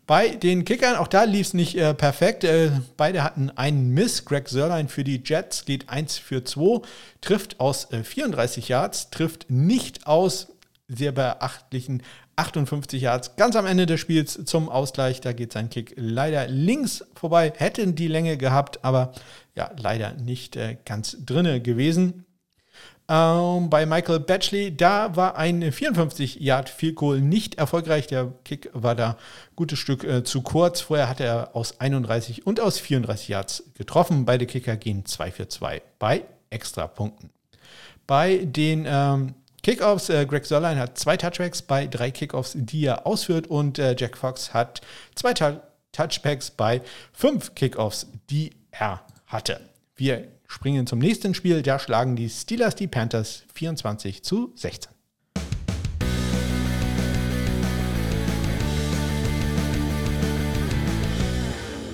Bei 0.08 0.30
den 0.30 0.64
Kickern, 0.64 0.96
auch 0.96 1.06
da 1.06 1.24
lief 1.24 1.48
es 1.48 1.54
nicht 1.54 1.74
äh, 1.74 1.92
perfekt. 1.92 2.42
Äh, 2.42 2.70
beide 2.96 3.22
hatten 3.22 3.50
einen 3.50 3.90
Miss. 3.90 4.24
Greg 4.24 4.48
Sörlein 4.48 4.88
für 4.88 5.04
die 5.04 5.20
Jets 5.22 5.66
geht 5.66 5.90
1 5.90 6.16
für 6.16 6.42
2, 6.42 6.80
trifft 7.20 7.60
aus 7.60 7.92
äh, 7.92 8.02
34 8.02 8.68
Yards, 8.68 9.10
trifft 9.10 9.50
nicht 9.50 10.06
aus 10.06 10.48
sehr 10.88 11.12
beachtlichen 11.12 12.02
58 12.36 13.02
Yards 13.02 13.36
ganz 13.36 13.54
am 13.54 13.66
Ende 13.66 13.84
des 13.84 14.00
Spiels 14.00 14.42
zum 14.46 14.70
Ausgleich. 14.70 15.20
Da 15.20 15.34
geht 15.34 15.52
sein 15.52 15.68
Kick 15.68 15.92
leider 15.96 16.48
links 16.48 17.04
vorbei. 17.14 17.52
Hätten 17.54 17.94
die 17.94 18.08
Länge 18.08 18.38
gehabt, 18.38 18.82
aber 18.86 19.12
ja, 19.56 19.70
leider 19.76 20.14
nicht 20.14 20.56
äh, 20.56 20.78
ganz 20.86 21.18
drinne 21.26 21.60
gewesen. 21.60 22.24
Ähm, 23.10 23.70
bei 23.70 23.86
Michael 23.86 24.20
Batchley, 24.20 24.76
da 24.76 25.16
war 25.16 25.36
ein 25.36 25.72
54 25.72 26.40
Yard 26.40 26.68
Field 26.68 26.96
Goal 26.96 27.20
nicht 27.22 27.54
erfolgreich. 27.54 28.06
Der 28.06 28.32
Kick 28.44 28.68
war 28.74 28.94
da 28.94 29.10
ein 29.10 29.16
gutes 29.56 29.78
Stück 29.78 30.04
äh, 30.04 30.24
zu 30.24 30.42
kurz. 30.42 30.82
Vorher 30.82 31.08
hat 31.08 31.20
er 31.20 31.56
aus 31.56 31.80
31 31.80 32.46
und 32.46 32.60
aus 32.60 32.78
34 32.78 33.28
Yards 33.28 33.64
getroffen. 33.74 34.26
Beide 34.26 34.44
Kicker 34.44 34.76
gehen 34.76 35.06
2 35.06 35.30
für 35.30 35.48
2 35.48 35.80
bei 35.98 36.24
Extrapunkten. 36.50 37.30
Bei 38.06 38.44
den 38.44 38.86
ähm, 38.86 39.34
Kickoffs, 39.62 40.10
äh, 40.10 40.26
Greg 40.26 40.44
Sörlein 40.44 40.78
hat 40.78 40.98
zwei 40.98 41.16
Touchbacks 41.16 41.62
bei 41.62 41.86
drei 41.86 42.10
Kickoffs, 42.10 42.52
die 42.54 42.84
er 42.86 43.06
ausführt 43.06 43.46
und 43.48 43.78
äh, 43.78 43.96
Jack 43.98 44.16
Fox 44.16 44.54
hat 44.54 44.80
zwei 45.14 45.34
Touchbacks 45.92 46.50
bei 46.50 46.82
fünf 47.12 47.54
Kickoffs, 47.54 48.06
die 48.30 48.52
er 48.70 49.02
hatte. 49.26 49.60
Wir 49.96 50.28
springen 50.48 50.86
zum 50.86 50.98
nächsten 50.98 51.34
Spiel. 51.34 51.62
Da 51.62 51.78
schlagen 51.78 52.16
die 52.16 52.28
Steelers 52.28 52.74
die 52.74 52.88
Panthers 52.88 53.44
24 53.54 54.24
zu 54.24 54.52
16. 54.56 54.92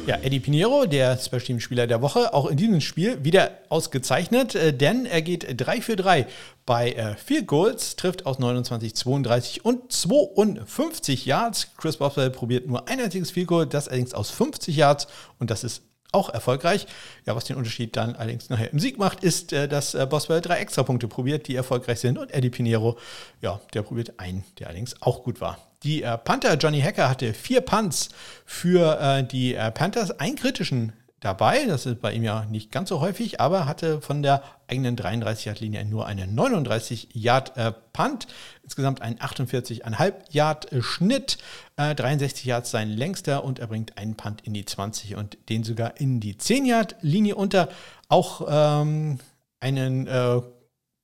Ja, 0.06 0.16
Eddie 0.16 0.38
Pinheiro, 0.38 0.84
der 0.84 1.16
Special 1.16 1.40
Team 1.40 1.60
Spieler 1.60 1.86
der 1.86 2.02
Woche, 2.02 2.34
auch 2.34 2.46
in 2.50 2.58
diesem 2.58 2.82
Spiel 2.82 3.24
wieder 3.24 3.52
ausgezeichnet, 3.70 4.54
äh, 4.54 4.74
denn 4.74 5.06
er 5.06 5.22
geht 5.22 5.46
3 5.58 5.80
für 5.80 5.96
3 5.96 6.26
bei 6.66 6.92
äh, 6.92 7.16
Field 7.16 7.46
Goals, 7.46 7.96
trifft 7.96 8.26
aus 8.26 8.38
29, 8.38 8.94
32 8.94 9.64
und 9.64 9.90
52 9.90 11.24
Yards. 11.24 11.68
Chris 11.78 11.96
Boswell 11.96 12.28
probiert 12.28 12.66
nur 12.66 12.86
ein 12.86 13.00
einziges 13.00 13.30
Field 13.30 13.46
Goal, 13.46 13.66
das 13.66 13.88
allerdings 13.88 14.12
aus 14.12 14.30
50 14.30 14.76
Yards 14.76 15.06
und 15.38 15.50
das 15.50 15.64
ist 15.64 15.82
auch 16.14 16.28
erfolgreich. 16.30 16.86
Ja, 17.26 17.36
was 17.36 17.44
den 17.44 17.56
Unterschied 17.56 17.96
dann 17.96 18.16
allerdings 18.16 18.48
nachher 18.48 18.72
im 18.72 18.78
Sieg 18.78 18.98
macht, 18.98 19.22
ist, 19.22 19.52
äh, 19.52 19.68
dass 19.68 19.94
äh, 19.94 20.06
Boswell 20.06 20.40
drei 20.40 20.58
Extrapunkte 20.58 21.08
probiert, 21.08 21.48
die 21.48 21.56
erfolgreich 21.56 22.00
sind. 22.00 22.18
Und 22.18 22.32
Eddie 22.32 22.50
Pinheiro, 22.50 22.98
ja, 23.40 23.60
der 23.74 23.82
probiert 23.82 24.18
einen, 24.18 24.44
der 24.58 24.68
allerdings 24.68 25.00
auch 25.02 25.22
gut 25.22 25.40
war. 25.40 25.58
Die 25.82 26.02
äh, 26.02 26.16
Panther 26.16 26.54
Johnny 26.54 26.80
Hacker 26.80 27.10
hatte 27.10 27.34
vier 27.34 27.60
Punts 27.60 28.08
für 28.46 29.22
die 29.22 29.54
Panthers, 29.74 30.18
einen 30.18 30.36
kritischen 30.36 30.92
dabei. 31.24 31.66
Das 31.66 31.86
ist 31.86 32.00
bei 32.00 32.12
ihm 32.12 32.22
ja 32.22 32.44
nicht 32.46 32.70
ganz 32.70 32.88
so 32.88 33.00
häufig, 33.00 33.40
aber 33.40 33.66
hatte 33.66 34.00
von 34.00 34.22
der 34.22 34.42
eigenen 34.68 34.96
33-Yard-Linie 34.96 35.84
nur 35.84 36.06
einen 36.06 36.38
39-Yard-Punt. 36.38 38.26
Insgesamt 38.62 39.02
einen 39.02 39.18
48,5 39.18 40.12
Yard-Schnitt. 40.30 41.38
Äh, 41.76 41.94
63 41.94 42.44
Yards 42.44 42.70
sein 42.70 42.90
längster 42.90 43.44
und 43.44 43.58
er 43.58 43.66
bringt 43.66 43.98
einen 43.98 44.16
Punt 44.16 44.42
in 44.42 44.54
die 44.54 44.64
20 44.64 45.16
und 45.16 45.38
den 45.48 45.64
sogar 45.64 46.00
in 46.00 46.20
die 46.20 46.34
10-Yard-Linie 46.34 47.34
unter. 47.34 47.68
Auch 48.08 48.46
ähm, 48.48 49.18
einen 49.60 50.06
äh, 50.06 50.42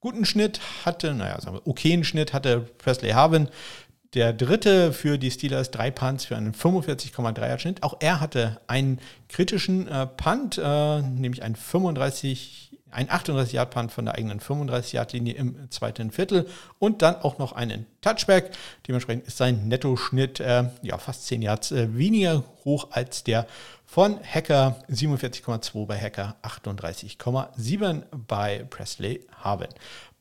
guten 0.01 0.25
Schnitt 0.25 0.59
hatte, 0.83 1.13
naja, 1.13 1.39
sagen 1.39 1.57
wir, 1.57 1.67
okayen 1.67 2.03
Schnitt 2.03 2.33
hatte 2.33 2.61
Presley 2.61 3.11
Harvin 3.11 3.49
der 4.13 4.33
dritte 4.33 4.91
für 4.91 5.17
die 5.17 5.31
Steelers, 5.31 5.71
drei 5.71 5.89
Punts 5.89 6.25
für 6.25 6.35
einen 6.35 6.53
45,3er 6.53 7.59
Schnitt. 7.59 7.83
Auch 7.83 7.97
er 7.99 8.19
hatte 8.19 8.59
einen 8.67 8.99
kritischen 9.29 9.87
äh, 9.87 10.05
Punt, 10.05 10.59
äh, 10.61 11.01
nämlich 11.01 11.43
einen 11.43 11.55
35, 11.55 12.77
ein 12.91 13.09
38 13.09 13.53
Yard 13.53 13.69
Punt 13.69 13.91
von 13.93 14.03
der 14.03 14.15
eigenen 14.15 14.41
35 14.41 14.93
Yard 14.93 15.13
Linie 15.13 15.35
im 15.35 15.71
zweiten 15.71 16.11
Viertel 16.11 16.45
und 16.77 17.01
dann 17.01 17.15
auch 17.15 17.37
noch 17.37 17.53
einen 17.53 17.85
Touchback. 18.01 18.51
Dementsprechend 18.85 19.27
ist 19.27 19.37
sein 19.37 19.69
Nettoschnitt 19.69 20.41
äh, 20.41 20.65
ja 20.81 20.97
fast 20.97 21.25
10 21.27 21.41
Yards 21.41 21.71
äh, 21.71 21.95
weniger 21.95 22.43
hoch 22.65 22.89
als 22.91 23.23
der 23.23 23.47
von 23.85 24.19
Hacker 24.23 24.77
47,2 24.89 25.85
bei 25.85 25.97
Hacker 25.97 26.35
38,7 26.43 28.03
bei 28.27 28.65
Presley 28.69 29.21
Harvin. 29.41 29.69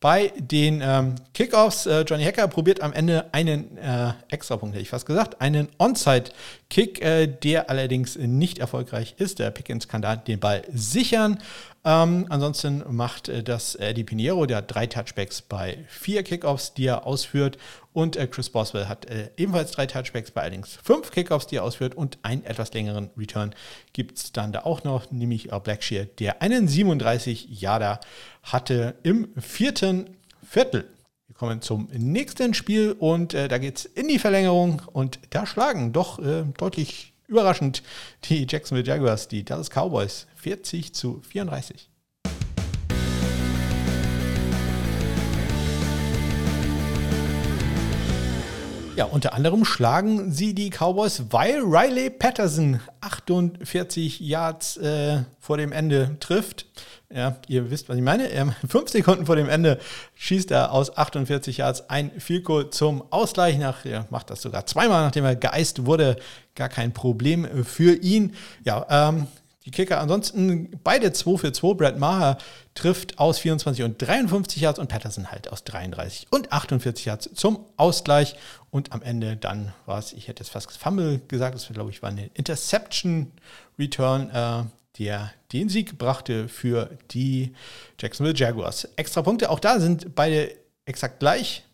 Bei 0.00 0.32
den 0.38 0.80
ähm, 0.82 1.16
Kickoffs, 1.34 1.84
äh, 1.84 2.00
Johnny 2.00 2.24
Hacker 2.24 2.48
probiert 2.48 2.80
am 2.80 2.94
Ende 2.94 3.26
einen 3.34 3.76
äh, 3.76 4.14
Extrapunkt, 4.30 4.74
hätte 4.74 4.82
ich 4.82 4.88
fast 4.88 5.04
gesagt, 5.04 5.42
einen 5.42 5.68
Onside-Kick, 5.76 7.02
äh, 7.02 7.26
der 7.26 7.68
allerdings 7.68 8.16
nicht 8.16 8.60
erfolgreich 8.60 9.16
ist. 9.18 9.40
Der 9.40 9.50
Pickens 9.50 9.88
kann 9.88 10.00
da 10.00 10.16
den 10.16 10.40
Ball 10.40 10.62
sichern. 10.72 11.38
Ähm, 11.82 12.26
ansonsten 12.28 12.84
macht 12.94 13.30
äh, 13.30 13.42
das 13.42 13.74
Eddie 13.74 14.04
Pinheiro, 14.04 14.44
der 14.44 14.58
hat 14.58 14.74
drei 14.74 14.86
Touchbacks 14.86 15.40
bei 15.40 15.78
vier 15.88 16.22
Kickoffs, 16.22 16.74
die 16.74 16.86
er 16.86 17.06
ausführt. 17.06 17.56
Und 17.94 18.16
äh, 18.16 18.26
Chris 18.26 18.50
Boswell 18.50 18.86
hat 18.86 19.06
äh, 19.06 19.30
ebenfalls 19.38 19.70
drei 19.70 19.86
Touchbacks 19.86 20.30
bei 20.30 20.42
allerdings 20.42 20.78
fünf 20.82 21.10
Kickoffs, 21.10 21.46
die 21.46 21.56
er 21.56 21.64
ausführt. 21.64 21.94
Und 21.94 22.18
einen 22.22 22.44
etwas 22.44 22.74
längeren 22.74 23.10
Return 23.16 23.54
gibt 23.94 24.18
es 24.18 24.32
dann 24.32 24.52
da 24.52 24.60
auch 24.64 24.84
noch, 24.84 25.10
nämlich 25.10 25.48
Blackshear, 25.48 26.04
der 26.04 26.42
einen 26.42 26.68
37 26.68 27.60
Yarder 27.60 28.00
hatte 28.42 28.96
im 29.02 29.28
vierten 29.38 30.16
Viertel. 30.42 30.86
Wir 31.28 31.34
kommen 31.34 31.62
zum 31.62 31.88
nächsten 31.92 32.52
Spiel 32.52 32.92
und 32.92 33.32
äh, 33.32 33.48
da 33.48 33.56
geht 33.56 33.78
es 33.78 33.84
in 33.86 34.08
die 34.08 34.18
Verlängerung 34.18 34.82
und 34.92 35.18
da 35.30 35.46
schlagen 35.46 35.94
doch 35.94 36.18
äh, 36.18 36.44
deutlich 36.58 37.14
überraschend 37.30 37.82
die 38.24 38.46
Jacksonville 38.46 38.86
Jaguars, 38.86 39.28
die 39.28 39.44
Dallas 39.44 39.70
Cowboys 39.70 40.26
40 40.40 40.94
zu 40.94 41.20
34. 41.28 41.90
Ja, 48.96 49.06
unter 49.06 49.32
anderem 49.32 49.64
schlagen 49.64 50.30
sie 50.30 50.54
die 50.54 50.68
Cowboys, 50.68 51.24
weil 51.30 51.60
Riley 51.60 52.10
Patterson 52.10 52.80
48 53.00 54.20
Yards 54.20 54.76
äh, 54.76 55.22
vor 55.38 55.56
dem 55.56 55.72
Ende 55.72 56.16
trifft. 56.20 56.66
Ja, 57.08 57.38
ihr 57.48 57.70
wisst, 57.70 57.88
was 57.88 57.96
ich 57.96 58.02
meine. 58.02 58.28
Fünf 58.68 58.90
Sekunden 58.90 59.26
vor 59.26 59.36
dem 59.36 59.48
Ende 59.48 59.78
schießt 60.16 60.50
er 60.50 60.72
aus 60.72 60.96
48 60.96 61.56
Yards 61.56 61.88
ein 61.88 62.10
Goal 62.44 62.70
zum 62.70 63.02
Ausgleich. 63.10 63.58
Nach, 63.58 63.84
er 63.84 64.06
macht 64.10 64.30
das 64.30 64.42
sogar 64.42 64.66
zweimal, 64.66 65.02
nachdem 65.02 65.24
er 65.24 65.34
geeist 65.34 65.86
wurde. 65.86 66.16
Gar 66.54 66.68
kein 66.68 66.92
Problem 66.92 67.64
für 67.64 67.94
ihn. 67.94 68.34
Ja, 68.64 68.86
ähm, 68.90 69.28
die 69.66 69.70
Kicker 69.70 70.00
ansonsten 70.00 70.80
beide 70.82 71.12
2 71.12 71.36
für 71.36 71.52
2. 71.52 71.74
Brad 71.74 71.98
Maher 71.98 72.38
trifft 72.74 73.18
aus 73.18 73.38
24 73.40 73.84
und 73.84 74.00
53 74.00 74.62
Yards 74.62 74.78
und 74.78 74.88
Patterson 74.88 75.30
halt 75.30 75.52
aus 75.52 75.64
33 75.64 76.28
und 76.30 76.50
48 76.50 77.04
Yards 77.04 77.30
zum 77.34 77.66
Ausgleich. 77.76 78.36
Und 78.70 78.92
am 78.92 79.02
Ende 79.02 79.36
dann 79.36 79.74
war 79.84 79.98
es, 79.98 80.14
ich 80.14 80.28
hätte 80.28 80.42
jetzt 80.42 80.50
fast 80.50 80.72
Fumble 80.78 81.20
gesagt, 81.28 81.54
das 81.54 81.68
glaube 81.68 81.90
ich 81.90 82.02
war 82.02 82.08
eine 82.08 82.30
Interception 82.34 83.32
Return, 83.78 84.30
äh, 84.30 84.64
der 84.98 85.30
den 85.52 85.68
Sieg 85.68 85.98
brachte 85.98 86.48
für 86.48 86.98
die 87.10 87.54
Jacksonville 87.98 88.36
Jaguars. 88.36 88.88
Extra 88.96 89.20
Punkte, 89.22 89.50
auch 89.50 89.60
da 89.60 89.78
sind 89.78 90.14
beide 90.14 90.52
exakt 90.86 91.20
gleich. 91.20 91.64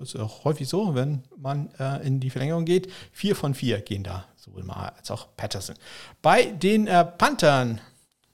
Ist 0.00 0.16
auch 0.16 0.44
häufig 0.44 0.68
so, 0.68 0.94
wenn 0.94 1.22
man 1.36 1.70
äh, 1.78 2.06
in 2.06 2.18
die 2.18 2.30
Verlängerung 2.30 2.64
geht. 2.64 2.90
Vier 3.12 3.36
von 3.36 3.54
vier 3.54 3.80
gehen 3.80 4.04
da, 4.04 4.26
sowohl 4.42 4.64
mal 4.64 4.92
als 4.96 5.10
auch 5.10 5.28
Patterson. 5.36 5.76
Bei 6.20 6.46
den 6.46 6.86
äh, 6.86 7.04
Panthern, 7.04 7.80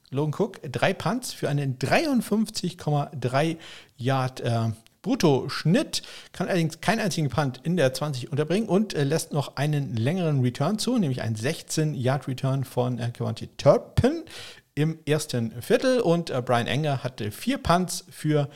Logan 0.09 0.33
Cook, 0.33 0.59
drei 0.63 0.93
Punts 0.93 1.33
für 1.33 1.49
einen 1.49 1.77
53,3 1.77 3.57
Yard 3.97 4.41
äh, 4.41 4.71
Brutto-Schnitt, 5.01 6.01
kann 6.33 6.47
allerdings 6.47 6.81
keinen 6.81 6.99
einzigen 6.99 7.29
Punt 7.29 7.61
in 7.63 7.77
der 7.77 7.93
20 7.93 8.31
unterbringen 8.31 8.67
und 8.67 8.93
äh, 8.93 9.03
lässt 9.03 9.31
noch 9.33 9.55
einen 9.55 9.95
längeren 9.95 10.41
Return 10.41 10.79
zu, 10.79 10.97
nämlich 10.97 11.21
einen 11.21 11.35
16-Yard-Return 11.35 12.63
von 12.63 12.97
äh, 12.99 13.11
Kevonti 13.11 13.47
Turpin 13.57 14.23
im 14.73 14.99
ersten 15.05 15.61
Viertel 15.61 16.01
und 16.01 16.31
äh, 16.31 16.41
Brian 16.41 16.67
Enger 16.67 17.03
hatte 17.03 17.31
vier 17.31 17.59
Punts 17.59 18.05
für 18.09 18.49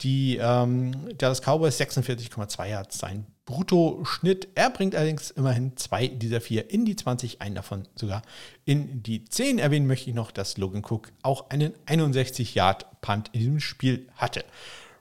die 0.00 0.38
ähm, 0.40 0.92
Dallas 1.18 1.42
Cowboys 1.42 1.78
46,2 1.78 2.68
Yards 2.68 2.98
sein 2.98 3.26
Bruttoschnitt. 3.50 4.46
Er 4.54 4.70
bringt 4.70 4.94
allerdings 4.94 5.32
immerhin 5.32 5.76
zwei 5.76 6.06
dieser 6.06 6.40
vier 6.40 6.70
in 6.70 6.84
die 6.84 6.94
20, 6.94 7.42
einen 7.42 7.56
davon 7.56 7.88
sogar 7.96 8.22
in 8.64 9.02
die 9.02 9.24
10. 9.24 9.58
Erwähnen 9.58 9.88
möchte 9.88 10.08
ich 10.08 10.14
noch, 10.14 10.30
dass 10.30 10.56
Logan 10.56 10.84
Cook 10.88 11.10
auch 11.22 11.50
einen 11.50 11.72
61-Yard-Punt 11.86 13.30
in 13.32 13.40
diesem 13.40 13.60
Spiel 13.60 14.06
hatte. 14.14 14.44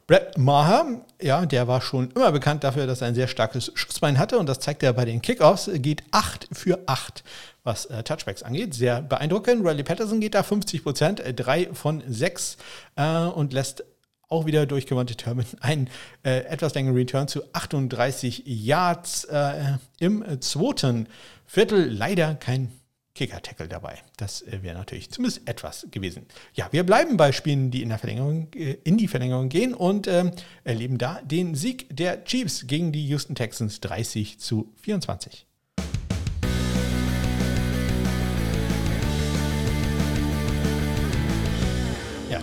Brett 0.08 0.40
Maher, 0.40 1.06
ja, 1.22 1.46
der 1.46 1.68
war 1.68 1.82
schon 1.82 2.10
immer 2.16 2.32
bekannt 2.32 2.64
dafür, 2.64 2.88
dass 2.88 3.02
er 3.02 3.10
ein 3.10 3.14
sehr 3.14 3.28
starkes 3.28 3.72
Schussbein 3.76 4.18
hatte 4.18 4.40
und 4.40 4.50
das 4.50 4.60
zeigt 4.60 4.82
er 4.82 4.94
bei 4.94 5.06
den 5.06 5.22
Kickoffs, 5.22 5.70
geht 5.72 6.02
8 6.10 6.48
für 6.52 6.80
8, 6.88 7.24
was 7.64 7.86
äh, 7.86 8.02
Touchbacks 8.02 8.42
angeht. 8.42 8.74
Sehr 8.74 9.04
beeindruckend. 9.04 9.64
Riley 9.64 9.84
Patterson 9.84 10.20
geht 10.20 10.34
da 10.34 10.42
50 10.42 10.82
Prozent, 10.82 11.22
3 11.24 11.62
äh, 11.62 11.74
von 11.76 12.02
6 12.08 12.58
äh, 12.96 13.26
und 13.26 13.54
lässt 13.54 13.84
auch 14.30 14.46
wieder 14.46 14.66
durch 14.66 14.86
Devontae 14.86 15.16
Turman 15.16 15.46
einen 15.60 15.90
äh, 16.24 16.46
etwas 16.46 16.74
längeren 16.74 16.96
Return 16.96 17.28
zu 17.28 17.44
38 17.54 18.44
Yards 18.46 19.26
äh, 19.26 19.78
im 20.00 20.24
zweiten 20.42 21.08
Viertel. 21.46 21.90
Leider 21.92 22.36
kein 22.36 22.72
Kicker-Tackle 23.16 23.68
dabei. 23.68 23.98
Das 24.18 24.42
äh, 24.44 24.60
wäre 24.62 24.78
natürlich 24.78 25.10
zumindest 25.12 25.48
etwas 25.48 25.88
gewesen. 25.92 26.26
Ja, 26.54 26.70
wir 26.72 26.86
bleiben 26.86 27.18
bei 27.18 27.32
Spielen, 27.32 27.70
die 27.72 27.82
in, 27.82 27.90
der 27.90 27.98
Verlängerung, 27.98 28.48
äh, 28.56 28.78
in 28.84 28.98
die 28.98 29.08
Verlängerung 29.08 29.50
gehen 29.50 29.74
und 29.74 30.08
ähm, 30.08 30.32
erleben 30.64 30.98
da 30.98 31.22
den 31.22 31.56
Sieg 31.56 31.88
der 31.90 32.24
Chiefs 32.24 32.68
gegen 32.68 32.92
die 32.92 33.06
Houston 33.08 33.36
Texans 33.36 33.82
30 33.82 34.40
zu 34.40 34.72
24. 34.78 35.49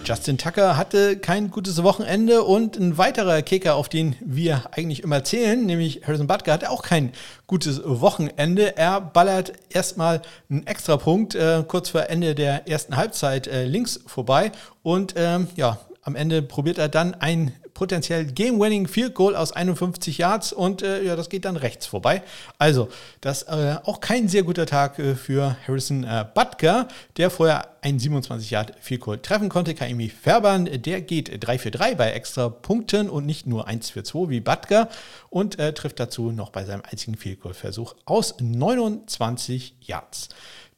Justin 0.04 0.36
Tucker 0.36 0.76
hatte 0.76 1.16
kein 1.16 1.50
gutes 1.50 1.82
Wochenende 1.82 2.42
und 2.42 2.76
ein 2.76 2.98
weiterer 2.98 3.40
Kicker, 3.42 3.76
auf 3.76 3.88
den 3.88 4.16
wir 4.20 4.64
eigentlich 4.72 5.04
immer 5.04 5.22
zählen, 5.22 5.64
nämlich 5.64 6.02
Harrison 6.06 6.26
Butker, 6.26 6.52
hatte 6.52 6.70
auch 6.70 6.82
kein 6.82 7.12
gutes 7.46 7.80
Wochenende. 7.84 8.76
Er 8.76 9.00
ballert 9.00 9.52
erstmal 9.68 10.22
einen 10.50 10.66
Extrapunkt 10.66 11.36
äh, 11.36 11.62
kurz 11.66 11.90
vor 11.90 12.08
Ende 12.10 12.34
der 12.34 12.68
ersten 12.68 12.96
Halbzeit 12.96 13.46
äh, 13.46 13.64
links 13.64 14.00
vorbei 14.06 14.50
und 14.82 15.14
ähm, 15.16 15.46
ja, 15.54 15.78
am 16.02 16.16
Ende 16.16 16.42
probiert 16.42 16.78
er 16.78 16.88
dann 16.88 17.14
ein 17.14 17.52
potenziell 17.76 18.24
Game-Winning 18.24 18.88
Field 18.88 19.14
Goal 19.14 19.36
aus 19.36 19.52
51 19.52 20.16
Yards 20.16 20.54
und 20.54 20.80
äh, 20.80 21.02
ja, 21.02 21.14
das 21.14 21.28
geht 21.28 21.44
dann 21.44 21.58
rechts 21.58 21.84
vorbei. 21.84 22.22
Also, 22.56 22.88
das 23.20 23.42
äh, 23.42 23.76
auch 23.84 24.00
kein 24.00 24.28
sehr 24.28 24.44
guter 24.44 24.64
Tag 24.64 24.98
äh, 24.98 25.14
für 25.14 25.58
Harrison 25.68 26.02
äh, 26.02 26.24
Butker, 26.34 26.88
der 27.18 27.28
vorher 27.28 27.76
ein 27.82 27.98
27 27.98 28.50
Yard 28.50 28.72
Field 28.80 29.02
Goal 29.02 29.18
treffen 29.18 29.50
konnte. 29.50 29.74
Kaimi 29.74 30.08
Färbern, 30.08 30.64
der 30.64 31.02
geht 31.02 31.46
3 31.46 31.58
für 31.58 31.70
3 31.70 31.96
bei 31.96 32.12
extra 32.12 32.48
Punkten 32.48 33.10
und 33.10 33.26
nicht 33.26 33.46
nur 33.46 33.68
1 33.68 33.90
für 33.90 34.02
2 34.02 34.30
wie 34.30 34.40
Butker 34.40 34.88
und 35.28 35.58
äh, 35.58 35.74
trifft 35.74 36.00
dazu 36.00 36.32
noch 36.32 36.48
bei 36.48 36.64
seinem 36.64 36.82
einzigen 36.90 37.18
Field 37.18 37.40
Goal 37.40 37.52
Versuch 37.52 37.94
aus 38.06 38.36
29 38.40 39.76
Yards. 39.82 40.30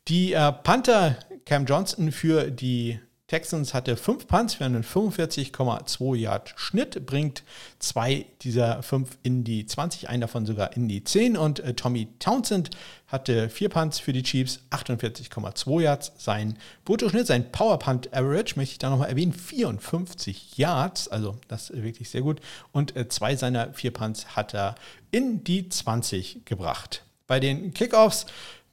Die 0.08 0.32
äh, 0.32 0.50
Panther 0.50 1.16
Cam 1.44 1.64
Johnson 1.64 2.10
für 2.10 2.50
die 2.50 2.98
Texans 3.28 3.74
hatte 3.74 3.98
fünf 3.98 4.26
Punts 4.26 4.54
für 4.54 4.64
einen 4.64 4.82
45,2 4.82 6.16
Yard 6.16 6.54
Schnitt, 6.56 7.04
bringt 7.04 7.42
zwei 7.78 8.24
dieser 8.40 8.82
fünf 8.82 9.18
in 9.22 9.44
die 9.44 9.66
20, 9.66 10.08
einen 10.08 10.22
davon 10.22 10.46
sogar 10.46 10.74
in 10.74 10.88
die 10.88 11.04
10 11.04 11.36
und 11.36 11.60
äh, 11.60 11.74
Tommy 11.74 12.08
Townsend 12.20 12.70
hatte 13.06 13.50
vier 13.50 13.68
Punts 13.68 13.98
für 13.98 14.14
die 14.14 14.22
Chiefs, 14.22 14.60
48,2 14.70 15.82
Yards. 15.82 16.12
Sein 16.16 16.56
Bruttoschnitt, 16.86 17.26
sein 17.26 17.52
Power 17.52 17.78
Punt 17.78 18.14
Average, 18.14 18.54
möchte 18.56 18.72
ich 18.72 18.78
da 18.78 18.88
nochmal 18.88 19.10
erwähnen, 19.10 19.34
54 19.34 20.56
Yards, 20.56 21.08
also 21.08 21.36
das 21.48 21.68
ist 21.68 21.82
wirklich 21.82 22.08
sehr 22.08 22.22
gut. 22.22 22.40
Und 22.72 22.96
äh, 22.96 23.08
zwei 23.08 23.36
seiner 23.36 23.74
vier 23.74 23.90
Punts 23.90 24.36
hat 24.36 24.54
er 24.54 24.74
in 25.10 25.44
die 25.44 25.68
20 25.68 26.46
gebracht. 26.46 27.04
Bei 27.26 27.40
den 27.40 27.74
Kickoffs 27.74 28.24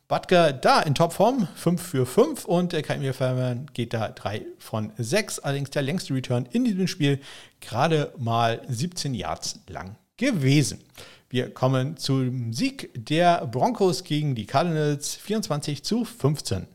Butker 0.07 0.53
da 0.53 0.81
in 0.81 0.93
Topform, 0.93 1.47
5 1.55 1.81
für 1.81 2.05
5 2.05 2.45
und 2.45 2.73
der 2.73 2.83
Kaimir 2.83 3.15
Fairman 3.15 3.65
geht 3.73 3.91
da 3.91 4.09
3 4.09 4.45
von 4.59 4.91
6. 4.97 5.39
Allerdings 5.39 5.71
der 5.71 5.81
längste 5.81 6.13
Return 6.13 6.47
in 6.51 6.63
diesem 6.63 6.87
Spiel 6.87 7.19
gerade 7.59 8.13
mal 8.17 8.61
17 8.67 9.15
Yards 9.15 9.61
lang 9.67 9.95
gewesen. 10.17 10.83
Wir 11.29 11.51
kommen 11.51 11.97
zum 11.97 12.53
Sieg 12.53 12.91
der 12.93 13.47
Broncos 13.47 14.03
gegen 14.03 14.35
die 14.35 14.45
Cardinals 14.45 15.15
24 15.15 15.83
zu 15.83 16.05
15. 16.05 16.67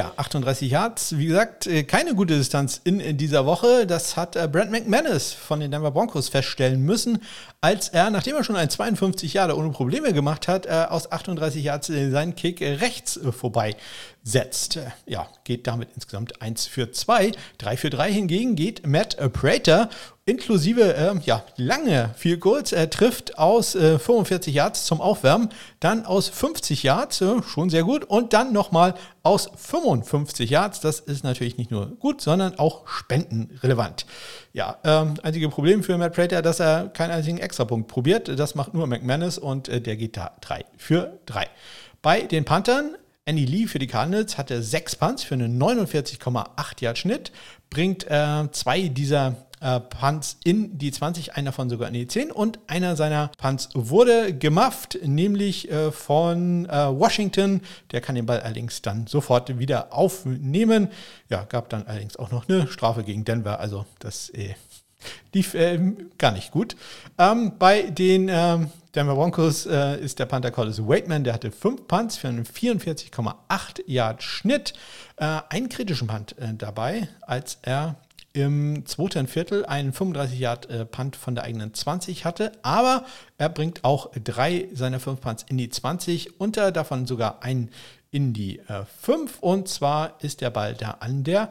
Ja, 0.00 0.14
38 0.16 0.70
Yards. 0.70 1.18
Wie 1.18 1.26
gesagt, 1.26 1.66
äh, 1.66 1.82
keine 1.82 2.14
gute 2.14 2.34
Distanz 2.34 2.80
in, 2.84 3.18
dieser 3.18 3.44
Woche. 3.44 3.86
Das 3.86 4.16
hat 4.16 4.34
äh, 4.34 4.48
Brent 4.50 4.70
McManus 4.70 5.34
von 5.34 5.60
den 5.60 5.70
Denver 5.70 5.90
Broncos 5.90 6.30
feststellen 6.30 6.80
müssen, 6.80 7.18
als 7.60 7.90
er, 7.90 8.08
nachdem 8.08 8.34
er 8.34 8.42
schon 8.42 8.56
ein 8.56 8.70
52 8.70 9.34
Jahre 9.34 9.58
ohne 9.58 9.68
Probleme 9.68 10.14
gemacht 10.14 10.48
hat, 10.48 10.64
äh, 10.64 10.86
aus 10.88 11.12
38 11.12 11.62
Yards 11.62 11.88
seinen 11.88 12.34
Kick 12.34 12.62
rechts 12.62 13.20
vorbei 13.30 13.76
setzt. 14.22 14.78
Ja, 15.06 15.28
geht 15.44 15.66
damit 15.66 15.90
insgesamt 15.94 16.42
1 16.42 16.66
für 16.66 16.92
2. 16.92 17.32
3 17.58 17.76
für 17.76 17.90
3 17.90 18.12
hingegen 18.12 18.56
geht 18.56 18.86
Matt 18.86 19.16
Prater 19.32 19.88
inklusive 20.30 20.94
äh, 20.94 21.14
ja, 21.24 21.42
lange 21.56 22.14
viel 22.16 22.38
Goals. 22.38 22.72
Er 22.72 22.88
trifft 22.88 23.38
aus 23.38 23.74
äh, 23.74 23.98
45 23.98 24.54
Yards 24.54 24.84
zum 24.84 25.00
Aufwärmen, 25.00 25.48
dann 25.80 26.06
aus 26.06 26.28
50 26.28 26.82
Yards, 26.82 27.20
äh, 27.20 27.42
schon 27.42 27.68
sehr 27.68 27.82
gut, 27.82 28.04
und 28.04 28.32
dann 28.32 28.52
nochmal 28.52 28.94
aus 29.22 29.50
55 29.56 30.48
Yards. 30.48 30.80
Das 30.80 31.00
ist 31.00 31.24
natürlich 31.24 31.58
nicht 31.58 31.70
nur 31.70 31.96
gut, 31.96 32.20
sondern 32.20 32.58
auch 32.58 32.86
spendenrelevant. 32.86 34.06
Ja, 34.52 34.78
ähm, 34.84 35.14
einzige 35.22 35.48
Problem 35.48 35.82
für 35.82 35.98
Matt 35.98 36.14
Prater, 36.14 36.42
dass 36.42 36.60
er 36.60 36.88
keinen 36.88 37.10
einzigen 37.10 37.38
Extrapunkt 37.38 37.88
probiert. 37.88 38.28
Das 38.38 38.54
macht 38.54 38.72
nur 38.72 38.86
McManus 38.86 39.36
und 39.36 39.68
äh, 39.68 39.80
der 39.80 39.96
geht 39.96 40.16
da 40.16 40.32
3 40.42 40.64
für 40.76 41.18
3. 41.26 41.46
Bei 42.02 42.22
den 42.22 42.44
Panthern 42.44 42.96
Andy 43.26 43.44
Lee 43.44 43.66
für 43.66 43.78
die 43.78 43.86
Cardinals 43.86 44.38
hatte 44.38 44.62
sechs 44.62 44.96
Punts 44.96 45.22
für 45.22 45.34
einen 45.34 45.60
49,8 45.62 46.82
Yard 46.82 46.98
Schnitt, 46.98 47.32
bringt 47.68 48.06
äh, 48.10 48.50
zwei 48.50 48.88
dieser 48.88 49.46
äh, 49.60 49.78
Punts 49.78 50.38
in 50.42 50.78
die 50.78 50.90
20, 50.90 51.34
einer 51.34 51.50
davon 51.50 51.68
sogar 51.68 51.88
in 51.88 51.94
die 51.94 52.06
10 52.06 52.32
und 52.32 52.58
einer 52.66 52.96
seiner 52.96 53.30
Punts 53.38 53.68
wurde 53.74 54.34
gemufft, 54.34 54.98
nämlich 55.04 55.70
äh, 55.70 55.92
von 55.92 56.66
äh, 56.66 56.72
Washington. 56.72 57.60
Der 57.92 58.00
kann 58.00 58.14
den 58.14 58.26
Ball 58.26 58.40
allerdings 58.40 58.82
dann 58.82 59.06
sofort 59.06 59.58
wieder 59.58 59.92
aufnehmen. 59.92 60.88
Ja, 61.28 61.44
gab 61.44 61.68
dann 61.68 61.86
allerdings 61.86 62.16
auch 62.16 62.30
noch 62.30 62.48
eine 62.48 62.66
Strafe 62.68 63.04
gegen 63.04 63.24
Denver, 63.24 63.60
also 63.60 63.84
das 63.98 64.30
äh, 64.30 64.54
lief 65.32 65.54
äh, 65.54 65.78
gar 66.18 66.32
nicht 66.32 66.50
gut. 66.50 66.76
Ähm, 67.18 67.52
bei 67.58 67.82
den 67.82 68.28
ähm, 68.30 68.70
Denver 68.94 69.14
Broncos 69.14 69.66
äh, 69.66 70.00
ist 70.00 70.18
der 70.18 70.26
Panther 70.26 70.50
Collis 70.50 70.80
Waitman, 70.80 71.24
der 71.24 71.34
hatte 71.34 71.50
fünf 71.50 71.86
Punts 71.86 72.16
für 72.16 72.28
einen 72.28 72.44
44,8 72.44 73.82
Yard 73.86 74.22
Schnitt. 74.22 74.74
Äh, 75.16 75.40
einen 75.48 75.68
kritischen 75.68 76.08
Punt 76.08 76.36
äh, 76.38 76.54
dabei, 76.54 77.08
als 77.20 77.58
er 77.62 77.96
im 78.32 78.86
zweiten 78.86 79.26
Viertel 79.26 79.66
einen 79.66 79.92
35 79.92 80.38
Yard 80.38 80.70
äh, 80.70 80.84
Punt 80.84 81.16
von 81.16 81.34
der 81.34 81.44
eigenen 81.44 81.74
20 81.74 82.24
hatte, 82.24 82.52
aber 82.62 83.04
er 83.38 83.48
bringt 83.48 83.84
auch 83.84 84.10
drei 84.12 84.68
seiner 84.72 85.00
fünf 85.00 85.20
Punts 85.20 85.44
in 85.48 85.58
die 85.58 85.68
20, 85.68 86.40
unter 86.40 86.70
davon 86.70 87.06
sogar 87.06 87.42
einen 87.42 87.70
in 88.12 88.32
die 88.32 88.58
äh, 88.60 88.84
5 89.02 89.38
und 89.40 89.68
zwar 89.68 90.14
ist 90.20 90.40
der 90.40 90.50
Ball 90.50 90.74
da 90.74 90.96
an 91.00 91.24
der 91.24 91.50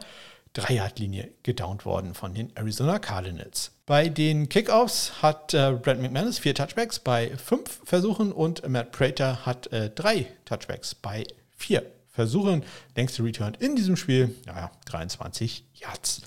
3-Yard-Linie 0.60 1.30
gedownt 1.43 1.86
worden 1.86 2.14
von 2.14 2.34
den 2.34 2.55
Arizona 2.55 2.99
Cardinals. 2.99 3.72
Bei 3.86 4.10
den 4.10 4.49
Kickoffs 4.49 5.22
hat 5.22 5.53
äh, 5.53 5.74
Brad 5.82 5.99
McManus 5.99 6.39
vier 6.39 6.53
Touchbacks 6.53 6.99
bei 6.99 7.32
fünf 7.38 7.82
Versuchen 7.84 8.32
und 8.32 8.68
Matt 8.68 8.91
Prater 8.91 9.45
hat 9.45 9.72
äh, 9.74 9.89
drei 9.89 10.28
Touchbacks 10.45 10.95
bei 10.95 11.24
vier 11.55 11.84
Versuchen. 12.12 12.64
Längste 12.95 13.24
Return 13.24 13.55
in 13.60 13.76
diesem 13.76 13.95
Spiel, 13.95 14.36
naja, 14.45 14.72
23 14.86 15.64
Yards. 15.76 16.22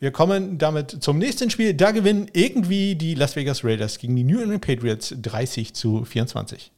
Wir 0.00 0.10
kommen 0.10 0.58
damit 0.58 1.02
zum 1.02 1.18
nächsten 1.18 1.50
Spiel. 1.50 1.74
Da 1.74 1.90
gewinnen 1.90 2.28
irgendwie 2.32 2.94
die 2.94 3.14
Las 3.14 3.36
Vegas 3.36 3.64
Raiders 3.64 3.98
gegen 3.98 4.16
die 4.16 4.24
New 4.24 4.40
England 4.40 4.66
Patriots 4.66 5.14
30 5.16 5.74
zu 5.74 6.04
24. 6.04 6.72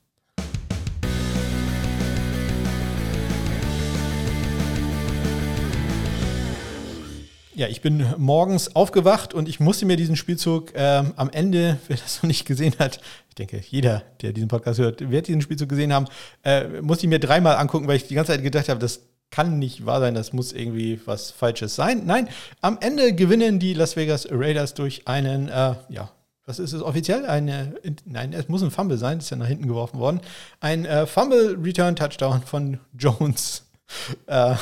Ja, 7.57 7.69
ich 7.69 7.81
bin 7.81 8.05
morgens 8.19 8.77
aufgewacht 8.77 9.33
und 9.33 9.49
ich 9.49 9.61
musste 9.61 9.87
mir 9.87 9.97
diesen 9.97 10.15
Spielzug 10.15 10.75
ähm, 10.75 11.15
am 11.17 11.31
Ende, 11.31 11.79
wer 11.89 11.97
das 11.97 12.23
noch 12.23 12.29
nicht 12.29 12.45
gesehen 12.45 12.75
hat, 12.79 13.01
ich 13.31 13.35
denke, 13.35 13.63
jeder, 13.67 14.03
der 14.21 14.35
diesen 14.35 14.49
Podcast 14.49 14.79
hört, 14.79 15.11
wird 15.11 15.27
diesen 15.27 15.41
Spielzug 15.41 15.71
gesehen 15.71 15.91
haben, 15.91 16.05
äh, 16.45 16.83
musste 16.83 17.07
ich 17.07 17.09
mir 17.09 17.19
dreimal 17.19 17.57
angucken, 17.57 17.89
weil 17.89 17.97
ich 17.97 18.07
die 18.07 18.15
ganze 18.15 18.33
Zeit 18.33 18.43
gedacht 18.43 18.69
habe, 18.69 18.79
das 18.79 19.01
kann 19.31 19.59
nicht 19.59 19.87
wahr 19.87 20.01
sein, 20.01 20.15
das 20.15 20.35
muss 20.35 20.53
irgendwie 20.53 21.01
was 21.07 21.31
Falsches 21.31 21.75
sein. 21.75 22.03
Nein, 22.05 22.29
am 22.61 22.77
Ende 22.83 23.15
gewinnen 23.15 23.59
die 23.59 23.73
Las 23.73 23.97
Vegas 23.97 24.29
Raiders 24.31 24.75
durch 24.75 25.09
einen, 25.09 25.49
äh, 25.49 25.77
ja, 25.89 26.11
was 26.45 26.59
ist 26.59 26.75
es 26.75 26.83
offiziell? 26.83 27.25
Eine, 27.25 27.75
nein, 28.05 28.35
es 28.35 28.51
muss 28.51 28.63
ein 28.63 28.71
Fumble 28.71 28.99
sein, 28.99 29.17
ist 29.17 29.31
ja 29.31 29.37
nach 29.39 29.49
hinten 29.49 29.67
geworfen 29.67 29.99
worden. 29.99 30.21
Ein 30.61 30.85
äh, 30.85 31.07
Fumble-Return-Touchdown 31.07 32.43
von 32.43 32.81
Jones 32.99 33.66
äh, 34.27 34.55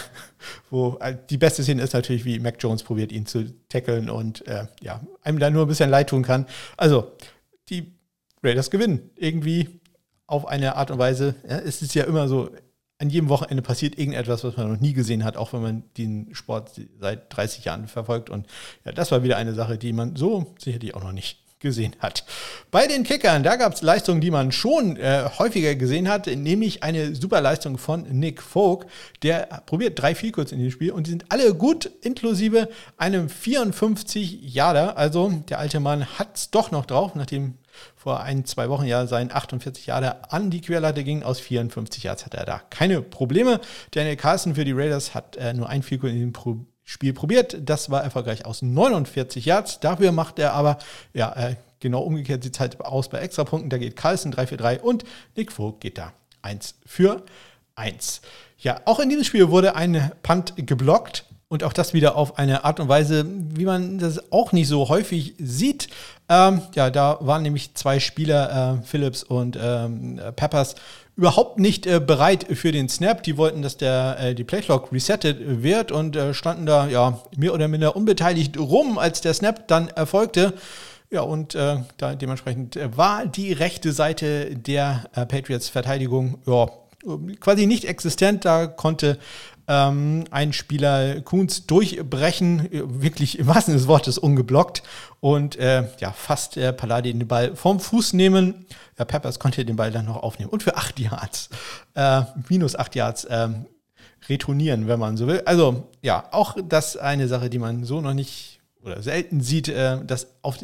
wo 0.71 0.99
äh, 1.01 1.17
die 1.31 1.39
beste 1.39 1.63
Szene 1.63 1.83
ist 1.83 1.95
natürlich, 1.95 2.25
wie 2.25 2.39
Mac 2.39 2.57
Jones 2.59 2.83
probiert, 2.83 3.13
ihn 3.13 3.27
zu 3.27 3.53
tackeln 3.69 4.11
und 4.11 4.47
äh, 4.47 4.67
ja, 4.83 5.01
einem 5.23 5.39
da 5.39 5.51
nur 5.51 5.63
ein 5.63 5.69
bisschen 5.69 5.91
leid 5.91 6.11
tun 6.11 6.23
kann. 6.23 6.47
Also, 6.77 7.13
die 7.69 7.95
Raiders 8.43 8.71
gewinnen. 8.71 9.11
Irgendwie 9.17 9.81
auf 10.27 10.47
eine 10.47 10.77
Art 10.77 10.91
und 10.91 10.99
Weise. 10.99 11.35
Ja, 11.49 11.59
es 11.59 11.83
ist 11.83 11.95
ja 11.95 12.05
immer 12.05 12.29
so, 12.29 12.51
an 12.99 13.11
jedem 13.11 13.29
Wochenende 13.29 13.63
passiert 13.63 13.99
irgendetwas, 13.99 14.45
was 14.45 14.57
man 14.57 14.73
noch 14.73 14.81
nie 14.81 14.93
gesehen 14.93 15.25
hat, 15.25 15.37
auch 15.37 15.53
wenn 15.53 15.63
man 15.63 15.85
den 15.97 16.35
Sport 16.35 16.81
seit 17.01 17.35
30 17.37 17.65
Jahren 17.65 17.89
verfolgt. 17.89 18.31
Und 18.31 18.47
ja, 18.85 18.93
das 18.93 19.11
war 19.11 19.23
wieder 19.23 19.37
eine 19.37 19.55
Sache, 19.55 19.79
die 19.79 19.93
man 19.93 20.17
so 20.17 20.55
sicherlich 20.59 20.95
auch 20.95 21.03
noch 21.03 21.13
nicht 21.13 21.44
gesehen 21.61 21.95
hat. 21.99 22.25
Bei 22.71 22.87
den 22.87 23.05
Kickern, 23.05 23.43
da 23.43 23.57
gab 23.57 23.73
es 23.73 23.83
Leistungen, 23.83 24.21
die 24.21 24.31
man 24.31 24.53
schon 24.53 24.97
äh, 24.97 25.29
häufiger 25.39 25.75
gesehen 25.75 26.09
hat, 26.09 26.27
nämlich 26.27 26.83
eine 26.83 27.15
super 27.15 27.41
Leistung 27.41 27.79
von 27.79 28.03
Nick 28.03 28.43
Folk. 28.43 28.87
Der 29.23 29.63
probiert 29.67 30.01
drei 30.01 30.15
Vielkurz 30.15 30.53
in 30.53 30.59
dem 30.59 30.71
Spiel 30.71 30.93
und 30.93 31.07
die 31.07 31.11
sind 31.11 31.25
alle 31.31 31.55
gut, 31.55 31.91
inklusive 32.03 32.69
einem 32.97 33.29
54 33.29 34.55
Jahre. 34.55 34.97
Also 34.97 35.31
der 35.49 35.59
alte 35.59 35.81
Mann 35.81 36.07
hat 36.19 36.37
es 36.37 36.51
doch 36.51 36.71
noch 36.71 36.87
drauf, 36.87 37.15
nachdem 37.15 37.55
vor 37.97 38.21
ein, 38.21 38.45
zwei 38.45 38.69
Wochen 38.69 38.85
ja 38.85 39.07
sein 39.07 39.33
48 39.33 39.87
Jahre 39.87 40.31
an 40.33 40.51
die 40.51 40.61
Querlatte 40.61 41.05
ging. 41.05 41.23
Aus 41.23 41.41
54 41.41 42.05
Yards 42.05 42.27
hat 42.27 42.35
er 42.35 42.45
da 42.45 42.61
keine 42.71 43.03
Probleme. 43.03 43.61
Daniel 43.91 44.17
Carlson 44.17 44.55
für 44.55 44.65
die 44.65 44.73
Raiders 44.73 45.15
hat 45.15 45.37
äh, 45.37 45.55
nur 45.55 45.69
ein 45.69 45.83
Field 45.83 46.05
in 46.05 46.21
dem 46.21 46.33
Pro 46.33 46.59
Spiel 46.85 47.13
probiert. 47.13 47.57
Das 47.61 47.91
war 47.91 48.05
erfolgreich 48.05 48.45
aus 48.45 48.63
49 48.63 49.45
Yards. 49.45 49.81
Dafür 49.81 50.13
macht 50.13 50.39
er 50.39 50.53
aber, 50.53 50.79
ja, 51.15 51.33
äh, 51.33 51.57
genau 51.81 52.03
umgekehrt 52.03 52.45
sieht 52.45 52.55
es 52.55 52.61
halt 52.61 52.81
aus 52.81 53.09
bei 53.09 53.19
Extrapunkten. 53.19 53.71
Da 53.71 53.79
geht 53.79 53.97
Carlson 53.97 54.33
3 54.33 54.47
für 54.47 54.57
3 54.57 54.81
und 54.81 55.05
Nick 55.37 55.51
Vogt 55.51 55.81
geht 55.81 55.99
da 55.99 56.13
1 56.43 56.75
für 56.87 57.25
1. 57.75 58.21
Ja, 58.59 58.81
auch 58.85 59.01
in 59.01 59.09
diesem 59.09 59.25
Spiel 59.25 59.51
wurde 59.51 59.75
ein 59.75 60.13
Punt 60.23 60.55
geblockt. 60.57 61.25
Und 61.49 61.63
auch 61.63 61.73
das 61.73 61.95
wieder 61.95 62.17
auf 62.17 62.39
eine 62.39 62.65
Art 62.65 62.81
und 62.81 62.89
Weise, 62.89 63.25
wie 63.29 63.65
man 63.65 63.99
das 63.99 64.33
auch 64.33 64.51
nicht 64.51 64.67
so 64.67 64.89
häufig 64.89 65.35
sieht. 65.39 65.89
Ähm, 66.29 66.63
ja, 66.75 66.91
da 66.91 67.19
waren 67.21 67.43
nämlich 67.43 67.75
zwei 67.75 68.01
Spieler, 68.01 68.81
äh, 68.81 68.83
Phillips 68.85 69.23
und 69.23 69.57
ähm, 69.61 70.21
Peppers, 70.35 70.75
überhaupt 71.17 71.59
nicht 71.59 71.87
äh, 71.87 72.01
bereit 72.01 72.47
für 72.55 72.73
den 72.73 72.89
Snap. 72.89 73.23
Die 73.23 73.37
wollten, 73.37 73.63
dass 73.63 73.77
der, 73.77 74.17
äh, 74.19 74.35
die 74.35 74.45
Playclock 74.45 74.93
resettet 74.93 75.63
wird 75.63 75.93
und 75.93 76.17
äh, 76.17 76.35
standen 76.35 76.67
da 76.67 76.89
ja 76.89 77.21
mehr 77.37 77.55
oder 77.55 77.69
minder 77.69 77.97
unbeteiligt 77.97 78.59
rum, 78.59 78.99
als 78.99 79.21
der 79.21 79.35
Snap 79.35 79.69
dann 79.69 79.89
erfolgte. 79.89 80.55
Ja, 81.11 81.21
und 81.21 81.55
äh, 81.55 81.77
da 81.97 82.15
dementsprechend 82.17 82.77
äh, 82.77 82.97
war 82.97 83.27
die 83.27 83.53
rechte 83.53 83.93
Seite 83.93 84.57
der 84.57 85.05
äh, 85.15 85.27
Patriots 85.27 85.69
Verteidigung 85.69 86.39
ja, 86.47 86.69
quasi 87.39 87.67
nicht 87.67 87.85
existent. 87.85 88.45
Da 88.45 88.67
konnte 88.67 89.19
ähm, 89.69 90.25
ein 90.31 90.53
Spieler 90.53 91.21
Kunz 91.21 91.67
durchbrechen, 91.67 92.69
wirklich 92.71 93.39
im 93.39 93.47
wahrsten 93.47 93.73
Sinne 93.73 93.79
des 93.79 93.89
Wortes 93.89 94.19
ungeblockt 94.19 94.83
und 95.21 95.57
äh, 95.57 95.89
ja, 95.99 96.13
fast 96.13 96.57
äh, 96.57 96.73
Palladi 96.73 97.13
den 97.13 97.27
Ball 97.27 97.57
vom 97.57 97.81
Fuß 97.81 98.13
nehmen. 98.13 98.67
Ja, 98.99 99.05
Peppers 99.05 99.39
konnte 99.39 99.65
den 99.65 99.77
Ball 99.77 99.91
dann 99.91 100.07
noch 100.07 100.23
aufnehmen 100.23 100.51
und 100.51 100.63
für 100.63 100.77
acht 100.77 101.01
Yards, 101.01 101.49
äh, 101.95 102.23
minus 102.49 102.77
acht 102.77 102.95
Yards, 102.95 103.27
ähm, 103.31 103.67
retournieren, 104.29 104.89
wenn 104.89 104.99
man 104.99 105.17
so 105.17 105.27
will. 105.27 105.43
Also 105.45 105.89
ja, 106.03 106.25
auch 106.31 106.57
das 106.67 106.97
eine 106.97 107.29
Sache, 107.29 107.51
die 107.51 107.59
man 107.59 107.85
so 107.85 108.01
noch 108.01 108.15
nicht 108.15 108.54
oder 108.85 109.03
selten 109.03 109.41
sieht, 109.41 109.69
äh, 109.69 109.99
dass 110.05 110.29
auf, 110.43 110.59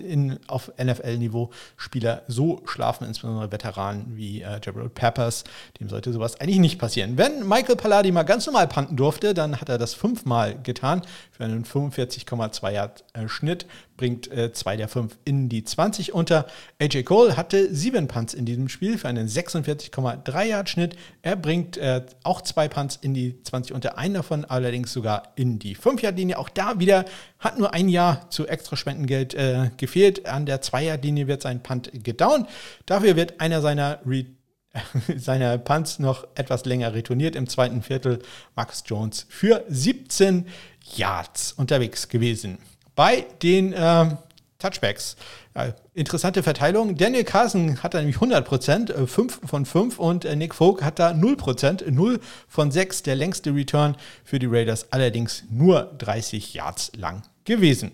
auf 0.46 0.72
NFL-Niveau 0.82 1.50
Spieler 1.76 2.22
so 2.28 2.62
schlafen, 2.66 3.06
insbesondere 3.06 3.50
Veteranen 3.50 4.16
wie 4.16 4.42
äh, 4.42 4.60
Gerald 4.60 4.94
Peppers. 4.94 5.44
Dem 5.78 5.88
sollte 5.88 6.12
sowas 6.12 6.40
eigentlich 6.40 6.58
nicht 6.58 6.78
passieren. 6.78 7.16
Wenn 7.16 7.48
Michael 7.48 7.76
Palladi 7.76 8.12
mal 8.12 8.22
ganz 8.24 8.46
normal 8.46 8.68
panten 8.68 8.96
durfte, 8.96 9.34
dann 9.34 9.60
hat 9.60 9.68
er 9.68 9.78
das 9.78 9.94
fünfmal 9.94 10.60
getan 10.62 11.02
für 11.30 11.44
einen 11.44 11.64
45,2 11.64 12.70
Yard 12.70 13.04
äh, 13.14 13.28
Schnitt 13.28 13.66
bringt 14.00 14.32
äh, 14.32 14.50
zwei 14.54 14.78
der 14.78 14.88
fünf 14.88 15.18
in 15.26 15.50
die 15.50 15.62
20 15.62 16.14
unter. 16.14 16.46
AJ 16.80 17.02
Cole 17.02 17.36
hatte 17.36 17.74
sieben 17.74 18.08
Punts 18.08 18.32
in 18.32 18.46
diesem 18.46 18.70
Spiel 18.70 18.96
für 18.96 19.08
einen 19.08 19.28
46,3 19.28 20.44
Yard 20.44 20.70
Schnitt. 20.70 20.96
Er 21.20 21.36
bringt 21.36 21.76
äh, 21.76 22.06
auch 22.24 22.40
zwei 22.40 22.66
Punts 22.66 22.96
in 22.96 23.12
die 23.12 23.42
20 23.42 23.74
unter, 23.74 23.98
einen 23.98 24.14
davon 24.14 24.46
allerdings 24.46 24.94
sogar 24.94 25.34
in 25.36 25.58
die 25.58 25.74
5 25.74 26.00
Yard 26.00 26.16
Linie. 26.16 26.38
Auch 26.38 26.48
da 26.48 26.78
wieder 26.78 27.04
hat 27.40 27.58
nur 27.58 27.74
ein 27.74 27.88
Jahr 27.88 28.30
zu 28.30 28.46
extra 28.46 28.76
Spendengeld 28.76 29.34
äh, 29.34 29.70
gefehlt. 29.76 30.26
An 30.26 30.46
der 30.46 30.60
2 30.60 30.84
Yard 30.84 31.04
Linie 31.04 31.26
wird 31.26 31.42
sein 31.42 31.62
Punt 31.62 31.90
gedownt. 31.92 32.48
Dafür 32.86 33.16
wird 33.16 33.40
einer 33.40 33.60
seiner 33.60 33.98
Re 34.06 34.26
seiner 35.16 35.58
Punts 35.58 35.98
noch 35.98 36.28
etwas 36.36 36.64
länger 36.64 36.94
retourniert 36.94 37.34
im 37.34 37.48
zweiten 37.48 37.82
Viertel. 37.82 38.20
Max 38.54 38.84
Jones 38.86 39.26
für 39.28 39.64
17 39.68 40.46
Yards 40.94 41.52
unterwegs 41.52 42.08
gewesen 42.08 42.58
bei 42.94 43.26
den 43.42 43.72
äh, 43.72 44.14
Touchbacks. 44.58 45.16
Ja, 45.56 45.74
interessante 45.94 46.42
Verteilung. 46.42 46.96
Daniel 46.96 47.24
Carson 47.24 47.82
hat 47.82 47.94
da 47.94 47.98
nämlich 47.98 48.16
100 48.16 48.46
Prozent, 48.46 48.94
5 48.94 49.42
äh, 49.42 49.46
von 49.46 49.66
5 49.66 49.98
und 49.98 50.24
äh, 50.24 50.36
Nick 50.36 50.54
Folk 50.54 50.82
hat 50.82 50.98
da 50.98 51.12
0 51.12 51.36
Prozent, 51.36 51.84
0 51.90 52.20
von 52.46 52.70
6, 52.70 53.02
der 53.02 53.16
längste 53.16 53.54
Return 53.54 53.96
für 54.22 54.38
die 54.38 54.46
Raiders, 54.46 54.92
allerdings 54.92 55.44
nur 55.50 55.94
30 55.98 56.54
Yards 56.54 56.92
lang 56.96 57.22
gewesen. 57.44 57.92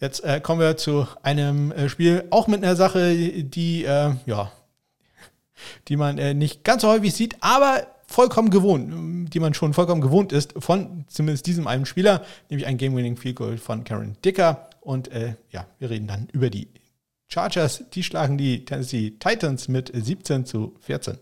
Jetzt 0.00 0.24
äh, 0.24 0.40
kommen 0.40 0.60
wir 0.60 0.76
zu 0.76 1.06
einem 1.22 1.72
äh, 1.72 1.88
Spiel, 1.88 2.24
auch 2.30 2.46
mit 2.46 2.62
einer 2.62 2.76
Sache, 2.76 3.14
die, 3.14 3.84
äh, 3.84 4.14
ja, 4.26 4.52
die 5.88 5.96
man 5.96 6.18
äh, 6.18 6.34
nicht 6.34 6.64
ganz 6.64 6.82
so 6.82 6.88
häufig 6.88 7.14
sieht, 7.14 7.36
aber 7.40 7.86
vollkommen 8.06 8.50
gewohnt, 8.50 9.32
die 9.32 9.40
man 9.40 9.54
schon 9.54 9.72
vollkommen 9.72 10.00
gewohnt 10.00 10.32
ist 10.32 10.54
von 10.58 11.04
zumindest 11.08 11.46
diesem 11.46 11.66
einen 11.66 11.86
Spieler, 11.86 12.24
nämlich 12.50 12.66
ein 12.66 12.76
Game-Winning 12.76 13.16
Field 13.16 13.36
Goal 13.36 13.56
von 13.56 13.84
Karen 13.84 14.16
Dicker. 14.24 14.68
Und 14.80 15.08
äh, 15.10 15.34
ja, 15.50 15.66
wir 15.78 15.90
reden 15.90 16.06
dann 16.06 16.28
über 16.32 16.50
die 16.50 16.68
Chargers. 17.28 17.84
Die 17.92 18.02
schlagen 18.02 18.36
die 18.36 18.64
Tennessee 18.64 19.14
Titans 19.18 19.68
mit 19.68 19.90
17 19.94 20.44
zu 20.44 20.74
14. 20.80 21.18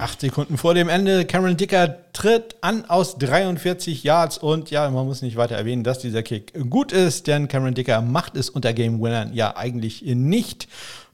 Acht 0.00 0.22
Sekunden 0.22 0.56
vor 0.56 0.72
dem 0.72 0.88
Ende. 0.88 1.26
Cameron 1.26 1.58
Dicker 1.58 1.98
tritt 2.14 2.56
an 2.62 2.86
aus 2.86 3.18
43 3.18 4.02
Yards 4.02 4.38
und 4.38 4.70
ja, 4.70 4.88
man 4.88 5.04
muss 5.04 5.20
nicht 5.20 5.36
weiter 5.36 5.56
erwähnen, 5.56 5.84
dass 5.84 5.98
dieser 5.98 6.22
Kick 6.22 6.54
gut 6.70 6.90
ist, 6.90 7.26
denn 7.26 7.48
Cameron 7.48 7.74
Dicker 7.74 8.00
macht 8.00 8.34
es 8.34 8.48
unter 8.48 8.72
Game 8.72 9.02
Winnern 9.02 9.34
ja 9.34 9.58
eigentlich 9.58 10.00
nicht. 10.00 10.68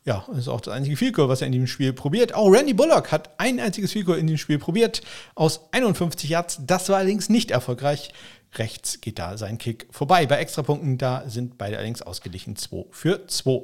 Ja, 0.04 0.24
ist 0.38 0.46
auch 0.46 0.60
das 0.60 0.72
einzige 0.72 0.96
Field 0.96 1.18
was 1.18 1.40
er 1.40 1.48
in 1.48 1.52
diesem 1.52 1.66
Spiel 1.66 1.92
probiert. 1.92 2.36
Auch 2.36 2.48
Randy 2.48 2.74
Bullock 2.74 3.10
hat 3.10 3.30
ein 3.38 3.58
einziges 3.58 3.90
Field 3.90 4.06
in 4.06 4.28
diesem 4.28 4.38
Spiel 4.38 4.60
probiert 4.60 5.02
aus 5.34 5.62
51 5.72 6.30
Yards. 6.30 6.60
Das 6.64 6.88
war 6.88 6.98
allerdings 6.98 7.28
nicht 7.28 7.50
erfolgreich. 7.50 8.12
Rechts 8.54 9.00
geht 9.00 9.18
da 9.18 9.36
sein 9.36 9.58
Kick 9.58 9.88
vorbei. 9.90 10.26
Bei 10.26 10.36
Extrapunkten, 10.36 10.96
da 10.96 11.24
sind 11.26 11.58
beide 11.58 11.76
allerdings 11.76 12.02
ausgeglichen 12.02 12.54
2 12.54 12.84
für 12.92 13.26
2 13.26 13.62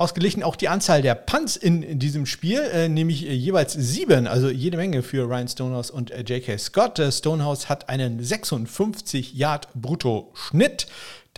ausgeglichen 0.00 0.44
auch 0.44 0.54
die 0.54 0.68
Anzahl 0.68 1.02
der 1.02 1.16
Punts 1.16 1.56
in, 1.56 1.82
in 1.82 1.98
diesem 1.98 2.24
Spiel, 2.24 2.60
äh, 2.60 2.88
nämlich 2.88 3.26
äh, 3.26 3.32
jeweils 3.32 3.72
sieben, 3.72 4.28
also 4.28 4.48
jede 4.48 4.76
Menge 4.76 5.02
für 5.02 5.28
Ryan 5.28 5.48
Stonehouse 5.48 5.90
und 5.90 6.12
äh, 6.12 6.20
J.K. 6.20 6.56
Scott. 6.56 7.00
Äh, 7.00 7.10
Stonehouse 7.10 7.68
hat 7.68 7.88
einen 7.88 8.22
56 8.22 9.34
Yard 9.34 9.68
Brutto-Schnitt. 9.74 10.86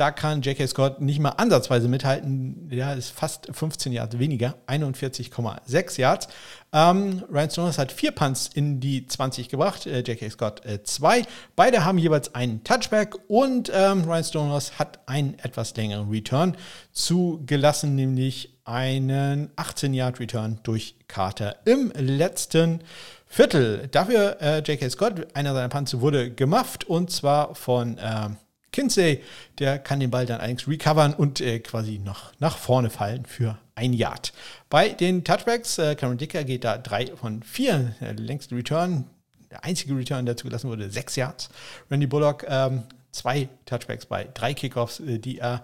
Da 0.01 0.11
kann 0.11 0.41
J.K. 0.41 0.67
Scott 0.67 1.03
nicht 1.03 1.21
mal 1.21 1.29
ansatzweise 1.37 1.87
mithalten. 1.87 2.71
Ja, 2.73 2.95
ist 2.95 3.11
fast 3.11 3.55
15 3.55 3.93
Yards 3.93 4.19
weniger, 4.19 4.55
41,6 4.67 6.01
Yards. 6.01 6.29
Ähm, 6.73 7.23
Ryan 7.31 7.51
Stonehouse 7.51 7.77
hat 7.77 7.93
vier 7.93 8.13
Punts 8.13 8.49
in 8.49 8.81
die 8.81 9.07
20 9.07 9.51
gebracht, 9.51 9.87
äh, 9.87 9.99
J.K. 10.01 10.31
Scott 10.31 10.65
äh, 10.65 10.83
zwei. 10.85 11.25
Beide 11.55 11.85
haben 11.85 11.99
jeweils 11.99 12.35
einen 12.35 12.65
Touchback 12.65 13.15
und 13.29 13.71
ähm, 13.75 14.05
Ryan 14.05 14.25
Stonehouse 14.25 14.79
hat 14.79 15.01
einen 15.07 15.39
etwas 15.41 15.77
längeren 15.77 16.09
Return 16.09 16.57
zugelassen, 16.93 17.95
nämlich 17.95 18.57
einen 18.65 19.51
18-Yard-Return 19.57 20.61
durch 20.63 20.95
Carter 21.09 21.57
im 21.67 21.93
letzten 21.95 22.81
Viertel. 23.27 23.87
Dafür 23.91 24.41
äh, 24.41 24.59
J.K. 24.61 24.89
Scott, 24.89 25.37
einer 25.37 25.53
seiner 25.53 25.69
Punts 25.69 26.01
wurde 26.01 26.31
gemufft 26.31 26.85
und 26.85 27.11
zwar 27.11 27.55
von 27.55 27.99
äh, 27.99 28.31
Kinsey, 28.73 29.23
der 29.59 29.79
kann 29.79 30.01
den 30.01 30.11
Ball 30.11 30.27
dann 30.27 30.41
eigentlich 30.41 30.69
recovern 30.69 31.15
und 31.15 31.41
äh, 31.41 31.59
quasi 31.61 31.99
noch 31.99 32.33
nach 32.39 32.57
vorne 32.57 32.91
fallen 32.91 33.27
für 33.27 33.59
ein 33.75 33.93
Yard. 33.93 34.33
Bei 34.69 34.91
den 34.91 35.25
Touchbacks, 35.25 35.79
äh, 35.79 35.95
Cameron 35.95 36.19
Dicker 36.19 36.45
geht 36.45 36.65
da 36.65 36.79
drei 36.79 37.07
von 37.07 37.43
vier, 37.43 37.95
der 38.01 38.15
längste 38.15 38.55
Return, 38.55 39.07
der 39.51 39.65
einzige 39.65 39.97
Return, 39.97 40.27
der 40.27 40.37
zugelassen 40.37 40.71
wurde, 40.71 40.91
sechs 40.91 41.17
Yards. 41.17 41.49
Randy 41.91 42.07
Bullock, 42.07 42.45
ähm, 42.49 42.85
zwei 43.11 43.49
Touchbacks 43.67 44.07
bei 44.07 44.29
drei 44.35 44.55
Kickoffs, 44.55 45.01
äh, 45.01 45.19
die 45.19 45.39
er 45.39 45.61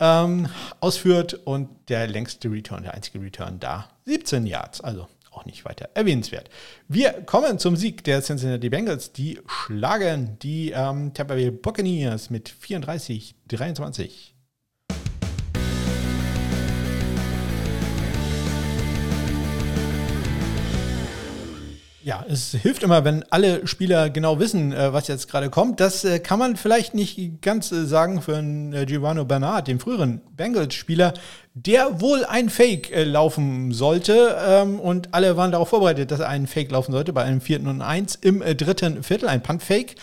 ähm, 0.00 0.48
ausführt 0.80 1.34
und 1.44 1.68
der 1.88 2.06
längste 2.06 2.50
Return, 2.50 2.82
der 2.82 2.94
einzige 2.94 3.20
Return 3.20 3.60
da, 3.60 3.88
17 4.06 4.46
Yards. 4.46 4.80
Also 4.80 5.08
auch 5.34 5.44
nicht 5.44 5.64
weiter 5.64 5.90
erwähnenswert. 5.94 6.50
Wir 6.88 7.12
kommen 7.24 7.58
zum 7.58 7.76
Sieg 7.76 8.04
der 8.04 8.22
Cincinnati 8.22 8.68
Bengals. 8.68 9.12
Die 9.12 9.40
schlagen 9.46 10.38
die 10.42 10.70
ähm, 10.70 11.12
Tampa 11.14 11.34
Bay 11.34 11.50
Buccaneers 11.50 12.30
mit 12.30 12.50
34-23. 12.50 14.33
Ja, 22.04 22.22
es 22.28 22.50
hilft 22.50 22.82
immer, 22.82 23.02
wenn 23.06 23.24
alle 23.30 23.66
Spieler 23.66 24.10
genau 24.10 24.38
wissen, 24.38 24.74
äh, 24.74 24.92
was 24.92 25.08
jetzt 25.08 25.26
gerade 25.26 25.48
kommt. 25.48 25.80
Das 25.80 26.04
äh, 26.04 26.18
kann 26.18 26.38
man 26.38 26.56
vielleicht 26.56 26.92
nicht 26.92 27.40
ganz 27.40 27.72
äh, 27.72 27.86
sagen 27.86 28.20
für 28.20 28.36
einen 28.36 28.84
Giovanni 28.84 29.24
Bernard, 29.24 29.68
den 29.68 29.80
früheren 29.80 30.20
Bengals-Spieler, 30.36 31.14
der 31.54 32.02
wohl 32.02 32.26
ein 32.26 32.50
Fake 32.50 32.92
laufen 32.94 33.72
sollte. 33.72 34.36
Ähm, 34.46 34.80
und 34.80 35.14
alle 35.14 35.38
waren 35.38 35.50
darauf 35.50 35.70
vorbereitet, 35.70 36.10
dass 36.10 36.20
er 36.20 36.28
einen 36.28 36.46
Fake 36.46 36.70
laufen 36.70 36.92
sollte 36.92 37.14
bei 37.14 37.22
einem 37.22 37.40
vierten 37.40 37.68
und 37.68 37.80
eins 37.80 38.16
im 38.16 38.40
dritten 38.40 39.02
Viertel, 39.02 39.30
ein 39.30 39.42
Punt-Fake. 39.42 39.94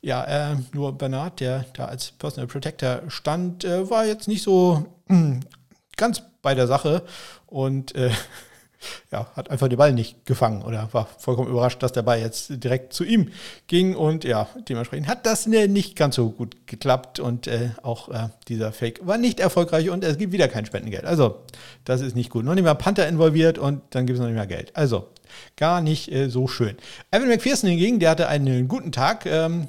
Ja, 0.00 0.56
nur 0.72 0.96
Bernard, 0.96 1.40
der 1.40 1.66
da 1.74 1.84
als 1.84 2.12
Personal 2.12 2.46
Protector 2.46 3.02
stand, 3.08 3.64
war 3.64 4.06
jetzt 4.06 4.28
nicht 4.28 4.42
so 4.42 4.86
ganz 5.98 6.22
bei 6.40 6.54
der 6.54 6.66
Sache 6.66 7.02
und 7.46 7.92
ja, 9.10 9.26
hat 9.36 9.50
einfach 9.50 9.68
den 9.68 9.78
Ball 9.78 9.92
nicht 9.92 10.24
gefangen 10.26 10.62
oder 10.62 10.88
war 10.92 11.06
vollkommen 11.18 11.50
überrascht, 11.50 11.82
dass 11.82 11.92
der 11.92 12.02
Ball 12.02 12.20
jetzt 12.20 12.62
direkt 12.62 12.92
zu 12.92 13.04
ihm 13.04 13.30
ging. 13.66 13.94
Und 13.94 14.24
ja, 14.24 14.48
dementsprechend 14.68 15.08
hat 15.08 15.26
das 15.26 15.46
nicht 15.46 15.96
ganz 15.96 16.16
so 16.16 16.30
gut 16.30 16.66
geklappt 16.66 17.20
und 17.20 17.46
äh, 17.46 17.70
auch 17.82 18.08
äh, 18.08 18.28
dieser 18.48 18.72
Fake 18.72 19.06
war 19.06 19.18
nicht 19.18 19.40
erfolgreich 19.40 19.90
und 19.90 20.04
es 20.04 20.18
gibt 20.18 20.32
wieder 20.32 20.48
kein 20.48 20.66
Spendengeld. 20.66 21.04
Also, 21.04 21.42
das 21.84 22.00
ist 22.00 22.16
nicht 22.16 22.30
gut. 22.30 22.44
Noch 22.44 22.54
nicht 22.54 22.64
mal 22.64 22.74
Panther 22.74 23.08
involviert 23.08 23.58
und 23.58 23.82
dann 23.90 24.06
gibt 24.06 24.16
es 24.16 24.20
noch 24.20 24.28
nicht 24.28 24.36
mehr 24.36 24.46
Geld. 24.46 24.74
Also, 24.74 25.08
gar 25.56 25.80
nicht 25.80 26.10
äh, 26.10 26.28
so 26.28 26.48
schön. 26.48 26.76
Evan 27.10 27.28
McPherson 27.28 27.70
hingegen, 27.70 28.00
der 28.00 28.10
hatte 28.10 28.28
einen 28.28 28.68
guten 28.68 28.92
Tag, 28.92 29.26
ähm, 29.26 29.68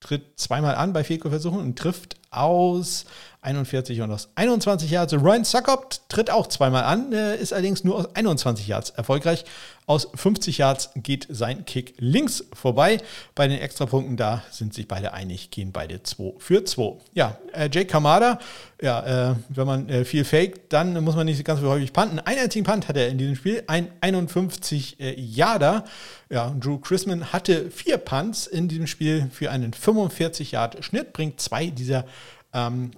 tritt 0.00 0.38
zweimal 0.38 0.74
an 0.74 0.92
bei 0.92 1.04
Fehlversuchen 1.04 1.60
und 1.60 1.78
trifft 1.78 2.16
aus 2.30 3.06
41 3.42 4.00
und 4.02 4.10
aus 4.10 4.28
21 4.34 4.90
Yards. 4.90 5.14
Ryan 5.14 5.44
Suckup 5.44 5.90
tritt 6.08 6.30
auch 6.30 6.46
zweimal 6.46 6.84
an, 6.84 7.12
ist 7.12 7.52
allerdings 7.52 7.84
nur 7.84 7.96
aus 7.96 8.14
21 8.14 8.66
Yards 8.68 8.90
erfolgreich. 8.90 9.44
Aus 9.86 10.08
50 10.14 10.58
Yards 10.58 10.90
geht 10.94 11.26
sein 11.30 11.64
Kick 11.64 11.94
links 11.98 12.44
vorbei. 12.52 12.98
Bei 13.34 13.48
den 13.48 13.58
Extrapunkten, 13.58 14.16
da 14.16 14.44
sind 14.50 14.72
sich 14.72 14.86
beide 14.86 15.14
einig, 15.14 15.50
gehen 15.50 15.72
beide 15.72 16.02
2 16.02 16.34
für 16.38 16.64
2. 16.64 16.98
Ja, 17.14 17.38
äh, 17.52 17.68
Jake 17.72 17.86
Kamada, 17.86 18.38
ja, 18.80 19.30
äh, 19.30 19.34
wenn 19.48 19.66
man 19.66 19.88
äh, 19.88 20.04
viel 20.04 20.24
faked, 20.24 20.72
dann 20.72 21.02
muss 21.02 21.16
man 21.16 21.26
nicht 21.26 21.44
ganz 21.44 21.60
so 21.60 21.68
häufig 21.68 21.92
punten. 21.92 22.20
Einen 22.20 22.38
einzigen 22.38 22.64
Punt 22.64 22.86
hat 22.86 22.96
er 22.96 23.08
in 23.08 23.18
diesem 23.18 23.34
Spiel, 23.34 23.64
ein 23.66 23.90
51 24.00 25.00
äh, 25.00 25.18
Yarder. 25.18 25.84
Ja, 26.28 26.54
Drew 26.60 26.78
Chrisman 26.78 27.32
hatte 27.32 27.72
vier 27.72 27.96
Punts 27.96 28.46
in 28.46 28.68
diesem 28.68 28.86
Spiel 28.86 29.28
für 29.32 29.50
einen 29.50 29.72
45 29.72 30.52
Yard 30.52 30.84
Schnitt, 30.84 31.12
bringt 31.12 31.40
zwei 31.40 31.66
dieser 31.66 32.04
ähm, 32.52 32.92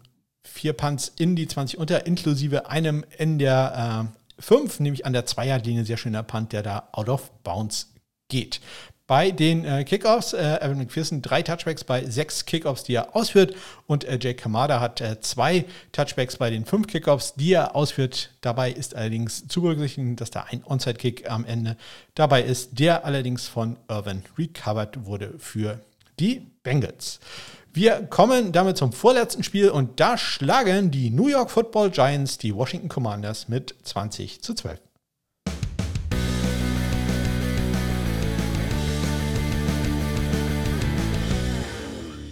vier 0.45 0.73
Punts 0.73 1.13
in 1.19 1.37
die 1.37 1.47
20 1.47 1.79
unter, 1.79 2.07
inklusive 2.07 2.69
einem 2.69 3.05
in 3.19 3.39
der 3.39 4.09
äh, 4.39 4.43
5, 4.43 4.81
nämlich 4.81 5.07
an 5.07 5.13
der 5.13 5.27
Zweierlinie, 5.27 5.85
sehr 5.85 5.97
schöner 5.97 6.23
Punt, 6.23 6.53
der 6.53 6.63
da 6.63 6.89
out 6.93 7.09
of 7.09 7.31
bounds 7.43 7.93
geht. 8.29 8.61
Bei 9.07 9.31
den 9.31 9.65
äh, 9.65 9.85
Kickoffs, 9.85 10.33
äh, 10.33 10.57
Evan 10.61 10.79
McPherson 10.79 11.23
drei 11.23 11.43
Touchbacks 11.43 11.85
bei 11.85 12.05
sechs 12.05 12.47
Kickoffs, 12.47 12.85
die 12.85 12.95
er 12.95 13.15
ausführt. 13.15 13.55
Und 13.87 14.05
äh, 14.05 14.13
Jake 14.13 14.37
Kamada 14.37 14.81
hat 14.81 15.01
äh, 15.01 15.21
zwei 15.21 15.67
Touchbacks 15.91 16.37
bei 16.37 16.51
den 16.51 16.65
fünf 16.65 16.87
Kickoffs, 16.87 17.35
die 17.35 17.53
er 17.53 17.77
ausführt. 17.77 18.31
Dabei 18.41 18.71
ist 18.71 18.95
allerdings 18.95 19.47
zu 19.49 19.61
berücksichtigen, 19.61 20.17
dass 20.17 20.31
da 20.31 20.47
ein 20.49 20.63
Onside-Kick 20.65 21.29
am 21.31 21.45
Ende 21.45 21.77
dabei 22.15 22.43
ist, 22.43 22.79
der 22.79 23.05
allerdings 23.05 23.49
von 23.49 23.77
Irvin 23.89 24.23
recovered 24.39 25.05
wurde 25.05 25.35
für 25.39 25.81
die 26.19 26.47
Bengals. 26.63 27.21
Wir 27.75 28.03
kommen 28.03 28.53
damit 28.53 28.77
zum 28.77 28.93
vorletzten 28.93 29.43
Spiel 29.43 29.70
und 29.70 29.99
da 29.99 30.18
schlagen 30.18 30.91
die 30.91 31.09
New 31.09 31.29
York 31.29 31.51
Football 31.51 31.91
Giants 31.91 32.37
die 32.37 32.55
Washington 32.55 32.91
Commanders 32.91 33.49
mit 33.49 33.75
20 33.85 34.43
zu 34.43 34.53
12. 34.53 34.79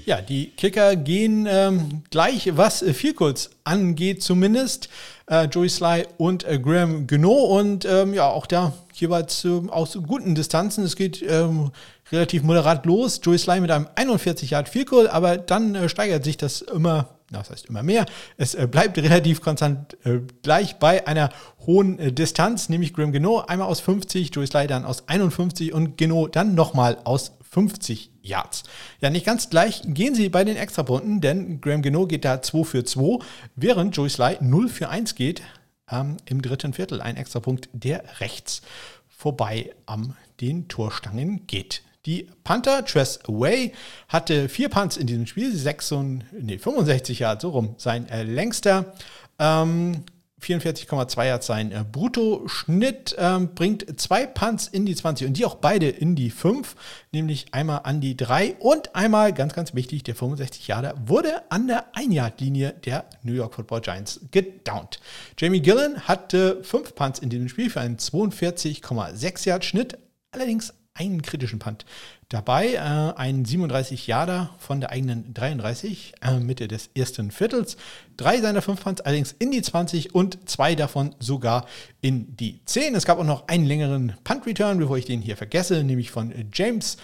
Ja, 0.05 0.21
die 0.21 0.51
Kicker 0.51 0.95
gehen 0.97 1.47
ähm, 1.49 2.03
gleich, 2.11 2.57
was 2.59 2.85
viel 2.93 3.15
kurz 3.15 3.49
angeht, 3.65 4.23
zumindest. 4.23 4.91
Äh, 5.27 5.45
Joey 5.45 5.69
Sly 5.71 6.07
und 6.19 6.45
äh, 6.45 6.59
Graham 6.59 7.07
Geno 7.07 7.33
und 7.33 7.87
ähm, 7.87 8.13
ja, 8.13 8.29
auch 8.29 8.47
da 8.47 8.75
jeweils 8.93 9.45
äh, 9.45 9.61
aus 9.69 9.97
guten 10.07 10.35
Distanzen. 10.35 10.85
Es 10.85 10.97
geht 10.97 11.23
ähm, 11.23 11.71
relativ 12.13 12.43
moderat 12.43 12.87
los. 12.87 13.21
Joey 13.23 13.39
Sly 13.39 13.61
mit 13.61 13.71
einem 13.71 13.89
41 13.95 14.51
Yard 14.51 14.69
Field 14.69 14.89
Goal, 14.89 15.09
aber 15.09 15.39
dann 15.39 15.75
äh, 15.75 15.89
steigert 15.89 16.25
sich 16.25 16.37
das 16.37 16.63
immer, 16.63 17.09
das 17.31 17.51
heißt 17.51 17.67
immer 17.67 17.83
mehr. 17.83 18.07
Es 18.37 18.55
äh, 18.55 18.67
bleibt 18.67 18.99
relativ 18.99 19.41
konstant 19.41 19.97
äh, 20.05 20.21
gleich 20.43 20.77
bei 20.77 21.07
einer 21.07 21.31
hohen 21.67 21.99
äh, 21.99 22.13
Distanz, 22.13 22.69
nämlich 22.69 22.95
Graham 22.95 23.13
Geno 23.13 23.41
einmal 23.41 23.69
aus 23.69 23.81
50, 23.81 24.35
Joey 24.35 24.47
Sly 24.47 24.67
dann 24.67 24.85
aus 24.85 25.09
51 25.09 25.73
und 25.73 25.97
Geno 25.97 26.27
dann 26.27 26.55
nochmal 26.55 26.99
aus 27.05 27.33
50 27.51 28.11
Yards. 28.23 28.65
Ja, 29.01 29.11
nicht 29.11 29.27
ganz 29.27 29.51
gleich 29.51 29.83
gehen 29.85 30.15
sie 30.15 30.29
bei 30.29 30.45
den 30.45 30.57
Extrapunkten, 30.57 31.21
denn 31.21 31.61
Graham 31.61 31.83
Geno 31.83 32.07
geht 32.07 32.25
da 32.25 32.43
2 32.43 32.65
für 32.65 32.85
2, 32.85 33.25
während 33.57 33.97
Joey 33.97 34.11
Sly 34.11 34.37
0 34.41 34.69
für 34.69 34.89
1 34.89 35.15
geht 35.15 35.43
ähm, 35.91 36.17
im 36.27 36.43
dritten 36.43 36.73
Viertel. 36.73 37.01
Ein 37.01 37.17
Extrapunkt, 37.17 37.69
der 37.73 38.21
rechts 38.21 38.63
vorbei 39.09 39.75
am 39.87 40.15
den 40.41 40.69
Torstangen 40.69 41.47
geht. 41.47 41.83
Die 42.07 42.29
Panther, 42.45 42.85
Tress 42.85 43.21
Away, 43.29 43.73
hatte 44.09 44.49
vier 44.49 44.71
Punts 44.71 44.97
in 44.97 45.07
diesem 45.07 45.27
Spiel, 45.27 45.55
66, 45.55 46.29
nee, 46.41 46.59
65 46.59 47.19
Yards, 47.19 47.43
so 47.43 47.51
rum, 47.51 47.75
sein 47.77 48.09
äh, 48.09 48.23
längster. 48.23 48.95
Ähm, 49.39 50.05
44,2 50.41 51.27
Yards 51.27 51.47
sein 51.47 51.73
äh, 51.73 51.85
Bruttoschnitt, 51.91 53.15
ähm, 53.19 53.55
bringt 53.55 54.01
zwei 54.01 54.27
Punts 54.27 54.67
in 54.67 54.87
die 54.87 54.95
20 54.95 55.27
und 55.27 55.37
die 55.37 55.45
auch 55.45 55.57
beide 55.57 55.89
in 55.89 56.17
die 56.17 56.31
5, 56.31 56.75
nämlich 57.13 57.53
einmal 57.53 57.81
an 57.85 58.01
die 58.01 58.17
3 58.17 58.57
und 58.59 58.95
einmal, 58.97 59.33
ganz, 59.33 59.55
ganz 59.55 59.75
wichtig, 59.75 60.03
der 60.03 60.15
65 60.15 60.67
Yarder 60.69 60.95
wurde 61.07 61.51
an 61.51 61.69
der 61.69 61.93
1-Yard-Linie 61.95 62.75
der 62.85 63.05
New 63.23 63.35
York 63.35 63.55
Football 63.55 63.83
Giants 63.83 64.21
gedownt. 64.31 65.01
Jamie 65.39 65.61
Gillen 65.61 66.09
hatte 66.09 66.63
fünf 66.65 66.95
Punts 66.95 67.19
in 67.19 67.29
diesem 67.29 67.49
Spiel 67.49 67.71
für 67.71 67.81
einen 67.81 67.99
42,6 67.99 69.47
Yard 69.47 69.65
Schnitt, 69.65 69.99
allerdings 70.33 70.73
einen 71.01 71.23
kritischen 71.23 71.59
Punt 71.59 71.87
dabei. 72.29 72.75
Äh, 72.75 72.79
ein 72.79 73.45
37 73.45 74.07
Jahre 74.07 74.51
von 74.59 74.81
der 74.81 74.91
eigenen 74.91 75.33
33, 75.33 76.13
äh, 76.21 76.39
Mitte 76.39 76.69
des 76.69 76.91
ersten 76.95 77.31
Viertels. 77.31 77.79
Drei 78.17 78.41
seiner 78.41 78.61
fünf 78.61 78.83
Punts 78.83 79.01
allerdings 79.01 79.35
in 79.39 79.51
die 79.51 79.63
20 79.63 80.15
und 80.15 80.49
zwei 80.49 80.75
davon 80.75 81.15
sogar 81.19 81.67
in 82.03 82.37
die 82.37 82.61
10. 82.67 82.95
Es 82.95 83.07
gab 83.07 83.19
auch 83.19 83.25
noch 83.25 83.49
einen 83.49 83.65
längeren 83.65 84.15
Punt-Return, 84.25 84.79
bevor 84.79 84.99
ich 84.99 85.07
den 85.07 85.23
hier 85.23 85.37
vergesse, 85.37 85.83
nämlich 85.83 86.11
von 86.11 86.33
James. 86.53 86.99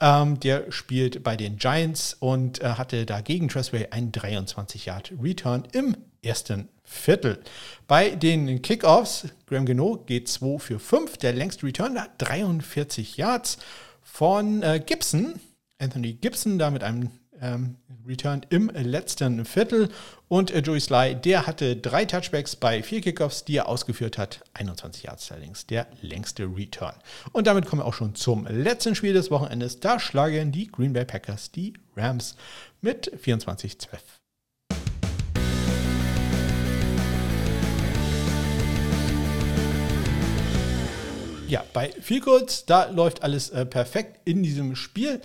Ähm, 0.00 0.38
der 0.40 0.70
spielt 0.70 1.22
bei 1.22 1.36
den 1.36 1.56
Giants 1.56 2.16
und 2.18 2.60
äh, 2.60 2.74
hatte 2.74 3.06
dagegen 3.06 3.48
Tressway 3.48 3.88
einen 3.90 4.12
23 4.12 4.86
Yard 4.86 5.12
Return 5.20 5.64
im 5.72 5.96
ersten 6.22 6.68
Viertel. 6.84 7.38
Bei 7.86 8.10
den 8.10 8.62
Kickoffs, 8.62 9.26
Graham 9.46 9.66
Geno 9.66 9.96
geht 10.06 10.28
2 10.28 10.58
für 10.58 10.78
5, 10.78 11.18
der 11.18 11.32
längste 11.32 11.66
Return 11.66 12.00
hat 12.00 12.12
43 12.18 13.16
Yards 13.16 13.58
von 14.02 14.62
äh, 14.62 14.80
Gibson. 14.84 15.34
Anthony 15.78 16.14
Gibson 16.14 16.58
da 16.58 16.70
mit 16.70 16.84
einem 16.84 17.10
ähm, 17.40 17.76
Return 18.06 18.46
im 18.50 18.68
letzten 18.68 19.44
Viertel. 19.44 19.88
Und 20.28 20.50
äh, 20.50 20.60
Joey 20.60 20.80
Sly, 20.80 21.16
der 21.16 21.46
hatte 21.46 21.76
drei 21.76 22.04
Touchbacks 22.04 22.56
bei 22.56 22.82
vier 22.82 23.00
Kickoffs, 23.00 23.44
die 23.44 23.56
er 23.56 23.68
ausgeführt 23.68 24.16
hat. 24.16 24.42
21 24.54 25.02
Yards 25.04 25.30
allerdings, 25.32 25.66
der 25.66 25.86
längste 26.00 26.44
Return. 26.44 26.94
Und 27.32 27.46
damit 27.46 27.66
kommen 27.66 27.82
wir 27.82 27.86
auch 27.86 27.94
schon 27.94 28.14
zum 28.14 28.46
letzten 28.46 28.94
Spiel 28.94 29.12
des 29.12 29.30
Wochenendes. 29.30 29.80
Da 29.80 29.98
schlagen 29.98 30.52
die 30.52 30.68
Green 30.70 30.92
Bay 30.92 31.04
Packers 31.04 31.50
die 31.50 31.74
Rams 31.96 32.36
mit 32.80 33.12
24-12. 33.24 34.21
Ja, 41.52 41.62
bei 41.74 41.92
Field 42.00 42.70
da 42.70 42.86
läuft 42.90 43.22
alles 43.22 43.50
äh, 43.50 43.66
perfekt 43.66 44.20
in 44.24 44.42
diesem 44.42 44.74
Spiel. 44.74 45.20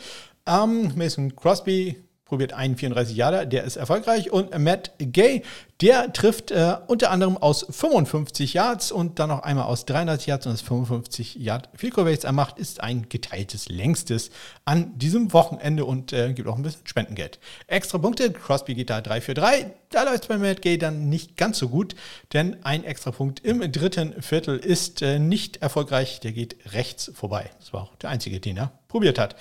Ähm, 0.45 0.91
Mason 0.95 1.33
Crosby 1.37 1.95
probiert 2.27 2.53
einen 2.53 2.75
34 2.75 3.15
Jahre, 3.15 3.47
der 3.47 3.63
ist 3.63 3.77
erfolgreich. 3.77 4.31
Und 4.31 4.57
Matt 4.57 4.91
Gay, 4.99 5.43
der 5.81 6.11
trifft 6.11 6.51
äh, 6.51 6.75
unter 6.87 7.11
anderem 7.11 7.37
aus 7.37 7.65
55 7.69 8.53
Yards 8.53 8.91
und 8.91 9.19
dann 9.19 9.29
noch 9.29 9.43
einmal 9.43 9.65
aus 9.65 9.85
33 9.85 10.27
Yards 10.27 10.45
und 10.45 10.53
das 10.53 10.61
55 10.61 11.35
Yard 11.35 11.69
Field 11.75 11.93
Goal, 11.93 12.05
welches 12.05 12.23
er 12.23 12.33
macht, 12.33 12.57
ist 12.59 12.81
ein 12.81 13.07
geteiltes 13.09 13.69
längstes 13.69 14.31
an 14.65 14.97
diesem 14.97 15.31
Wochenende 15.33 15.85
und 15.85 16.13
äh, 16.13 16.33
gibt 16.33 16.47
auch 16.47 16.57
ein 16.57 16.63
bisschen 16.63 16.85
Spendengeld. 16.85 17.39
Extra 17.67 17.97
Punkte, 17.97 18.31
Crosby 18.31 18.75
geht 18.75 18.89
da 18.89 19.01
3 19.01 19.21
für 19.21 19.33
3. 19.33 19.71
Da 19.89 20.03
läuft 20.03 20.23
es 20.23 20.27
bei 20.27 20.37
Matt 20.37 20.61
Gay 20.61 20.77
dann 20.77 21.09
nicht 21.09 21.37
ganz 21.37 21.59
so 21.59 21.69
gut, 21.69 21.95
denn 22.33 22.57
ein 22.63 22.83
extra 22.83 23.11
Punkt 23.11 23.39
im 23.45 23.71
dritten 23.71 24.21
Viertel 24.21 24.57
ist 24.57 25.01
äh, 25.01 25.19
nicht 25.19 25.57
erfolgreich. 25.57 26.19
Der 26.19 26.33
geht 26.33 26.57
rechts 26.73 27.11
vorbei. 27.13 27.49
Das 27.59 27.71
war 27.71 27.83
auch 27.83 27.95
der 27.95 28.09
einzige, 28.09 28.39
den 28.39 28.57
er 28.57 28.71
probiert 28.89 29.17
hat. 29.17 29.35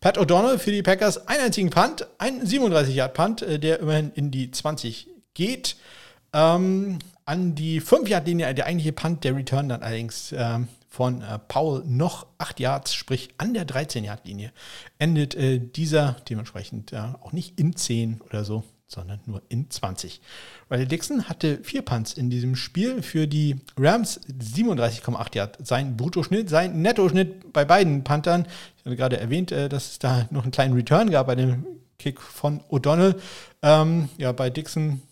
Pat 0.00 0.16
O'Donnell 0.16 0.58
für 0.58 0.72
die 0.72 0.82
Packers 0.82 1.28
einen 1.28 1.42
einzigen 1.42 1.68
Punt, 1.68 2.06
ein 2.16 2.42
37-Yard-Punt, 2.42 3.42
äh, 3.42 3.58
der 3.58 3.80
immerhin 3.80 4.10
in 4.14 4.30
die 4.30 4.50
20 4.50 5.08
geht. 5.34 5.76
Ähm, 6.32 7.00
an 7.26 7.54
die 7.54 7.82
5-Yard-Linie, 7.82 8.54
der 8.54 8.64
eigentliche 8.64 8.94
Punt, 8.94 9.24
der 9.24 9.36
Return 9.36 9.68
dann 9.68 9.82
allerdings 9.82 10.32
ähm, 10.36 10.68
von 10.88 11.20
äh, 11.20 11.38
Paul 11.38 11.82
noch 11.84 12.26
8 12.38 12.60
Yards, 12.60 12.94
sprich 12.94 13.28
an 13.36 13.52
der 13.52 13.66
13-Yard-Linie, 13.66 14.52
endet 14.98 15.34
äh, 15.34 15.58
dieser 15.58 16.16
dementsprechend 16.30 16.94
äh, 16.94 17.02
auch 17.20 17.32
nicht 17.32 17.60
in 17.60 17.76
10 17.76 18.22
oder 18.22 18.44
so, 18.44 18.64
sondern 18.90 19.20
nur 19.26 19.40
in 19.48 19.70
20. 19.70 20.20
Riley 20.70 20.86
Dixon 20.86 21.28
hatte 21.28 21.58
vier 21.62 21.82
Punts 21.82 22.12
in 22.14 22.28
diesem 22.28 22.56
Spiel 22.56 23.02
für 23.02 23.28
die 23.28 23.56
Rams, 23.78 24.20
37,8 24.28 25.36
Yard. 25.36 25.58
Sein 25.64 25.96
Bruttoschnitt, 25.96 26.50
sein 26.50 26.82
Nettoschnitt 26.82 27.52
bei 27.52 27.64
beiden 27.64 28.02
Panthern. 28.02 28.46
Ich 28.78 28.84
hatte 28.84 28.96
gerade 28.96 29.20
erwähnt, 29.20 29.52
äh, 29.52 29.68
dass 29.68 29.92
es 29.92 29.98
da 30.00 30.26
noch 30.30 30.42
einen 30.42 30.52
kleinen 30.52 30.74
Return 30.74 31.10
gab 31.10 31.28
bei 31.28 31.36
dem 31.36 31.64
Kick 31.98 32.20
von 32.20 32.60
O'Donnell. 32.68 33.14
Ähm, 33.62 34.08
ja, 34.18 34.32
bei 34.32 34.50
Dixon 34.50 35.02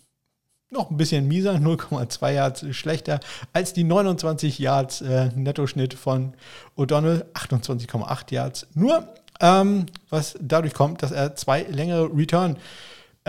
noch 0.71 0.91
ein 0.91 0.97
bisschen 0.97 1.27
mieser, 1.27 1.55
0,2 1.55 2.31
Yards 2.31 2.65
schlechter 2.75 3.19
als 3.53 3.73
die 3.73 3.83
29 3.83 4.59
Yards 4.59 5.01
äh, 5.01 5.29
Nettoschnitt 5.35 5.93
von 5.93 6.33
O'Donnell, 6.77 7.25
28,8 7.33 8.33
Yards. 8.33 8.67
Nur, 8.73 9.07
ähm, 9.39 9.85
was 10.09 10.37
dadurch 10.41 10.73
kommt, 10.73 11.01
dass 11.01 11.11
er 11.11 11.35
zwei 11.35 11.63
längere 11.63 12.09
Return 12.15 12.57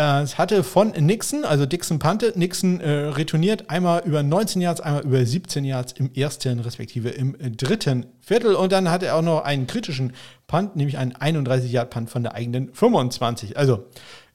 es 0.01 0.39
hatte 0.39 0.65
von 0.65 0.93
Nixon, 0.93 1.45
also 1.45 1.67
Dixon 1.67 1.99
Pante, 1.99 2.33
Nixon 2.35 2.81
äh, 2.81 2.91
retourniert 2.91 3.69
einmal 3.69 4.03
über 4.07 4.23
19 4.23 4.63
Yards, 4.63 4.81
einmal 4.81 5.03
über 5.03 5.25
17 5.25 5.65
Yards 5.65 5.93
im 5.93 6.13
ersten 6.15 6.61
respektive 6.61 7.11
im 7.11 7.37
dritten 7.57 8.07
Viertel. 8.21 8.55
Und 8.55 8.73
dann 8.73 8.91
hatte 8.91 9.07
er 9.07 9.17
auch 9.17 9.23
noch 9.23 9.45
einen 9.45 9.67
kritischen 9.67 10.13
Punt, 10.47 10.77
nämlich 10.77 10.97
einen 10.97 11.13
31-Yard-Punt 11.13 12.09
von 12.09 12.23
der 12.23 12.35
eigenen 12.35 12.73
25. 12.73 13.59
Also 13.59 13.85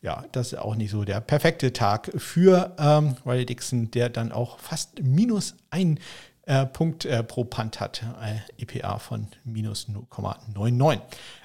ja, 0.01 0.24
das 0.34 0.53
ist 0.53 0.59
auch 0.59 0.76
nicht 0.76 0.91
so 0.91 1.03
der 1.03 1.20
perfekte 1.20 1.74
Tag 1.74 2.11
für 2.16 2.76
ähm, 2.78 3.16
Riley 3.26 3.47
Dixon, 3.47 3.89
der 3.89 4.09
dann 4.09 4.32
auch 4.32 4.59
fast 4.59 5.01
minus 5.01 5.55
ein 5.72 5.99
äh, 6.46 6.66
Punkt 6.66 7.06
äh, 7.06 7.24
pro 7.24 7.43
Punt 7.43 7.80
hat. 7.80 8.04
Äh, 8.22 8.62
EPA 8.62 9.00
von 9.00 9.28
minus 9.43 9.88
0,99. 9.89 11.00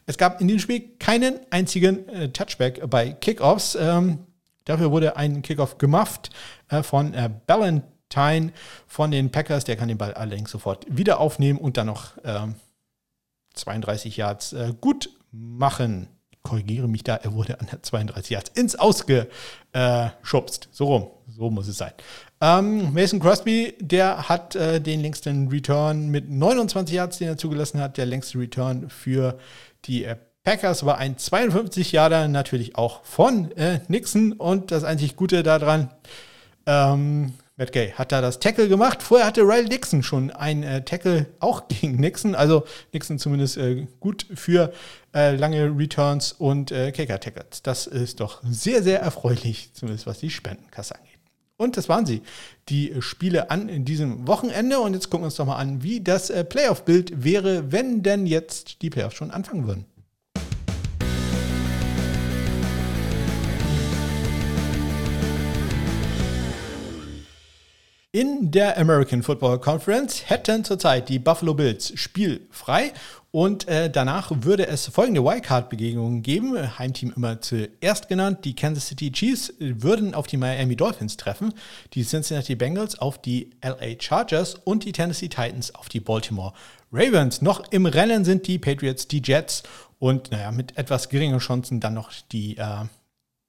Es 0.07 0.18
gab 0.18 0.40
in 0.40 0.48
diesem 0.48 0.61
Spiel 0.61 0.96
keinen 0.98 1.40
einzigen 1.51 2.09
äh, 2.09 2.28
Touchback 2.30 2.88
bei 2.90 3.12
Kickoffs. 3.12 3.74
Ähm, 3.74 4.18
dafür 4.64 4.90
wurde 4.90 5.16
ein 5.16 5.42
Kickoff 5.42 5.78
gemufft 5.78 6.30
äh, 6.68 6.82
von 6.82 7.14
äh, 7.14 7.30
Ballantyne 7.46 8.53
von 8.86 9.11
den 9.11 9.30
Packers. 9.30 9.64
Der 9.64 9.76
kann 9.76 9.88
den 9.88 9.98
Ball 9.98 10.14
allerdings 10.14 10.51
sofort 10.51 10.84
wieder 10.88 11.20
aufnehmen 11.20 11.59
und 11.59 11.76
dann 11.76 11.86
noch 11.86 12.16
32 13.55 14.18
ähm, 14.18 14.20
Yards 14.20 14.53
äh, 14.53 14.74
gut 14.80 15.11
machen. 15.32 16.09
Ich 16.30 16.42
korrigiere 16.42 16.88
mich 16.88 17.05
da, 17.05 17.16
er 17.16 17.32
wurde 17.32 17.61
an 17.61 17.68
der 17.70 17.82
32 17.82 18.30
Yards 18.30 18.51
ins 18.55 18.76
Ausgeschubst. 18.76 20.68
so 20.72 20.84
rum, 20.84 21.11
so 21.28 21.51
muss 21.51 21.68
es 21.68 21.78
sein. 21.78 21.92
Ähm, 22.43 22.95
Mason 22.95 23.20
Crosby, 23.20 23.74
der 23.80 24.28
hat 24.30 24.57
äh, 24.57 24.80
den 24.80 25.01
längsten 25.01 25.49
Return 25.49 26.09
mit 26.09 26.30
29 26.30 26.95
Yards, 26.95 27.18
den 27.18 27.28
er 27.28 27.36
zugelassen 27.36 27.80
hat. 27.80 27.99
Der 27.99 28.07
längste 28.07 28.38
Return 28.38 28.88
für 28.88 29.38
die 29.84 30.05
äh, 30.05 30.16
Packers 30.43 30.86
war 30.86 30.97
ein 30.97 31.18
52 31.18 31.93
Jahre 31.93 32.28
natürlich 32.30 32.76
auch 32.76 33.05
von 33.05 33.53
äh, 33.53 33.80
Nixon. 33.88 34.32
Und 34.32 34.70
das 34.70 34.84
einzig 34.84 35.16
Gute 35.16 35.43
daran, 35.43 35.91
ähm, 36.64 37.34
Matt 37.59 37.72
Gay 37.72 37.93
hat 37.93 38.11
da 38.11 38.22
das 38.22 38.41
Tackle 38.41 38.68
gemacht. 38.68 39.03
Vorher 39.03 39.26
hatte 39.26 39.43
Riley 39.43 39.68
Dixon 39.68 40.03
schon 40.03 40.30
ein 40.30 40.62
äh, 40.62 40.82
Tackle 40.82 41.26
auch 41.41 41.68
gegen 41.68 41.97
Nixon. 41.97 42.34
Also 42.34 42.64
Nixon 42.95 43.18
zumindest 43.18 43.59
äh, 43.59 43.86
gut 44.01 44.26
für 44.34 44.72
äh, 45.14 45.36
lange 45.36 45.76
Returns 45.76 46.32
und 46.32 46.72
äh, 46.72 46.91
Kicker-Tackles. 46.91 47.62
Das 47.62 47.86
ist 47.86 48.20
doch 48.20 48.41
sehr, 48.45 48.82
sehr 48.82 49.01
erfreulich, 49.03 49.74
zumindest 49.74 50.07
was 50.07 50.20
die 50.20 50.30
Spendenkasse 50.30 50.97
angeht. 50.97 51.19
Und 51.61 51.76
das 51.76 51.90
waren 51.90 52.06
sie, 52.06 52.22
die 52.70 52.94
Spiele 53.00 53.50
an 53.50 53.68
in 53.68 53.84
diesem 53.84 54.26
Wochenende. 54.26 54.80
Und 54.80 54.94
jetzt 54.94 55.11
gucken 55.11 55.24
wir 55.24 55.26
uns 55.26 55.34
doch 55.34 55.44
mal 55.44 55.56
an, 55.58 55.82
wie 55.82 56.00
das 56.00 56.30
äh, 56.30 56.42
Playoff-Bild 56.42 57.22
wäre, 57.22 57.70
wenn 57.70 58.02
denn 58.02 58.24
jetzt 58.24 58.80
die 58.80 58.88
Playoffs 58.88 59.16
schon 59.16 59.30
anfangen 59.30 59.66
würden. 59.66 59.84
In 68.12 68.50
der 68.50 68.78
American 68.78 69.22
Football 69.22 69.61
Conference 69.61 70.30
hätten 70.30 70.64
zurzeit 70.64 71.11
die 71.11 71.18
Buffalo 71.18 71.52
Bills 71.52 71.92
spielfrei 71.94 72.92
und 73.33 73.68
äh, 73.68 73.89
danach 73.89 74.33
würde 74.41 74.66
es 74.66 74.89
folgende 74.89 75.24
Wildcard-Begegnungen 75.24 76.22
geben. 76.22 76.78
Heimteam 76.78 77.12
immer 77.14 77.41
zuerst 77.41 78.09
genannt. 78.09 78.45
Die 78.45 78.57
Kansas 78.57 78.89
City 78.89 79.12
Chiefs 79.12 79.55
würden 79.59 80.14
auf 80.14 80.26
die 80.26 80.37
Miami 80.37 80.74
Dolphins 80.74 81.16
treffen, 81.16 81.55
die 81.95 82.05
Cincinnati 82.05 82.57
Bengals 82.57 82.99
auf 82.99 83.22
die 83.22 83.51
LA 83.62 84.01
Chargers 84.01 84.57
und 84.57 84.85
die 84.85 84.93
Tennessee 84.93 85.28
Titans 85.28 85.72
auf 85.74 85.89
die 85.89 86.01
Baltimore 86.01 86.55
Ravens. 86.91 87.41
Noch 87.41 87.70
im 87.70 87.87
Rennen 87.87 88.24
sind 88.24 88.49
die 88.49 88.59
Patriots, 88.59 89.07
die 89.07 89.22
Jets 89.24 89.62
und 90.01 90.33
naja, 90.33 90.51
mit 90.51 90.76
etwas 90.76 91.09
geringen 91.09 91.39
Chancen 91.39 91.78
dann 91.78 91.95
noch 91.95 92.11
die 92.33 92.57
äh, 92.57 92.87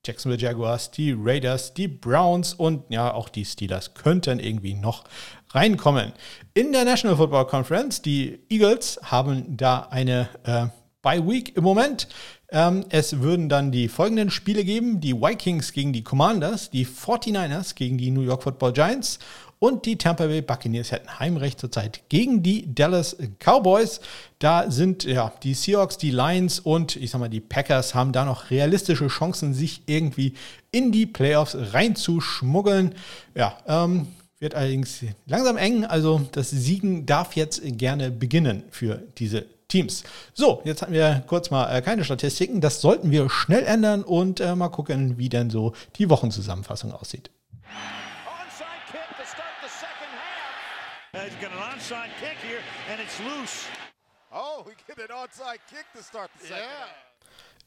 Jacksonville 0.06 0.42
Jaguars, 0.42 0.90
die 0.90 1.16
Raiders, 1.16 1.76
die 1.76 1.88
Browns 1.88 2.56
und 2.56 2.84
ja, 2.90 3.14
auch 3.14 3.30
die 3.30 3.46
Steelers 3.46 3.94
könnten 3.94 4.40
irgendwie 4.40 4.74
noch 4.74 5.04
reinkommen. 5.54 6.14
In 6.54 6.72
der 6.72 6.86
National 6.86 7.18
Football 7.18 7.47
Conference, 7.47 8.02
die 8.02 8.39
Eagles 8.49 8.99
haben 9.04 9.58
da 9.58 9.88
eine 9.91 10.30
äh, 10.43 10.68
Bye 11.02 11.28
Week 11.28 11.56
im 11.56 11.64
Moment. 11.64 12.08
Ähm, 12.49 12.86
es 12.89 13.22
würden 13.22 13.49
dann 13.49 13.72
die 13.72 13.88
folgenden 13.88 14.30
Spiele 14.30 14.64
geben: 14.64 14.99
die 14.99 15.16
Vikings 15.16 15.72
gegen 15.74 15.93
die 15.93 16.04
Commanders, 16.04 16.70
die 16.70 16.86
49ers 16.86 17.76
gegen 17.76 17.97
die 17.97 18.12
New 18.12 18.22
York 18.22 18.43
Football 18.43 18.74
Giants 18.74 19.20
und 19.64 19.86
die 19.86 19.95
Tampa 19.95 20.26
Bay 20.26 20.41
Buccaneers 20.41 20.91
hätten 20.91 21.20
Heimrecht 21.20 21.60
zurzeit 21.60 22.02
gegen 22.10 22.41
die 22.41 22.74
Dallas 22.74 23.16
Cowboys. 23.39 24.02
Da 24.39 24.72
sind 24.72 25.04
ja 25.04 25.32
die 25.43 25.54
Seahawks, 25.54 25.99
die 25.99 26.10
Lions 26.10 26.60
und 26.60 26.95
ich 26.95 27.12
sag 27.12 27.20
mal 27.20 27.30
die 27.30 27.41
Packers 27.41 27.93
haben 27.93 28.12
da 28.12 28.26
noch 28.26 28.49
realistische 28.49 29.08
Chancen, 29.08 29.54
sich 29.54 29.84
irgendwie 29.86 30.34
in 30.72 30.91
die 30.91 31.06
Playoffs 31.06 31.56
reinzuschmuggeln. 31.56 32.95
Ja, 33.36 33.56
ähm, 33.68 34.08
wird 34.42 34.56
allerdings 34.56 35.06
langsam 35.28 35.56
eng. 35.56 35.86
Also 35.86 36.28
das 36.34 36.50
Siegen 36.50 37.06
darf 37.06 37.36
jetzt 37.36 37.62
gerne 37.64 38.12
beginnen 38.12 38.64
für 38.72 38.96
diese 39.18 39.46
Teams. 39.68 40.04
So, 40.34 40.62
jetzt 40.66 40.82
hatten 40.82 40.94
wir 40.94 41.24
kurz 41.28 41.50
mal 41.50 41.74
äh, 41.74 41.82
keine 41.82 42.04
Statistiken. 42.04 42.60
Das 42.60 42.82
sollten 42.82 43.12
wir 43.12 43.30
schnell 43.30 43.64
ändern 43.64 44.04
und 44.04 44.42
äh, 44.42 44.56
mal 44.56 44.70
gucken, 44.70 45.18
wie 45.18 45.30
denn 45.30 45.50
so 45.50 45.74
die 45.96 46.10
Wochenzusammenfassung 46.10 46.92
aussieht. 46.92 47.30
He's 51.14 51.36
got 51.42 51.52
an 51.52 51.76
onside 51.76 52.10
kick 52.22 52.38
here, 52.42 52.62
and 52.89 53.00
it's 53.02 53.20
loose. 53.20 53.68
Oh, 54.32 54.64
we 54.66 54.74
get 54.88 54.98
an 54.98 55.14
onside 55.14 55.60
kick 55.70 55.86
to 55.94 56.02
start 56.02 56.32
the 56.39 56.48
second. 56.48 56.64
Yeah. 56.64 57.11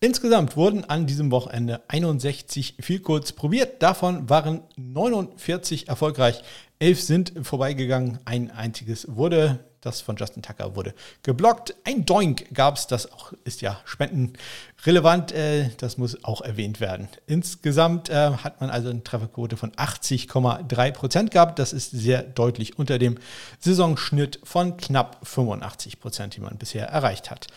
Insgesamt 0.00 0.56
wurden 0.56 0.84
an 0.84 1.06
diesem 1.06 1.30
Wochenende 1.30 1.82
61 1.88 2.76
Vielkurz 2.80 3.32
probiert. 3.32 3.82
Davon 3.82 4.28
waren 4.28 4.62
49 4.76 5.88
erfolgreich. 5.88 6.42
Elf 6.78 7.00
sind 7.00 7.32
vorbeigegangen. 7.42 8.18
Ein 8.24 8.50
einziges 8.50 9.06
wurde 9.16 9.60
das 9.84 10.00
von 10.00 10.16
Justin 10.16 10.42
Tucker 10.42 10.76
wurde 10.76 10.94
geblockt. 11.22 11.74
Ein 11.84 12.06
Doink 12.06 12.54
gab 12.54 12.76
es, 12.76 12.86
das 12.86 13.12
auch 13.12 13.32
ist 13.44 13.60
ja 13.60 13.80
spendenrelevant. 13.84 15.32
Äh, 15.32 15.70
das 15.76 15.98
muss 15.98 16.24
auch 16.24 16.40
erwähnt 16.40 16.80
werden. 16.80 17.08
Insgesamt 17.26 18.08
äh, 18.08 18.30
hat 18.32 18.60
man 18.60 18.70
also 18.70 18.88
eine 18.88 19.04
Trefferquote 19.04 19.56
von 19.56 19.72
80,3 19.72 20.92
Prozent 20.92 21.30
gehabt. 21.30 21.58
Das 21.58 21.72
ist 21.72 21.90
sehr 21.90 22.22
deutlich 22.22 22.78
unter 22.78 22.98
dem 22.98 23.18
Saisonschnitt 23.60 24.40
von 24.42 24.76
knapp 24.76 25.18
85 25.22 26.00
Prozent, 26.00 26.36
die 26.36 26.40
man 26.40 26.56
bisher 26.56 26.88
erreicht 26.88 27.30
hat. 27.30 27.48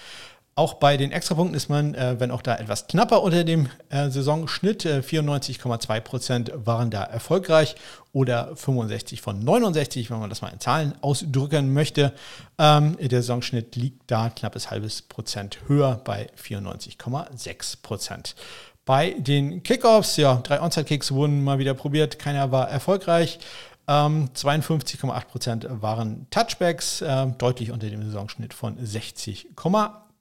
Auch 0.57 0.73
bei 0.73 0.97
den 0.97 1.11
Extrapunkten 1.11 1.55
ist 1.55 1.69
man, 1.69 1.93
äh, 1.93 2.19
wenn 2.19 2.31
auch 2.31 2.41
da 2.41 2.55
etwas 2.55 2.87
knapper 2.87 3.21
unter 3.21 3.43
dem 3.43 3.69
äh, 3.89 4.09
Saisonschnitt, 4.09 4.85
äh, 4.85 5.03
94,2 5.03 5.99
Prozent 5.99 6.51
waren 6.55 6.89
da 6.89 7.03
erfolgreich 7.03 7.75
oder 8.11 8.55
65 8.55 9.21
von 9.21 9.37
69, 9.37 10.09
wenn 10.09 10.17
man 10.17 10.31
das 10.31 10.41
mal 10.41 10.49
in 10.49 10.59
Zahlen 10.59 10.95
ausdrücken 11.01 11.73
möchte. 11.73 12.11
Ähm, 12.57 12.97
der 12.99 13.21
Saisonschnitt 13.21 13.75
liegt 13.75 14.09
da 14.09 14.31
knappes 14.31 14.71
halbes 14.71 15.03
Prozent 15.03 15.59
höher 15.67 16.01
bei 16.03 16.27
94,6 16.43 17.83
Prozent. 17.83 18.35
Bei 18.83 19.11
den 19.11 19.61
Kickoffs, 19.61 20.17
ja, 20.17 20.37
drei 20.41 20.59
Onside-Kicks 20.59 21.11
wurden 21.11 21.43
mal 21.43 21.59
wieder 21.59 21.75
probiert, 21.75 22.17
keiner 22.17 22.51
war 22.51 22.67
erfolgreich. 22.67 23.37
Ähm, 23.87 24.29
52,8% 24.33 25.83
waren 25.83 26.25
Touchbacks, 26.31 27.01
äh, 27.01 27.27
deutlich 27.37 27.69
unter 27.69 27.91
dem 27.91 28.03
Saisonschnitt 28.03 28.55
von 28.55 28.83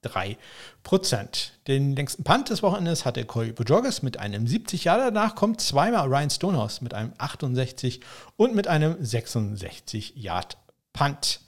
60,3%. 0.09 1.51
Den 1.67 1.97
längsten 1.97 2.25
Punt 2.25 2.51
des 2.51 2.63
Wochenendes 2.63 3.05
hatte 3.05 3.25
Corey 3.25 3.53
Bojorges 3.53 4.03
mit 4.03 4.19
einem 4.19 4.47
70 4.47 4.85
Jahre. 4.85 5.13
Danach 5.13 5.35
kommt 5.35 5.61
zweimal 5.61 6.07
Ryan 6.09 6.31
Stonehouse 6.31 6.81
mit 6.81 6.95
einem 6.95 7.13
68 7.19 8.01
und 8.37 8.55
mit 8.55 8.69
einem 8.69 8.97
66 9.05 10.15
Yard 10.17 10.57
Punt. 10.93 11.41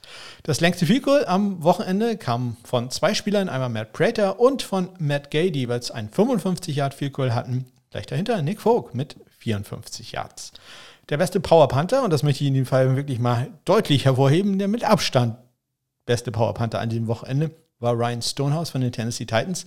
Das 0.43 0.61
längste 0.61 0.85
Field 0.85 1.03
Goal 1.03 1.25
am 1.25 1.63
Wochenende 1.63 2.17
kam 2.17 2.57
von 2.63 2.91
zwei 2.91 3.13
Spielern, 3.13 3.49
einmal 3.49 3.69
Matt 3.69 3.93
Prater 3.93 4.39
und 4.39 4.61
von 4.61 4.89
Matt 4.99 5.31
Gay, 5.31 5.51
die 5.51 5.61
jeweils 5.61 5.91
ein 5.91 6.09
55 6.09 6.75
Yard 6.75 6.93
Field 6.93 7.13
Goal 7.13 7.33
hatten. 7.33 7.65
Gleich 7.89 8.05
dahinter 8.05 8.41
Nick 8.41 8.61
Folk 8.61 8.93
mit 8.93 9.15
54 9.39 10.11
Yards. 10.11 10.51
Der 11.09 11.17
beste 11.17 11.39
Power 11.39 11.67
Panther, 11.67 12.03
und 12.03 12.11
das 12.11 12.21
möchte 12.21 12.43
ich 12.43 12.49
in 12.49 12.53
dem 12.53 12.67
Fall 12.67 12.95
wirklich 12.95 13.17
mal 13.17 13.49
deutlich 13.65 14.05
hervorheben, 14.05 14.59
der 14.59 14.67
mit 14.67 14.83
Abstand 14.83 15.35
beste 16.05 16.31
Power 16.31 16.53
Panther 16.53 16.79
an 16.79 16.89
diesem 16.89 17.07
Wochenende 17.07 17.51
war 17.79 17.93
Ryan 17.93 18.21
Stonehouse 18.21 18.69
von 18.69 18.81
den 18.81 18.91
Tennessee 18.91 19.25
Titans. 19.25 19.65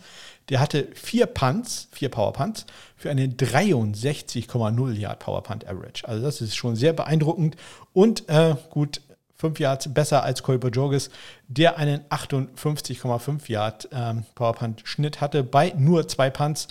Der 0.48 0.60
hatte 0.60 0.88
vier 0.94 1.26
Punts, 1.26 1.88
vier 1.92 2.08
Power 2.08 2.32
Punts 2.32 2.66
für 2.96 3.10
eine 3.10 3.26
63,0 3.26 4.92
Yard 4.92 5.18
Power 5.18 5.42
Punt 5.42 5.66
Average. 5.66 6.06
Also 6.06 6.22
das 6.22 6.40
ist 6.40 6.54
schon 6.56 6.76
sehr 6.76 6.92
beeindruckend 6.92 7.56
und 7.92 8.28
äh, 8.28 8.54
gut 8.70 9.00
fünf 9.42 9.58
Yards 9.58 9.92
besser 9.92 10.22
als 10.22 10.44
Colby 10.44 10.68
Jorges, 10.68 11.10
der 11.48 11.76
einen 11.76 12.02
58,5 12.10 13.50
Yard 13.50 13.88
ähm, 13.90 14.24
Powerpunt-Schnitt 14.36 15.20
hatte 15.20 15.42
bei 15.42 15.74
nur 15.76 16.06
zwei 16.06 16.30
Punts. 16.30 16.68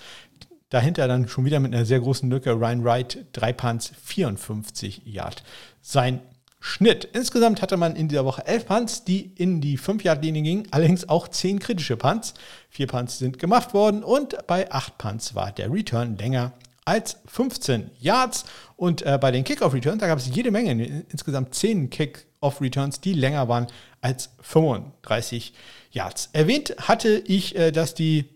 Dahinter 0.70 1.10
dann 1.10 1.28
schon 1.28 1.44
wieder 1.44 1.60
mit 1.60 1.76
einer 1.76 1.84
sehr 1.84 2.00
großen 2.00 2.30
Lücke 2.30 2.54
Ryan 2.54 2.86
Wright, 2.86 3.26
drei 3.34 3.52
Punts, 3.52 3.92
54 4.06 5.02
Yard. 5.06 5.44
Sein 5.82 6.22
Schnitt. 6.64 7.06
Insgesamt 7.12 7.64
hatte 7.64 7.76
man 7.76 7.96
in 7.96 8.08
dieser 8.08 8.24
Woche 8.24 8.46
elf 8.46 8.68
Punts, 8.68 9.04
die 9.04 9.32
in 9.36 9.62
die 9.62 9.80
5-Yard-Linie 9.80 10.44
gingen, 10.44 10.68
allerdings 10.70 11.10
auch 11.10 11.28
zehn 11.28 11.60
kritische 11.60 11.98
Punts. 11.98 12.36
Vier 12.70 12.86
Punts 12.86 13.18
sind 13.18 13.40
gemacht 13.40 13.74
worden 13.74 14.04
und 14.04 14.38
bei 14.46 14.72
acht 14.72 15.00
Punts 15.00 15.34
war 15.34 15.52
der 15.52 15.74
Return 15.74 16.18
länger 16.18 16.54
als 16.86 17.18
15 17.26 17.90
Yards. 18.00 18.46
Und 18.76 19.02
äh, 19.02 19.18
bei 19.20 19.32
den 19.32 19.44
Kickoff-Returns, 19.44 20.00
da 20.00 20.08
gab 20.08 20.20
es 20.20 20.28
jede 20.28 20.52
Menge, 20.52 21.04
insgesamt 21.10 21.56
10 21.56 21.90
Kick-Off-Returns, 21.90 23.02
die 23.02 23.14
länger 23.14 23.48
waren 23.48 23.66
als 24.00 24.30
35 24.42 25.54
Yards. 25.92 26.30
Erwähnt 26.32 26.76
hatte 26.78 27.24
ich, 27.26 27.56
äh, 27.56 27.72
dass 27.72 27.96
die 27.96 28.30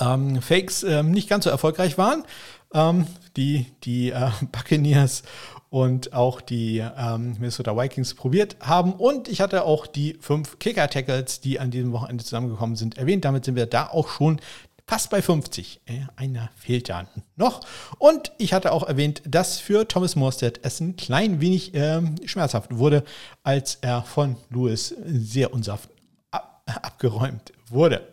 ähm, 0.00 0.42
Fakes 0.42 0.82
äh, 0.82 1.02
nicht 1.02 1.28
ganz 1.28 1.44
so 1.44 1.50
erfolgreich 1.50 1.96
waren. 1.98 2.24
Ähm, 2.74 3.06
die 3.36 3.66
die 3.84 4.10
äh, 4.10 4.30
Buccaneers 4.52 5.22
und 5.70 6.12
auch 6.12 6.40
die 6.40 6.78
ähm, 6.78 7.32
Minnesota 7.38 7.76
Vikings 7.76 8.14
probiert 8.14 8.56
haben. 8.60 8.92
Und 8.92 9.28
ich 9.28 9.40
hatte 9.40 9.64
auch 9.64 9.86
die 9.86 10.16
fünf 10.20 10.58
Kicker-Tackles, 10.58 11.40
die 11.40 11.58
an 11.58 11.70
diesem 11.70 11.92
Wochenende 11.92 12.22
zusammengekommen 12.22 12.76
sind, 12.76 12.96
erwähnt. 12.96 13.24
Damit 13.24 13.44
sind 13.44 13.56
wir 13.56 13.66
da 13.66 13.88
auch 13.88 14.08
schon 14.08 14.40
fast 14.86 15.10
bei 15.10 15.22
50. 15.22 15.80
Äh, 15.86 16.00
einer 16.16 16.50
fehlt 16.56 16.88
ja 16.88 17.06
noch. 17.36 17.60
Und 17.98 18.32
ich 18.38 18.52
hatte 18.52 18.72
auch 18.72 18.86
erwähnt, 18.86 19.22
dass 19.26 19.58
für 19.58 19.88
Thomas 19.88 20.16
Morstead 20.16 20.60
es 20.62 20.80
ein 20.80 20.96
klein 20.96 21.40
wenig 21.40 21.74
äh, 21.74 22.02
schmerzhaft 22.26 22.76
wurde, 22.76 23.02
als 23.42 23.78
er 23.80 24.02
von 24.02 24.36
Lewis 24.50 24.94
sehr 25.04 25.52
unsaft 25.52 25.90
ab 26.30 26.62
abgeräumt 26.82 27.52
wurde. 27.68 28.06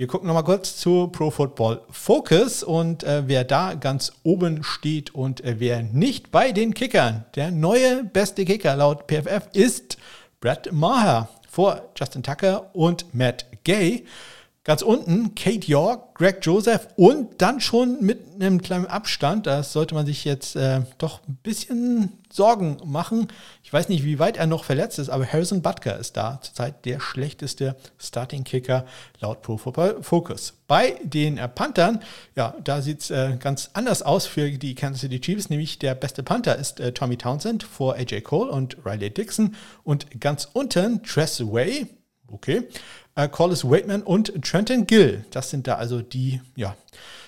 Wir 0.00 0.06
gucken 0.06 0.28
nochmal 0.28 0.44
kurz 0.44 0.78
zu 0.78 1.08
Pro 1.08 1.30
Football 1.30 1.82
Focus 1.90 2.62
und 2.62 3.04
äh, 3.04 3.24
wer 3.26 3.44
da 3.44 3.74
ganz 3.74 4.12
oben 4.22 4.64
steht 4.64 5.14
und 5.14 5.44
äh, 5.44 5.56
wer 5.58 5.82
nicht 5.82 6.30
bei 6.30 6.52
den 6.52 6.72
Kickern. 6.72 7.26
Der 7.34 7.50
neue 7.50 8.04
beste 8.04 8.46
Kicker 8.46 8.74
laut 8.76 9.08
PFF 9.08 9.48
ist 9.52 9.98
Brad 10.40 10.72
Maher 10.72 11.28
vor 11.50 11.90
Justin 11.98 12.22
Tucker 12.22 12.74
und 12.74 13.12
Matt 13.12 13.44
Gay. 13.64 14.06
Ganz 14.62 14.82
unten 14.82 15.34
Kate 15.34 15.66
York, 15.66 16.14
Greg 16.16 16.40
Joseph 16.42 16.88
und 16.96 17.40
dann 17.40 17.60
schon 17.62 18.04
mit 18.04 18.20
einem 18.34 18.60
kleinen 18.60 18.84
Abstand, 18.84 19.46
da 19.46 19.62
sollte 19.62 19.94
man 19.94 20.04
sich 20.04 20.26
jetzt 20.26 20.54
äh, 20.54 20.82
doch 20.98 21.20
ein 21.26 21.38
bisschen 21.42 22.12
Sorgen 22.30 22.76
machen. 22.84 23.28
Ich 23.62 23.72
weiß 23.72 23.88
nicht, 23.88 24.04
wie 24.04 24.18
weit 24.18 24.36
er 24.36 24.46
noch 24.46 24.64
verletzt 24.64 24.98
ist, 24.98 25.08
aber 25.08 25.24
Harrison 25.24 25.62
Butker 25.62 25.98
ist 25.98 26.18
da 26.18 26.40
zurzeit 26.42 26.84
der 26.84 27.00
schlechteste 27.00 27.74
Starting 27.98 28.44
Kicker 28.44 28.84
laut 29.20 29.40
Pro 29.40 29.56
Football 29.56 30.02
Focus. 30.02 30.52
Bei 30.68 31.00
den 31.04 31.38
äh, 31.38 31.48
Panthern, 31.48 32.00
ja, 32.36 32.54
da 32.62 32.82
sieht 32.82 33.00
es 33.00 33.10
äh, 33.10 33.38
ganz 33.40 33.70
anders 33.72 34.02
aus 34.02 34.26
für 34.26 34.50
die 34.50 34.74
Kansas 34.74 35.00
City 35.00 35.22
Chiefs, 35.22 35.48
nämlich 35.48 35.78
der 35.78 35.94
beste 35.94 36.22
Panther 36.22 36.56
ist 36.56 36.80
äh, 36.80 36.92
Tommy 36.92 37.16
Townsend 37.16 37.62
vor 37.62 37.94
AJ 37.94 38.20
Cole 38.20 38.50
und 38.50 38.76
Riley 38.84 39.08
Dixon 39.08 39.54
und 39.84 40.20
ganz 40.20 40.48
unten 40.52 41.02
Tress 41.02 41.40
Way, 41.40 41.86
okay, 42.28 42.68
äh, 43.24 43.28
Collis 43.28 43.64
Waitman 43.64 44.02
und 44.02 44.32
Trenton 44.42 44.86
Gill. 44.86 45.24
Das 45.30 45.50
sind 45.50 45.66
da 45.66 45.74
also 45.76 46.00
die 46.00 46.40
ja, 46.56 46.76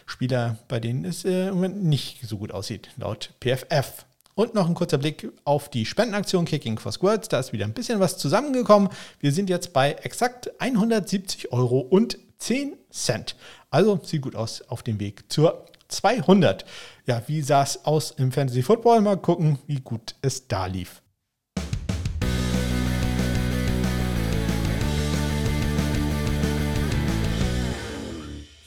Spieler, 0.06 0.58
bei 0.68 0.80
denen 0.80 1.04
es 1.04 1.24
äh, 1.24 1.48
im 1.48 1.54
Moment 1.54 1.84
nicht 1.84 2.26
so 2.26 2.38
gut 2.38 2.52
aussieht, 2.52 2.90
laut 2.96 3.34
PFF. 3.40 4.06
Und 4.34 4.54
noch 4.54 4.66
ein 4.66 4.74
kurzer 4.74 4.96
Blick 4.96 5.30
auf 5.44 5.68
die 5.68 5.84
Spendenaktion 5.84 6.46
Kicking 6.46 6.78
for 6.78 6.90
Squirts. 6.90 7.28
Da 7.28 7.38
ist 7.38 7.52
wieder 7.52 7.66
ein 7.66 7.74
bisschen 7.74 8.00
was 8.00 8.16
zusammengekommen. 8.16 8.88
Wir 9.20 9.30
sind 9.30 9.50
jetzt 9.50 9.74
bei 9.74 9.92
exakt 9.92 10.50
170 10.58 11.52
Euro 11.52 11.80
und 11.80 12.16
10 12.38 12.78
Cent. 12.90 13.36
Also 13.70 14.00
sieht 14.02 14.22
gut 14.22 14.34
aus 14.34 14.62
auf 14.62 14.82
dem 14.82 15.00
Weg 15.00 15.30
zur 15.30 15.66
200. 15.88 16.64
Ja, 17.04 17.22
wie 17.26 17.42
sah 17.42 17.62
es 17.62 17.84
aus 17.84 18.12
im 18.12 18.32
Fantasy 18.32 18.62
Football? 18.62 19.02
Mal 19.02 19.18
gucken, 19.18 19.58
wie 19.66 19.80
gut 19.80 20.14
es 20.22 20.48
da 20.48 20.64
lief. 20.64 21.01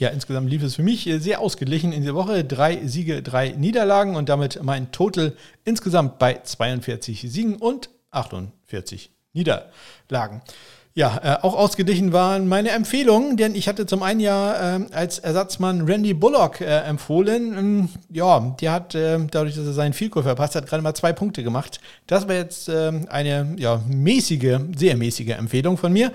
Ja, 0.06 0.12
insgesamt 0.12 0.52
lief 0.52 0.62
es 0.62 0.76
für 0.76 0.84
mich 0.84 1.10
sehr 1.18 1.40
ausgeglichen 1.40 1.92
in 1.92 2.02
dieser 2.02 2.14
Woche. 2.14 2.44
Drei 2.44 2.86
Siege, 2.86 3.24
drei 3.24 3.50
Niederlagen 3.50 4.16
und 4.16 4.30
damit 4.30 4.62
mein 4.62 4.92
Total 4.92 5.34
insgesamt 5.64 6.20
bei 6.20 6.42
42 6.44 7.26
Siegen 7.28 7.56
und 7.56 7.90
48 8.12 9.10
Niederlagen. 9.34 10.44
Ja, 10.94 11.20
äh, 11.24 11.44
auch 11.44 11.56
ausgeglichen 11.56 12.14
waren 12.14 12.48
meine 12.48 12.70
Empfehlungen, 12.70 13.36
denn 13.36 13.56
ich 13.56 13.68
hatte 13.68 13.88
zum 13.88 14.04
einen 14.04 14.20
ja 14.20 14.78
äh, 14.78 14.86
als 14.92 15.18
Ersatzmann 15.18 15.82
Randy 15.82 16.14
Bullock 16.14 16.62
äh, 16.62 16.82
empfohlen. 16.82 17.58
Ähm, 17.58 17.90
ja, 18.12 18.56
der 18.62 18.74
hat 18.74 18.94
äh, 18.94 19.18
dadurch, 19.32 19.56
dass 19.56 19.66
er 19.66 19.74
seinen 19.74 19.94
Vielkohl 19.94 20.22
verpasst 20.22 20.54
hat, 20.54 20.68
gerade 20.68 20.84
mal 20.84 20.94
zwei 20.94 21.14
Punkte 21.14 21.42
gemacht. 21.42 21.80
Das 22.06 22.28
war 22.28 22.36
jetzt 22.36 22.70
ähm, 22.70 23.08
eine 23.10 23.56
ja, 23.58 23.82
mäßige, 23.88 24.60
sehr 24.78 24.98
mäßige 24.98 25.30
Empfehlung 25.30 25.78
von 25.78 25.92
mir. 25.92 26.12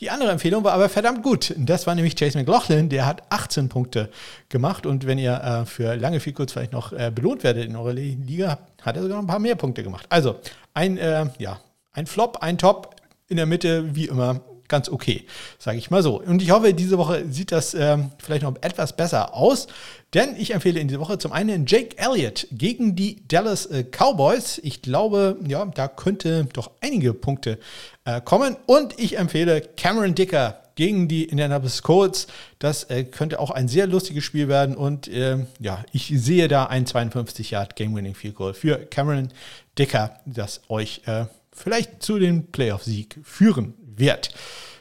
Die 0.00 0.10
andere 0.10 0.30
Empfehlung 0.30 0.62
war 0.62 0.74
aber 0.74 0.90
verdammt 0.90 1.22
gut. 1.22 1.54
Das 1.56 1.86
war 1.86 1.94
nämlich 1.94 2.16
Chase 2.16 2.36
McLaughlin, 2.36 2.90
der 2.90 3.06
hat 3.06 3.22
18 3.30 3.70
Punkte 3.70 4.10
gemacht. 4.50 4.84
Und 4.84 5.06
wenn 5.06 5.16
ihr 5.16 5.40
äh, 5.42 5.64
für 5.64 5.96
lange 5.96 6.20
viel 6.20 6.34
kurz 6.34 6.52
vielleicht 6.52 6.72
noch 6.72 6.92
äh, 6.92 7.10
belohnt 7.14 7.42
werdet 7.44 7.64
in 7.64 7.76
eurer 7.76 7.94
Liga, 7.94 8.58
hat 8.82 8.96
er 8.96 9.02
sogar 9.02 9.16
noch 9.16 9.24
ein 9.24 9.26
paar 9.26 9.38
mehr 9.38 9.54
Punkte 9.54 9.82
gemacht. 9.82 10.04
Also 10.10 10.36
ein, 10.74 10.98
äh, 10.98 11.26
ja, 11.38 11.60
ein 11.92 12.06
Flop, 12.06 12.42
ein 12.42 12.58
Top, 12.58 12.94
in 13.28 13.38
der 13.38 13.46
Mitte 13.46 13.94
wie 13.96 14.06
immer 14.06 14.40
ganz 14.68 14.88
okay, 14.88 15.24
sage 15.58 15.78
ich 15.78 15.90
mal 15.90 16.02
so. 16.02 16.20
Und 16.20 16.42
ich 16.42 16.50
hoffe, 16.50 16.74
diese 16.74 16.98
Woche 16.98 17.24
sieht 17.30 17.52
das 17.52 17.74
ähm, 17.74 18.10
vielleicht 18.18 18.42
noch 18.42 18.56
etwas 18.60 18.96
besser 18.96 19.34
aus, 19.34 19.66
denn 20.14 20.36
ich 20.38 20.54
empfehle 20.54 20.80
in 20.80 20.88
dieser 20.88 21.00
Woche 21.00 21.18
zum 21.18 21.32
einen 21.32 21.66
Jake 21.66 21.98
Elliott 21.98 22.46
gegen 22.50 22.96
die 22.96 23.26
Dallas 23.28 23.66
äh, 23.66 23.84
Cowboys. 23.84 24.58
Ich 24.62 24.80
glaube, 24.82 25.36
ja, 25.46 25.64
da 25.66 25.88
könnte 25.88 26.48
doch 26.52 26.70
einige 26.80 27.12
Punkte 27.12 27.58
äh, 28.04 28.20
kommen. 28.20 28.56
Und 28.66 28.98
ich 28.98 29.18
empfehle 29.18 29.60
Cameron 29.60 30.14
Dicker 30.14 30.62
gegen 30.76 31.08
die 31.08 31.24
Indianapolis 31.24 31.82
Colts. 31.82 32.28
Das 32.58 32.84
äh, 32.84 33.04
könnte 33.04 33.40
auch 33.40 33.50
ein 33.50 33.66
sehr 33.66 33.86
lustiges 33.86 34.24
Spiel 34.24 34.46
werden. 34.48 34.76
Und 34.76 35.08
äh, 35.08 35.38
ja, 35.58 35.84
ich 35.92 36.12
sehe 36.14 36.48
da 36.48 36.66
ein 36.66 36.86
52 36.86 37.50
Yard 37.50 37.76
Game-Winning 37.76 38.14
Field 38.14 38.36
Goal 38.36 38.54
für 38.54 38.76
Cameron 38.76 39.30
Dicker, 39.78 40.20
das 40.24 40.60
euch 40.68 41.02
äh, 41.06 41.26
vielleicht 41.52 42.02
zu 42.02 42.18
den 42.18 42.52
Playoff-Sieg 42.52 43.18
führen 43.24 43.74
wird. 43.96 44.30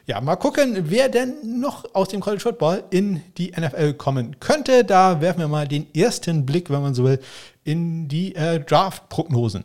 Ja, 0.07 0.22
mal 0.22 0.36
gucken, 0.36 0.91
wer 0.91 1.09
denn 1.09 1.59
noch 1.59 1.95
aus 1.95 2.09
dem 2.09 2.22
College 2.22 2.43
Football 2.43 2.84
in 2.91 3.22
die 3.38 3.51
NFL 3.57 3.93
kommen 3.93 4.39
könnte. 4.39 4.84
Da 4.84 5.20
werfen 5.20 5.39
wir 5.39 5.47
mal 5.47 5.68
den 5.68 5.88
ersten 5.95 6.45
Blick, 6.45 6.70
wenn 6.70 6.84
man 6.84 6.93
so 6.93 7.03
will, 7.03 7.20
in 7.63 8.07
die 8.07 8.36
äh, 8.36 8.59
Draft-Prognosen. 8.59 9.63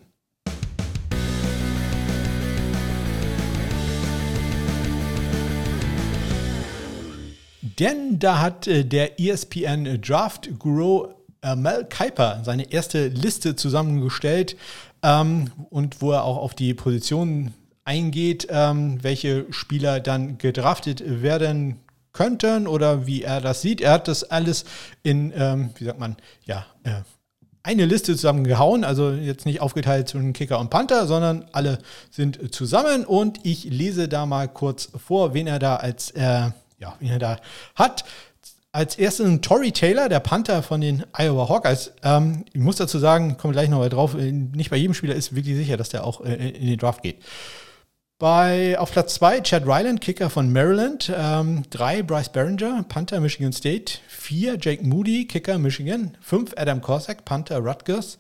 Denn 7.81 8.19
da 8.19 8.41
hat 8.41 8.67
äh, 8.67 8.85
der 8.85 9.21
ESPN 9.21 10.01
Draft 10.01 10.59
Guru 10.59 11.09
äh, 11.43 11.57
Mel 11.57 11.85
Kiper 11.85 12.43
seine 12.45 12.71
erste 12.73 13.09
Liste 13.09 13.57
zusammengestellt 13.57 14.57
ähm, 15.03 15.51
und 15.71 16.03
wo 16.03 16.13
er 16.13 16.25
auch 16.25 16.37
auf 16.37 16.55
die 16.55 16.75
Positionen 16.75 17.55
eingeht, 17.91 18.47
ähm, 18.51 19.03
welche 19.03 19.47
Spieler 19.51 19.99
dann 19.99 20.39
gedraftet 20.39 21.03
werden 21.05 21.81
könnten 22.13 22.69
oder 22.69 23.05
wie 23.09 23.23
er 23.23 23.41
das 23.41 23.63
sieht. 23.63 23.81
Er 23.81 23.91
hat 23.91 24.07
das 24.07 24.23
alles 24.23 24.65
in, 25.03 25.33
ähm, 25.35 25.71
wie 25.77 25.85
sagt 25.87 25.99
man, 25.99 26.17
ja, 26.45 26.67
äh, 26.85 27.03
eine 27.65 27.87
Liste 27.87 28.15
zusammengehauen, 28.15 28.85
also 28.85 29.11
jetzt 29.11 29.45
nicht 29.45 29.61
aufgeteilt 29.61 30.09
zwischen 30.09 30.33
Kicker 30.33 30.61
und 30.61 30.71
Panther, 30.71 31.09
sondern 31.09 31.47
alle 31.51 31.79
sind 32.13 32.55
zusammen 32.55 33.05
und 33.05 33.41
ich 33.43 33.65
lese 33.65 34.07
da 34.07 34.25
mal 34.25 34.47
kurz 34.47 34.91
vor, 35.05 35.35
wen 35.35 35.49
er 35.49 35.59
da 35.59 35.77
als, 35.77 36.13
äh, 36.13 36.51
ja, 36.79 36.95
wen 37.01 37.11
er 37.11 37.19
da 37.19 37.37
hat. 37.75 38.05
Als 38.73 38.95
erstes 38.95 39.41
Tory 39.41 39.73
Taylor, 39.73 40.09
der 40.09 40.21
Panther 40.21 40.63
von 40.63 40.81
den 40.81 41.05
Iowa 41.19 41.49
Hawkeyes. 41.49 41.91
Ähm, 42.05 42.45
ich 42.53 42.61
muss 42.61 42.77
dazu 42.77 43.01
sagen, 43.01 43.37
komme 43.37 43.53
gleich 43.53 43.69
noch 43.69 43.79
mal 43.79 43.89
drauf, 43.89 44.15
nicht 44.15 44.71
bei 44.71 44.77
jedem 44.77 44.95
Spieler 44.95 45.17
ist 45.17 45.35
wirklich 45.35 45.57
sicher, 45.57 45.77
dass 45.77 45.89
der 45.89 46.05
auch 46.05 46.21
äh, 46.21 46.51
in 46.51 46.69
den 46.69 46.79
Draft 46.79 47.03
geht. 47.03 47.17
Bei, 48.21 48.79
auf 48.79 48.93
Platz 48.93 49.15
2 49.15 49.41
Chad 49.41 49.63
Ryland, 49.67 50.03
Kicker 50.03 50.29
von 50.29 50.53
Maryland. 50.53 51.09
3 51.09 51.39
ähm, 51.41 52.07
Bryce 52.07 52.29
Barringer, 52.29 52.85
Panther 52.87 53.19
Michigan 53.19 53.51
State. 53.51 53.95
4 54.09 54.59
Jake 54.61 54.87
Moody, 54.87 55.25
Kicker 55.27 55.59
Michigan. 55.59 56.19
5 56.21 56.53
Adam 56.59 56.83
Korsak, 56.83 57.25
Panther 57.25 57.61
Rutgers. 57.61 58.19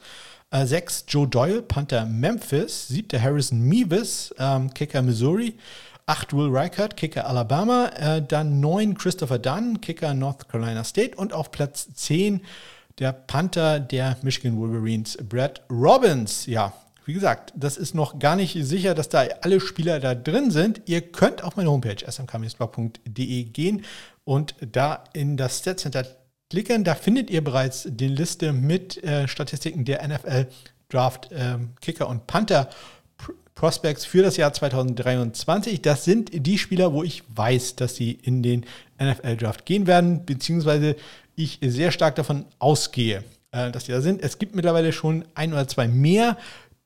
6 0.51 1.03
äh, 1.03 1.05
Joe 1.07 1.29
Doyle, 1.29 1.61
Panther 1.61 2.07
Memphis. 2.07 2.89
7 2.89 3.23
Harrison 3.23 3.61
Meevis, 3.61 4.35
ähm, 4.39 4.73
Kicker 4.73 5.03
Missouri. 5.03 5.59
8 6.07 6.33
Will 6.33 6.49
Reichert, 6.51 6.97
Kicker 6.97 7.27
Alabama. 7.27 7.89
Äh, 7.89 8.23
dann 8.27 8.59
9 8.59 8.97
Christopher 8.97 9.39
Dunn, 9.39 9.83
Kicker 9.83 10.15
North 10.15 10.49
Carolina 10.49 10.83
State. 10.83 11.15
Und 11.15 11.35
auf 11.35 11.51
Platz 11.51 11.93
10 11.93 12.41
der 12.99 13.13
Panther 13.13 13.79
der 13.79 14.17
Michigan 14.23 14.57
Wolverines, 14.57 15.19
Brad 15.29 15.61
Robbins. 15.71 16.47
Ja, 16.47 16.73
wie 17.11 17.15
gesagt, 17.15 17.53
das 17.57 17.77
ist 17.77 17.93
noch 17.93 18.21
gar 18.21 18.37
nicht 18.37 18.57
sicher, 18.65 18.95
dass 18.95 19.09
da 19.09 19.25
alle 19.41 19.59
Spieler 19.59 19.99
da 19.99 20.15
drin 20.15 20.53
sind. 20.53 20.83
Ihr 20.87 21.01
könnt 21.01 21.43
auf 21.43 21.57
meine 21.57 21.69
Homepage 21.69 21.97
smkmiesblog.de 22.09 23.45
gehen 23.47 23.85
und 24.23 24.55
da 24.61 25.03
in 25.13 25.37
das 25.37 25.59
Stat 25.59 25.81
Center 25.81 26.07
klicken. 26.51 26.85
Da 26.85 26.95
findet 26.95 27.29
ihr 27.29 27.43
bereits 27.43 27.89
die 27.91 28.07
Liste 28.07 28.53
mit 28.53 29.03
äh, 29.03 29.27
Statistiken 29.27 29.85
der 29.85 30.07
NFL 30.07 30.47
Draft 30.89 31.33
äh, 31.33 31.59
Kicker 31.81 32.09
und 32.09 32.29
Panther 32.29 32.71
Prospects 33.57 34.05
für 34.05 34.23
das 34.23 34.37
Jahr 34.37 34.53
2023. 34.53 35.83
Das 35.83 36.05
sind 36.05 36.31
die 36.33 36.59
Spieler, 36.59 36.93
wo 36.93 37.03
ich 37.03 37.25
weiß, 37.27 37.75
dass 37.75 37.97
sie 37.97 38.13
in 38.13 38.45
den 38.45 38.65
NFL 39.03 39.37
Draft 39.37 39.67
gehen 39.67 39.89
werden, 39.89 40.25
beziehungsweise 40.27 40.95
ich 41.35 41.59
sehr 41.61 41.91
stark 41.91 42.15
davon 42.15 42.45
ausgehe, 42.61 43.25
äh, 43.51 43.73
dass 43.73 43.87
die 43.87 43.91
da 43.91 44.01
sind. 44.01 44.23
Es 44.23 44.39
gibt 44.39 44.55
mittlerweile 44.55 44.93
schon 44.93 45.25
ein 45.35 45.53
oder 45.53 45.67
zwei 45.67 45.89
mehr 45.89 46.37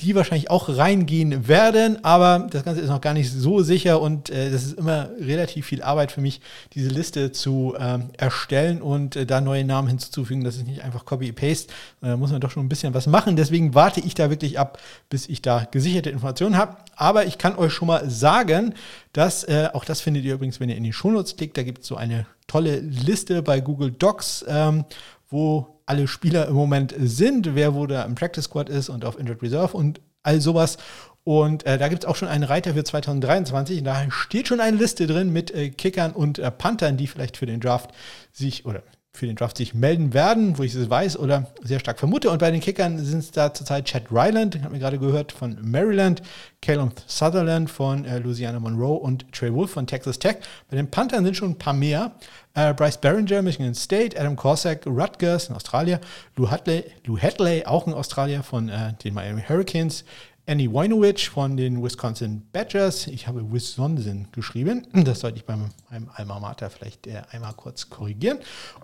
die 0.01 0.17
wahrscheinlich 0.17 0.51
auch 0.51 0.69
reingehen 0.69 1.47
werden, 1.47 2.05
aber 2.05 2.49
das 2.51 2.65
Ganze 2.65 2.81
ist 2.81 2.89
noch 2.89 3.01
gar 3.01 3.15
nicht 3.15 3.31
so 3.31 3.63
sicher 3.63 4.01
und 4.01 4.29
äh, 4.29 4.51
das 4.51 4.65
ist 4.65 4.79
immer 4.79 5.09
relativ 5.21 5.67
viel 5.67 5.83
Arbeit 5.83 6.11
für 6.11 6.21
mich, 6.21 6.41
diese 6.73 6.89
Liste 6.89 7.31
zu 7.31 7.77
ähm, 7.79 8.11
erstellen 8.17 8.83
und 8.83 9.15
äh, 9.15 9.25
da 9.25 9.41
neue 9.41 9.65
Namen 9.65 9.87
hinzuzufügen. 9.87 10.43
Das 10.43 10.57
ist 10.57 10.67
nicht 10.67 10.83
einfach 10.83 11.05
Copy-Paste, 11.05 11.73
da 12.01 12.17
muss 12.17 12.33
man 12.33 12.41
doch 12.41 12.51
schon 12.51 12.67
ein 12.67 12.69
bisschen 12.69 12.93
was 12.93 13.07
machen. 13.07 13.37
Deswegen 13.37 13.75
warte 13.75 14.01
ich 14.01 14.15
da 14.15 14.31
wirklich 14.31 14.59
ab, 14.59 14.81
bis 15.11 15.29
ich 15.29 15.43
da 15.43 15.65
gesicherte 15.71 16.11
Informationen 16.11 16.57
habe. 16.57 16.77
Aber 16.97 17.27
ich 17.27 17.39
kann 17.39 17.57
euch 17.57 17.73
schon 17.73 17.89
mal 17.89 18.11
sagen, 18.11 18.75
dass, 19.13 19.45
äh, 19.45 19.69
auch 19.73 19.85
das 19.85 20.01
findet 20.01 20.25
ihr 20.25 20.35
übrigens, 20.35 20.59
wenn 20.59 20.71
ihr 20.71 20.77
in 20.77 20.85
die 20.85 20.93
Shownotes 20.93 21.37
klickt, 21.37 21.57
da 21.57 21.63
gibt 21.63 21.83
es 21.83 21.87
so 21.87 21.95
eine 21.95 22.27
tolle 22.49 22.81
Liste 22.81 23.43
bei 23.43 23.61
Google 23.61 23.93
Docs, 23.93 24.45
ähm, 24.49 24.85
wo 25.31 25.74
alle 25.87 26.09
Spieler 26.09 26.49
im 26.49 26.55
Moment 26.55 26.95
sind, 26.99 27.55
wer 27.55 27.75
wo 27.75 27.87
da 27.87 28.05
im 28.05 28.15
Practice 28.15 28.45
Squad 28.45 28.69
ist 28.69 28.89
und 28.89 29.05
auf 29.05 29.19
Injured 29.19 29.43
Reserve 29.43 29.77
und 29.77 30.01
all 30.23 30.41
sowas. 30.41 30.79
Und 31.25 31.65
äh, 31.65 31.79
da 31.79 31.89
gibt 31.89 32.05
es 32.05 32.09
auch 32.09 32.17
schon 32.17 32.29
einen 32.29 32.45
Reiter 32.45 32.75
für 32.75 32.85
2023. 32.85 33.79
Und 33.79 33.85
da 33.85 34.11
steht 34.11 34.49
schon 34.49 34.61
eine 34.61 34.77
Liste 34.77 35.07
drin 35.07 35.33
mit 35.33 35.51
äh, 35.51 35.71
Kickern 35.71 36.13
und 36.13 36.39
äh, 36.39 36.51
Panthern, 36.51 36.97
die 36.97 37.07
vielleicht 37.07 37.39
für 37.39 37.47
den 37.47 37.61
Draft 37.61 37.91
sich 38.33 38.67
oder 38.67 38.83
für 39.17 39.27
den 39.27 39.37
Draft 39.37 39.57
sich 39.57 39.75
melden 39.75 40.13
werden, 40.13 40.59
wo 40.59 40.65
ich 40.65 40.75
es 40.75 40.91
weiß 40.91 41.19
oder 41.19 41.47
sehr 41.63 41.79
stark 41.79 42.01
vermute. 42.01 42.31
Und 42.31 42.39
bei 42.39 42.51
den 42.51 42.61
Kickern 42.61 42.99
sind 42.99 43.21
es 43.21 43.31
da 43.31 43.55
zurzeit 43.55 43.85
Chad 43.85 44.11
Ryland, 44.11 44.61
haben 44.63 44.73
wir 44.73 44.81
gerade 44.81 44.99
gehört, 44.99 45.31
von 45.31 45.57
Maryland, 45.63 46.21
Caleb 46.61 47.01
Sutherland 47.07 47.71
von 47.71 48.05
äh, 48.05 48.19
Louisiana 48.19 48.59
Monroe 48.59 48.99
und 48.99 49.31
Trey 49.33 49.55
Wolf 49.55 49.71
von 49.71 49.87
Texas 49.87 50.19
Tech. 50.19 50.39
Bei 50.69 50.77
den 50.77 50.91
Panthern 50.91 51.25
sind 51.25 51.37
schon 51.37 51.51
ein 51.51 51.59
paar 51.59 51.75
mehr. 51.75 52.17
Äh, 52.55 52.73
Bryce 52.73 52.99
Barringer, 52.99 53.43
Michigan 53.43 53.75
State, 53.75 54.19
Adam 54.19 54.37
Corsack, 54.37 54.87
Rutgers 54.87 55.49
in 55.49 55.57
Australien, 55.57 55.99
Lou 56.37 56.49
Hadley, 56.49 56.85
Lou 57.05 57.19
Hadley 57.19 57.65
auch 57.67 57.87
in 57.87 57.93
Australien 57.93 58.43
von 58.43 58.69
äh, 58.69 58.93
den 59.03 59.15
Miami 59.15 59.43
Hurricanes, 59.43 60.05
Andy 60.47 60.71
Wojnowicz 60.71 61.23
von 61.23 61.57
den 61.57 61.83
Wisconsin 61.83 62.43
Badgers. 62.53 63.07
Ich 63.07 63.27
habe 63.27 63.51
Wisconsin 63.51 64.29
geschrieben. 64.31 64.87
Das 64.93 65.21
sollte 65.21 65.39
ich 65.39 65.47
beim 65.47 65.71
meinem 65.91 66.11
Alma 66.15 66.39
Mater 66.39 66.69
vielleicht 66.69 67.07
äh, 67.07 67.23
einmal 67.31 67.55
kurz 67.55 67.89
korrigieren. 67.89 68.39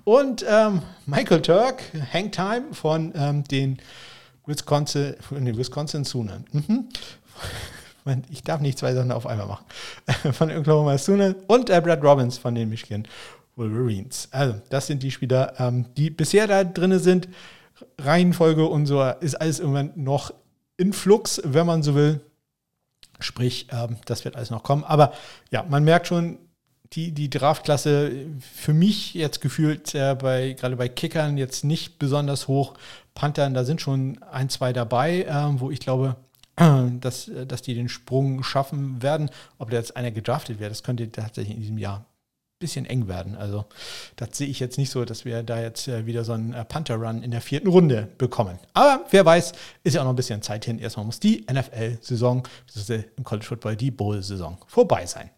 Und 0.05 0.45
ähm, 0.49 0.81
Michael 1.05 1.43
Turk, 1.43 1.83
Hangtime 2.12 2.73
von 2.73 3.12
ähm, 3.14 3.45
den 3.45 3.79
Wisconsin, 4.47 5.16
von 5.21 5.45
den 5.45 5.57
Wisconsin 5.57 6.05
Sooners. 6.05 6.43
Mhm. 6.53 6.89
Ich 8.31 8.43
darf 8.43 8.62
nicht 8.62 8.79
zwei 8.79 8.95
Sachen 8.95 9.12
auf 9.12 9.27
einmal 9.27 9.47
machen. 9.47 9.64
Von 10.33 10.51
Oklahoma 10.51 10.97
Sooners 10.97 11.35
und 11.47 11.68
äh, 11.68 11.81
Brad 11.81 12.03
Robbins 12.03 12.39
von 12.39 12.55
den 12.55 12.71
Michigan 12.71 13.07
Wolverines. 13.61 14.28
Also, 14.32 14.61
das 14.70 14.86
sind 14.86 15.02
die 15.02 15.11
Spieler, 15.11 15.54
ähm, 15.58 15.86
die 15.96 16.11
bisher 16.11 16.46
da 16.46 16.64
drin 16.64 16.98
sind. 16.98 17.28
Reihenfolge 17.98 18.66
und 18.66 18.86
so 18.86 19.02
ist 19.20 19.36
alles 19.36 19.61
im 19.61 19.68
Moment 19.68 19.96
noch 19.96 20.32
in 20.76 20.92
Flux, 20.92 21.40
wenn 21.44 21.66
man 21.66 21.82
so 21.82 21.94
will. 21.94 22.20
Sprich, 23.20 23.68
ähm, 23.70 23.98
das 24.06 24.24
wird 24.24 24.36
alles 24.36 24.50
noch 24.50 24.62
kommen. 24.62 24.82
Aber 24.84 25.12
ja, 25.50 25.64
man 25.68 25.84
merkt 25.84 26.06
schon, 26.06 26.38
die, 26.92 27.12
die 27.12 27.30
Draftklasse 27.30 28.26
für 28.40 28.72
mich 28.72 29.14
jetzt 29.14 29.40
gefühlt 29.40 29.94
äh, 29.94 30.16
bei, 30.16 30.54
gerade 30.54 30.76
bei 30.76 30.88
Kickern 30.88 31.36
jetzt 31.38 31.64
nicht 31.64 31.98
besonders 31.98 32.48
hoch. 32.48 32.74
Panthern, 33.14 33.54
da 33.54 33.64
sind 33.64 33.80
schon 33.80 34.20
ein, 34.24 34.48
zwei 34.48 34.72
dabei, 34.72 35.22
äh, 35.22 35.61
wo 35.61 35.70
ich 35.70 35.80
glaube, 35.80 36.16
dass, 37.00 37.30
dass 37.46 37.62
die 37.62 37.74
den 37.74 37.88
Sprung 37.88 38.42
schaffen 38.42 39.02
werden. 39.02 39.30
Ob 39.58 39.70
da 39.70 39.76
jetzt 39.76 39.96
einer 39.96 40.11
gedraftet 40.11 40.58
wird, 40.58 40.70
das 40.70 40.82
könnte 40.82 41.11
tatsächlich 41.12 41.54
in 41.54 41.62
diesem 41.62 41.78
Jahr 41.78 42.06
bisschen 42.61 42.86
eng 42.86 43.08
werden. 43.08 43.34
Also 43.34 43.64
das 44.16 44.36
sehe 44.36 44.46
ich 44.46 44.61
jetzt 44.61 44.78
nicht 44.78 44.90
so, 44.90 45.04
dass 45.04 45.24
wir 45.24 45.42
da 45.42 45.61
jetzt 45.61 45.88
äh, 45.88 46.06
wieder 46.06 46.24
so 46.24 46.34
einen 46.34 46.52
äh, 46.52 46.64
Panther-Run 46.64 47.22
in 47.22 47.30
der 47.30 47.40
vierten 47.40 47.68
Runde 47.68 48.08
bekommen. 48.18 48.58
Aber 48.74 49.04
wer 49.11 49.24
weiß, 49.24 49.52
ist 49.82 49.94
ja 49.94 50.02
auch 50.02 50.04
noch 50.04 50.12
ein 50.12 50.16
bisschen 50.16 50.42
Zeit 50.42 50.66
hin. 50.66 50.78
Erstmal 50.78 51.06
muss 51.06 51.18
die 51.18 51.44
NFL-Saison, 51.50 52.46
im 53.16 53.24
College 53.24 53.46
Football 53.46 53.76
die 53.76 53.90
Bowl-Saison 53.90 54.58
vorbei 54.68 55.06
sein. 55.06 55.30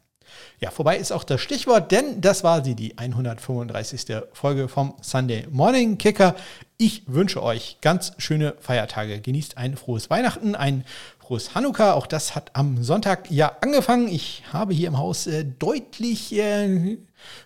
Ja, 0.60 0.70
vorbei 0.70 0.96
ist 0.96 1.12
auch 1.12 1.24
das 1.24 1.40
Stichwort, 1.40 1.90
denn 1.92 2.20
das 2.20 2.44
war 2.44 2.64
sie, 2.64 2.74
die 2.74 2.96
135. 2.96 4.22
Folge 4.32 4.68
vom 4.68 4.94
Sunday 5.00 5.46
Morning 5.50 5.98
Kicker. 5.98 6.34
Ich 6.78 7.04
wünsche 7.06 7.42
euch 7.42 7.78
ganz 7.80 8.12
schöne 8.18 8.54
Feiertage. 8.58 9.20
Genießt 9.20 9.56
ein 9.58 9.76
frohes 9.76 10.10
Weihnachten, 10.10 10.54
ein 10.54 10.84
frohes 11.22 11.54
Hanukkah. 11.54 11.92
Auch 11.94 12.06
das 12.06 12.34
hat 12.34 12.50
am 12.54 12.82
Sonntag 12.82 13.30
ja 13.30 13.52
angefangen. 13.60 14.08
Ich 14.08 14.42
habe 14.52 14.74
hier 14.74 14.88
im 14.88 14.98
Haus 14.98 15.26
äh, 15.26 15.44
deutlich 15.44 16.36
äh, 16.36 16.98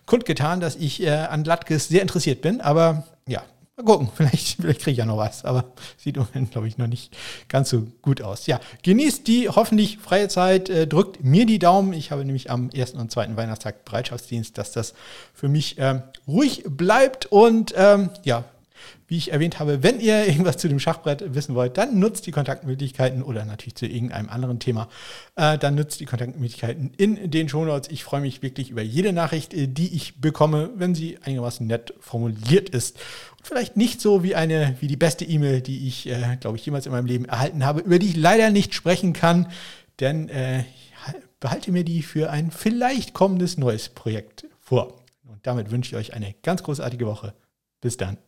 kundgetan, 0.06 0.60
dass 0.60 0.76
ich 0.76 1.02
äh, 1.02 1.10
an 1.10 1.44
Latkes 1.44 1.88
sehr 1.88 2.02
interessiert 2.02 2.40
bin. 2.40 2.60
Aber 2.60 3.04
ja, 3.28 3.42
mal 3.76 3.84
gucken. 3.84 4.08
Vielleicht, 4.16 4.60
vielleicht 4.60 4.80
kriege 4.80 4.92
ich 4.92 4.98
ja 4.98 5.04
noch 5.04 5.18
was. 5.18 5.44
Aber 5.44 5.64
sieht 5.98 6.16
im 6.16 6.24
Moment, 6.24 6.50
glaube 6.52 6.68
ich, 6.68 6.78
noch 6.78 6.86
nicht 6.86 7.16
ganz 7.48 7.68
so 7.68 7.86
gut 8.00 8.22
aus. 8.22 8.46
Ja, 8.46 8.60
genießt 8.82 9.26
die 9.26 9.48
hoffentlich 9.48 9.98
freie 9.98 10.28
Zeit. 10.28 10.70
Äh, 10.70 10.86
drückt 10.86 11.22
mir 11.22 11.44
die 11.44 11.58
Daumen. 11.58 11.92
Ich 11.92 12.10
habe 12.10 12.24
nämlich 12.24 12.50
am 12.50 12.70
ersten 12.70 12.98
und 12.98 13.10
zweiten 13.10 13.36
Weihnachtstag 13.36 13.84
Bereitschaftsdienst, 13.84 14.56
dass 14.56 14.72
das 14.72 14.94
für 15.34 15.48
mich 15.48 15.76
ähm, 15.78 16.02
ruhig 16.26 16.64
bleibt. 16.66 17.26
Und 17.26 17.74
ähm, 17.76 18.10
ja, 18.24 18.44
wie 19.08 19.16
ich 19.16 19.32
erwähnt 19.32 19.60
habe, 19.60 19.82
wenn 19.82 20.00
ihr 20.00 20.26
irgendwas 20.26 20.56
zu 20.56 20.68
dem 20.68 20.80
Schachbrett 20.80 21.34
wissen 21.34 21.54
wollt, 21.54 21.78
dann 21.78 21.98
nutzt 21.98 22.26
die 22.26 22.32
Kontaktmöglichkeiten 22.32 23.22
oder 23.22 23.44
natürlich 23.44 23.76
zu 23.76 23.86
irgendeinem 23.86 24.28
anderen 24.28 24.58
Thema, 24.58 24.88
äh, 25.36 25.58
dann 25.58 25.74
nutzt 25.74 26.00
die 26.00 26.06
Kontaktmöglichkeiten 26.06 26.92
in 26.96 27.30
den 27.30 27.48
Shownotes. 27.48 27.90
Ich 27.90 28.04
freue 28.04 28.20
mich 28.20 28.42
wirklich 28.42 28.70
über 28.70 28.82
jede 28.82 29.12
Nachricht, 29.12 29.54
äh, 29.54 29.68
die 29.68 29.94
ich 29.94 30.20
bekomme, 30.20 30.70
wenn 30.76 30.94
sie 30.94 31.18
einigermaßen 31.22 31.66
nett 31.66 31.94
formuliert 32.00 32.68
ist. 32.70 32.96
Und 33.38 33.46
vielleicht 33.46 33.76
nicht 33.76 34.00
so 34.00 34.22
wie 34.22 34.34
eine, 34.34 34.76
wie 34.80 34.88
die 34.88 34.96
beste 34.96 35.24
E-Mail, 35.24 35.60
die 35.60 35.86
ich, 35.86 36.08
äh, 36.08 36.36
glaube 36.40 36.56
ich, 36.56 36.66
jemals 36.66 36.86
in 36.86 36.92
meinem 36.92 37.06
Leben 37.06 37.26
erhalten 37.26 37.64
habe, 37.64 37.80
über 37.80 37.98
die 37.98 38.08
ich 38.08 38.16
leider 38.16 38.50
nicht 38.50 38.74
sprechen 38.74 39.12
kann, 39.12 39.50
denn 40.00 40.28
äh, 40.28 40.64
behalte 41.40 41.70
mir 41.70 41.84
die 41.84 42.02
für 42.02 42.30
ein 42.30 42.50
vielleicht 42.50 43.14
kommendes 43.14 43.56
neues 43.56 43.88
Projekt 43.88 44.46
vor. 44.58 45.04
Und 45.24 45.46
damit 45.46 45.70
wünsche 45.70 45.94
ich 45.94 45.96
euch 45.96 46.14
eine 46.14 46.34
ganz 46.42 46.62
großartige 46.62 47.06
Woche. 47.06 47.34
Bis 47.80 47.96
dann. 47.96 48.18